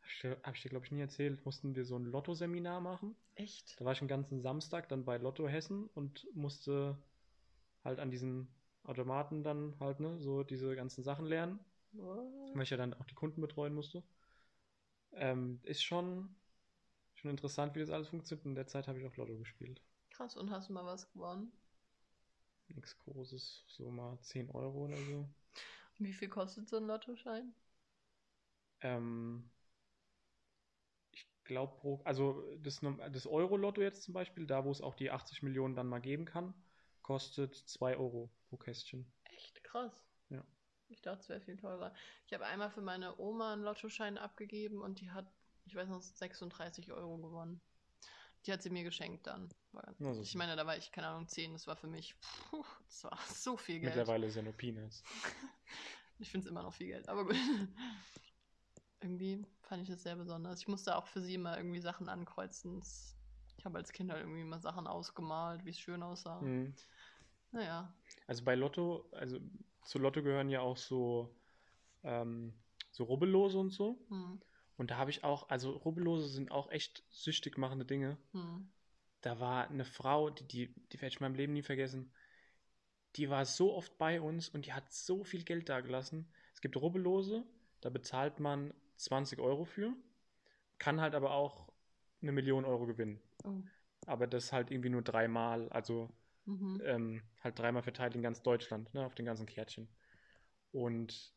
habe 0.00 0.08
ich 0.08 0.20
dir, 0.20 0.36
hab 0.44 0.54
ich 0.54 0.62
dir 0.62 0.68
glaube 0.68 0.84
ich 0.84 0.92
nie 0.92 1.00
erzählt, 1.00 1.44
mussten 1.44 1.74
wir 1.74 1.84
so 1.84 1.96
ein 1.96 2.04
Lotto-Seminar 2.04 2.80
machen. 2.80 3.16
Echt? 3.34 3.80
Da 3.80 3.84
war 3.84 3.92
ich 3.92 4.00
einen 4.00 4.06
ganzen 4.06 4.40
Samstag 4.40 4.88
dann 4.88 5.04
bei 5.04 5.16
Lotto 5.16 5.48
Hessen 5.48 5.90
und 5.94 6.24
musste 6.34 6.96
halt 7.82 7.98
an 7.98 8.12
diesen 8.12 8.46
Automaten 8.84 9.42
dann 9.42 9.74
halt, 9.80 9.98
ne, 9.98 10.20
so 10.20 10.44
diese 10.44 10.76
ganzen 10.76 11.02
Sachen 11.02 11.26
lernen, 11.26 11.58
What? 11.94 12.54
weil 12.54 12.62
ich 12.62 12.70
ja 12.70 12.76
dann 12.76 12.94
auch 12.94 13.06
die 13.06 13.14
Kunden 13.14 13.40
betreuen 13.40 13.74
musste. 13.74 14.04
Ähm, 15.14 15.58
ist 15.64 15.82
schon, 15.82 16.36
schon 17.26 17.30
interessant, 17.30 17.74
wie 17.74 17.80
das 17.80 17.90
alles 17.90 18.08
funktioniert. 18.08 18.46
In 18.46 18.54
der 18.54 18.66
Zeit 18.66 18.86
habe 18.86 19.00
ich 19.00 19.06
auch 19.06 19.16
Lotto 19.16 19.36
gespielt. 19.36 19.82
Krass, 20.10 20.36
und 20.36 20.50
hast 20.50 20.68
du 20.68 20.72
mal 20.72 20.84
was 20.84 21.10
gewonnen? 21.12 21.52
Nichts 22.68 22.96
Großes, 22.98 23.64
so 23.66 23.90
mal 23.90 24.18
10 24.20 24.50
Euro 24.50 24.84
oder 24.84 24.96
so. 24.96 25.28
Wie 25.98 26.12
viel 26.12 26.28
kostet 26.28 26.68
so 26.68 26.76
ein 26.76 26.86
Lottoschein? 26.86 27.52
Ähm, 28.80 29.48
ich 31.12 31.26
glaube, 31.44 31.76
pro, 31.76 32.00
also 32.04 32.44
das, 32.58 32.80
das 33.12 33.26
Euro-Lotto 33.26 33.80
jetzt 33.80 34.02
zum 34.02 34.14
Beispiel, 34.14 34.46
da 34.46 34.64
wo 34.64 34.70
es 34.70 34.80
auch 34.80 34.94
die 34.94 35.10
80 35.10 35.42
Millionen 35.42 35.74
dann 35.74 35.88
mal 35.88 36.00
geben 36.00 36.24
kann, 36.24 36.54
kostet 37.02 37.54
2 37.54 37.96
Euro 37.96 38.30
pro 38.48 38.56
Kästchen. 38.56 39.10
Echt 39.24 39.62
krass. 39.64 40.04
Ja. 40.28 40.44
Ich 40.88 41.00
dachte, 41.02 41.20
es 41.20 41.28
wäre 41.28 41.40
viel 41.40 41.56
teurer. 41.56 41.92
Ich 42.26 42.34
habe 42.34 42.46
einmal 42.46 42.70
für 42.70 42.82
meine 42.82 43.18
Oma 43.18 43.52
einen 43.52 43.62
Lottoschein 43.62 44.18
abgegeben 44.18 44.80
und 44.82 45.00
die 45.00 45.10
hat, 45.10 45.26
ich 45.66 45.74
weiß 45.74 45.88
noch, 45.88 46.00
36 46.02 46.92
Euro 46.92 47.18
gewonnen. 47.18 47.60
Die 48.46 48.52
hat 48.52 48.62
sie 48.62 48.70
mir 48.70 48.84
geschenkt 48.84 49.26
dann. 49.26 49.48
War- 49.72 49.94
Na, 49.98 50.14
so. 50.14 50.22
Ich 50.22 50.34
meine, 50.36 50.54
da 50.56 50.64
war 50.66 50.76
ich, 50.76 50.92
keine 50.92 51.08
Ahnung, 51.08 51.26
10. 51.28 51.52
Das 51.52 51.66
war 51.66 51.76
für 51.76 51.88
mich, 51.88 52.14
puh, 52.20 52.64
das 52.86 53.04
war 53.04 53.18
so 53.34 53.56
viel 53.56 53.80
Geld. 53.80 53.96
Mittlerweile 53.96 54.26
ist 54.28 54.36
ja 54.36 54.42
nur 54.42 54.52
Peanuts. 54.54 55.02
Ich 56.18 56.30
finde 56.30 56.46
es 56.46 56.50
immer 56.50 56.62
noch 56.62 56.72
viel 56.72 56.86
Geld, 56.86 57.10
aber 57.10 57.26
gut. 57.26 57.36
irgendwie 59.02 59.44
fand 59.60 59.82
ich 59.82 59.88
das 59.90 60.02
sehr 60.02 60.16
besonders. 60.16 60.60
Ich 60.60 60.68
musste 60.68 60.96
auch 60.96 61.06
für 61.06 61.20
sie 61.20 61.34
immer 61.34 61.58
irgendwie 61.58 61.80
Sachen 61.80 62.08
ankreuzen. 62.08 62.82
Ich 63.58 63.64
habe 63.66 63.76
als 63.76 63.92
Kind 63.92 64.10
halt 64.10 64.22
irgendwie 64.22 64.40
immer 64.40 64.58
Sachen 64.58 64.86
ausgemalt, 64.86 65.64
wie 65.66 65.70
es 65.70 65.78
schön 65.78 66.02
aussah. 66.02 66.40
Mhm. 66.40 66.74
Naja. 67.52 67.94
Also 68.26 68.44
bei 68.44 68.54
Lotto, 68.54 69.08
also 69.12 69.38
zu 69.84 69.98
Lotto 69.98 70.22
gehören 70.22 70.48
ja 70.48 70.60
auch 70.60 70.78
so, 70.78 71.36
ähm, 72.02 72.54
so 72.90 73.04
Rubbellose 73.04 73.58
und 73.58 73.70
so. 73.70 73.98
Hm. 74.08 74.40
Und 74.76 74.90
da 74.90 74.98
habe 74.98 75.10
ich 75.10 75.24
auch, 75.24 75.48
also 75.48 75.70
Rubbellose 75.70 76.28
sind 76.28 76.50
auch 76.50 76.70
echt 76.70 77.04
süchtig 77.10 77.58
machende 77.58 77.84
Dinge. 77.84 78.18
Hm. 78.32 78.68
Da 79.22 79.40
war 79.40 79.68
eine 79.68 79.84
Frau, 79.84 80.30
die, 80.30 80.44
die, 80.44 80.74
die 80.92 81.00
werde 81.00 81.08
ich 81.08 81.20
in 81.20 81.24
meinem 81.24 81.34
Leben 81.34 81.52
nie 81.54 81.62
vergessen. 81.62 82.12
Die 83.16 83.30
war 83.30 83.46
so 83.46 83.74
oft 83.74 83.96
bei 83.96 84.20
uns 84.20 84.50
und 84.50 84.66
die 84.66 84.74
hat 84.74 84.92
so 84.92 85.24
viel 85.24 85.42
Geld 85.42 85.68
dagelassen. 85.68 86.30
Es 86.52 86.60
gibt 86.60 86.76
Rubbellose, 86.76 87.44
da 87.80 87.88
bezahlt 87.88 88.40
man 88.40 88.74
20 88.96 89.38
Euro 89.38 89.64
für, 89.64 89.94
kann 90.78 91.00
halt 91.00 91.14
aber 91.14 91.32
auch 91.32 91.72
eine 92.20 92.32
Million 92.32 92.64
Euro 92.64 92.86
gewinnen. 92.86 93.20
Oh. 93.44 93.62
Aber 94.06 94.26
das 94.26 94.52
halt 94.52 94.70
irgendwie 94.70 94.90
nur 94.90 95.02
dreimal, 95.02 95.68
also 95.70 96.10
Mhm. 96.46 96.80
ähm, 96.84 97.22
halt 97.42 97.58
dreimal 97.58 97.82
verteilt 97.82 98.14
in 98.14 98.22
ganz 98.22 98.42
Deutschland, 98.42 98.92
ne, 98.94 99.04
auf 99.04 99.14
den 99.14 99.26
ganzen 99.26 99.46
Kärtchen. 99.46 99.88
Und 100.72 101.32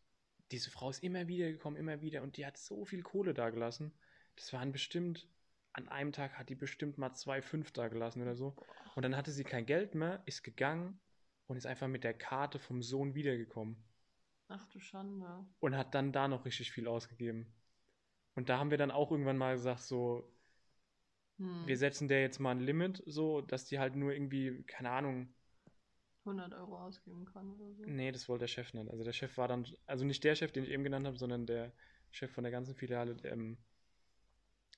diese 0.52 0.72
Frau 0.72 0.90
ist 0.90 1.04
immer 1.04 1.28
wieder 1.28 1.52
gekommen, 1.52 1.76
immer 1.78 2.02
wieder 2.02 2.22
und 2.24 2.38
die 2.38 2.46
hat 2.46 2.58
so 2.58 2.86
viel 2.86 3.04
Kohle 3.04 3.34
dagelassen. 3.34 3.94
Das 4.36 4.54
waren 4.54 4.72
bestimmt, 4.72 5.28
an 5.74 5.88
einem 5.90 6.12
Tag 6.12 6.38
hat 6.38 6.50
die 6.50 6.56
bestimmt 6.56 6.98
mal 6.98 7.14
zwei 7.14 7.42
fünf 7.42 7.72
dagelassen 7.72 8.22
oder 8.22 8.36
so. 8.36 8.56
Und 8.96 9.04
dann 9.04 9.16
hatte 9.16 9.32
sie 9.32 9.46
kein 9.46 9.66
Geld 9.66 9.96
mehr, 9.96 10.22
ist 10.26 10.44
gegangen 10.44 11.00
und 11.48 11.58
ist 11.58 11.66
einfach 11.66 11.88
mit 11.88 12.04
der 12.04 12.14
Karte 12.14 12.60
vom 12.60 12.82
Sohn 12.82 13.16
wiedergekommen 13.16 13.78
Ach 14.50 14.66
du 14.68 14.80
Schande. 14.82 15.46
und 15.62 15.76
hat 15.78 15.96
dann 15.96 16.12
da 16.12 16.28
noch 16.28 16.44
richtig 16.46 16.72
viel 16.72 16.88
ausgegeben. 16.88 17.54
Und 18.36 18.50
da 18.50 18.60
haben 18.60 18.72
wir 18.72 18.78
dann 18.80 18.92
auch 18.92 19.12
irgendwann 19.12 19.38
mal 19.38 19.56
gesagt, 19.56 19.82
so, 19.82 20.32
Hm. 21.40 21.66
wir 21.66 21.78
setzen 21.78 22.08
der 22.10 22.22
jetzt 22.22 22.40
mal 22.40 22.52
ein 22.52 22.60
Limit, 22.60 23.02
so, 23.06 23.42
dass 23.42 23.66
die 23.66 23.80
halt 23.80 23.96
nur 23.96 24.12
irgendwie, 24.14 24.64
keine 24.64 24.92
Ahnung, 24.92 25.34
100 26.30 26.54
Euro 26.54 26.78
ausgeben 26.78 27.26
kann 27.26 27.52
oder 27.52 27.74
so. 27.74 27.84
Nee, 27.86 28.12
das 28.12 28.30
wollte 28.30 28.44
der 28.44 28.48
Chef 28.48 28.74
nicht. 28.74 28.90
Also 28.90 29.04
der 29.04 29.14
Chef 29.14 29.38
war 29.38 29.48
dann, 29.48 29.66
also 29.86 30.06
nicht 30.06 30.24
der 30.24 30.36
Chef, 30.36 30.52
den 30.52 30.64
ich 30.64 30.70
eben 30.72 30.84
genannt 30.84 31.06
habe, 31.08 31.18
sondern 31.18 31.46
der 31.46 31.72
Chef 32.12 32.32
von 32.32 32.44
der 32.44 32.52
ganzen 32.52 32.76
Filiale. 32.76 33.16
der, 33.16 33.34
Ähm, 33.34 33.58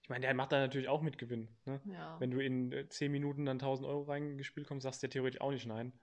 ich 0.03 0.09
meine, 0.09 0.25
der 0.25 0.33
macht 0.33 0.51
da 0.51 0.59
natürlich 0.59 0.87
auch 0.89 1.01
mit 1.01 1.17
Gewinn. 1.17 1.47
Ne? 1.65 1.79
Ja. 1.85 2.19
Wenn 2.19 2.31
du 2.31 2.39
in 2.39 2.71
äh, 2.71 2.87
10 2.89 3.11
Minuten 3.11 3.45
dann 3.45 3.59
1000 3.59 3.87
Euro 3.87 4.03
reingespielt 4.03 4.67
kommst, 4.67 4.83
sagst 4.83 5.01
du 5.03 5.07
ja 5.07 5.11
theoretisch 5.11 5.41
auch 5.41 5.51
nicht 5.51 5.65
nein. 5.65 5.93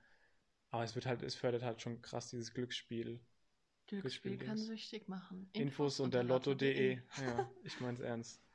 Aber 0.71 0.85
es 0.85 0.95
wird 0.95 1.07
halt, 1.07 1.23
es 1.23 1.35
fördert 1.35 1.63
halt 1.63 1.81
schon 1.81 2.03
krass 2.03 2.31
dieses 2.31 2.53
Glücksspiel 2.53 3.21
Glücksspiel 3.87 4.37
kann 4.37 4.59
süchtig 4.59 5.09
machen. 5.09 5.49
Infos 5.55 5.99
unter 5.99 6.23
lotto.de. 6.23 6.97
Ja, 6.97 7.51
ich 7.65 7.81
mein's 7.81 8.01
ernst. 8.01 8.41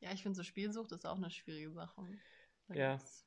Ja, 0.00 0.12
ich 0.12 0.22
finde 0.22 0.36
so 0.36 0.42
Spielsucht 0.42 0.92
ist 0.92 1.06
auch 1.06 1.16
eine 1.16 1.30
schwierige 1.30 1.70
Sache. 1.70 2.02
Da 2.68 2.74
Ja, 2.74 2.96
gibt's 2.96 3.24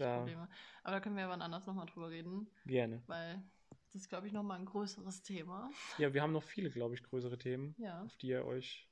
da- 0.00 0.18
Probleme. 0.18 0.48
Aber 0.82 0.92
da 0.94 1.00
können 1.00 1.16
wir 1.16 1.24
aber 1.24 1.42
anders 1.42 1.66
nochmal 1.66 1.86
drüber 1.86 2.10
reden, 2.10 2.48
Gerne. 2.66 3.02
weil 3.06 3.42
das 3.70 3.94
ist, 3.94 4.08
glaube 4.08 4.26
ich, 4.26 4.32
nochmal 4.32 4.58
ein 4.58 4.66
größeres 4.66 5.22
Thema. 5.22 5.70
Ja, 5.98 6.12
wir 6.14 6.22
haben 6.22 6.32
noch 6.32 6.42
viele, 6.42 6.70
glaube 6.70 6.94
ich, 6.94 7.02
größere 7.02 7.38
Themen, 7.38 7.74
Ja. 7.78 8.02
auf 8.02 8.16
die 8.16 8.28
ihr 8.28 8.44
euch 8.44 8.88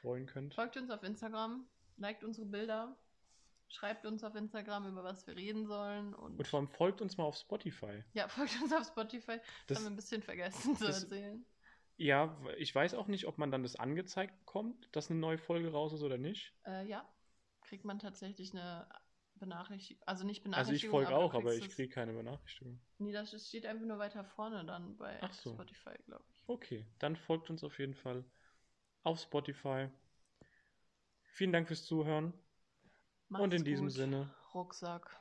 freuen 0.00 0.26
könnt. 0.26 0.54
Folgt 0.54 0.76
uns 0.76 0.90
auf 0.90 1.02
Instagram, 1.02 1.66
liked 1.96 2.24
unsere 2.24 2.46
Bilder, 2.46 2.96
schreibt 3.68 4.06
uns 4.06 4.24
auf 4.24 4.34
Instagram, 4.34 4.86
über 4.88 5.04
was 5.04 5.26
wir 5.26 5.36
reden 5.36 5.66
sollen. 5.66 6.14
Und, 6.14 6.38
Und 6.38 6.46
vor 6.46 6.60
allem 6.60 6.68
folgt 6.68 7.02
uns 7.02 7.16
mal 7.18 7.24
auf 7.24 7.36
Spotify. 7.36 8.02
ja, 8.14 8.28
folgt 8.28 8.60
uns 8.62 8.72
auf 8.72 8.86
Spotify. 8.86 9.36
Das, 9.38 9.44
Das, 9.66 9.78
haben 9.78 9.84
wir 9.84 9.90
ein 9.90 9.96
bisschen 9.96 10.22
vergessen 10.22 10.76
zu 10.76 10.84
das- 10.86 11.02
erzählen. 11.02 11.44
ja, 11.98 12.34
ich 12.56 12.74
weiß 12.74 12.94
auch 12.94 13.08
nicht, 13.08 13.26
ob 13.26 13.36
man 13.38 13.50
dann 13.50 13.62
das 13.62 13.76
angezeigt 13.76 14.38
bekommt, 14.38 14.88
dass 14.92 15.10
eine 15.10 15.20
neue 15.20 15.36
Folge 15.38 15.70
raus 15.72 15.92
ist 15.92 16.02
oder 16.02 16.16
nicht. 16.16 16.54
Äh, 16.64 16.86
ja, 16.88 17.06
kriegt 17.62 17.84
man 17.84 17.98
tatsächlich 17.98 18.52
eine 18.54 18.88
Benachrichtigung. 19.38 20.02
Also 20.06 20.24
nicht 20.24 20.40
Also 20.40 20.44
Benachrichtigung. 20.44 21.00
ich 21.00 21.06
folge 21.06 21.16
auch, 21.16 21.34
aber 21.34 21.54
ich 21.54 21.68
kriege 21.70 21.88
keine 21.92 22.12
Benachrichtigung. 22.12 22.78
Nee, 22.98 23.12
das 23.12 23.30
steht 23.48 23.66
einfach 23.66 23.86
nur 23.86 23.98
weiter 23.98 24.24
vorne 24.24 24.64
dann 24.64 24.96
bei 24.96 25.18
so. 25.32 25.50
Spotify, 25.52 25.94
glaube 26.06 26.24
ich. 26.34 26.44
Okay, 26.46 26.84
dann 26.98 27.16
folgt 27.16 27.50
uns 27.50 27.62
auf 27.64 27.78
jeden 27.78 27.94
Fall 27.94 28.24
auf 29.04 29.20
Spotify. 29.20 29.88
Vielen 31.32 31.52
Dank 31.52 31.68
fürs 31.68 31.84
Zuhören 31.86 32.32
und 33.36 33.54
in 33.54 33.60
Macht's 33.60 33.64
diesem 33.64 33.86
gut. 33.86 33.92
Sinne, 33.92 34.34
Rucksack. 34.54 35.20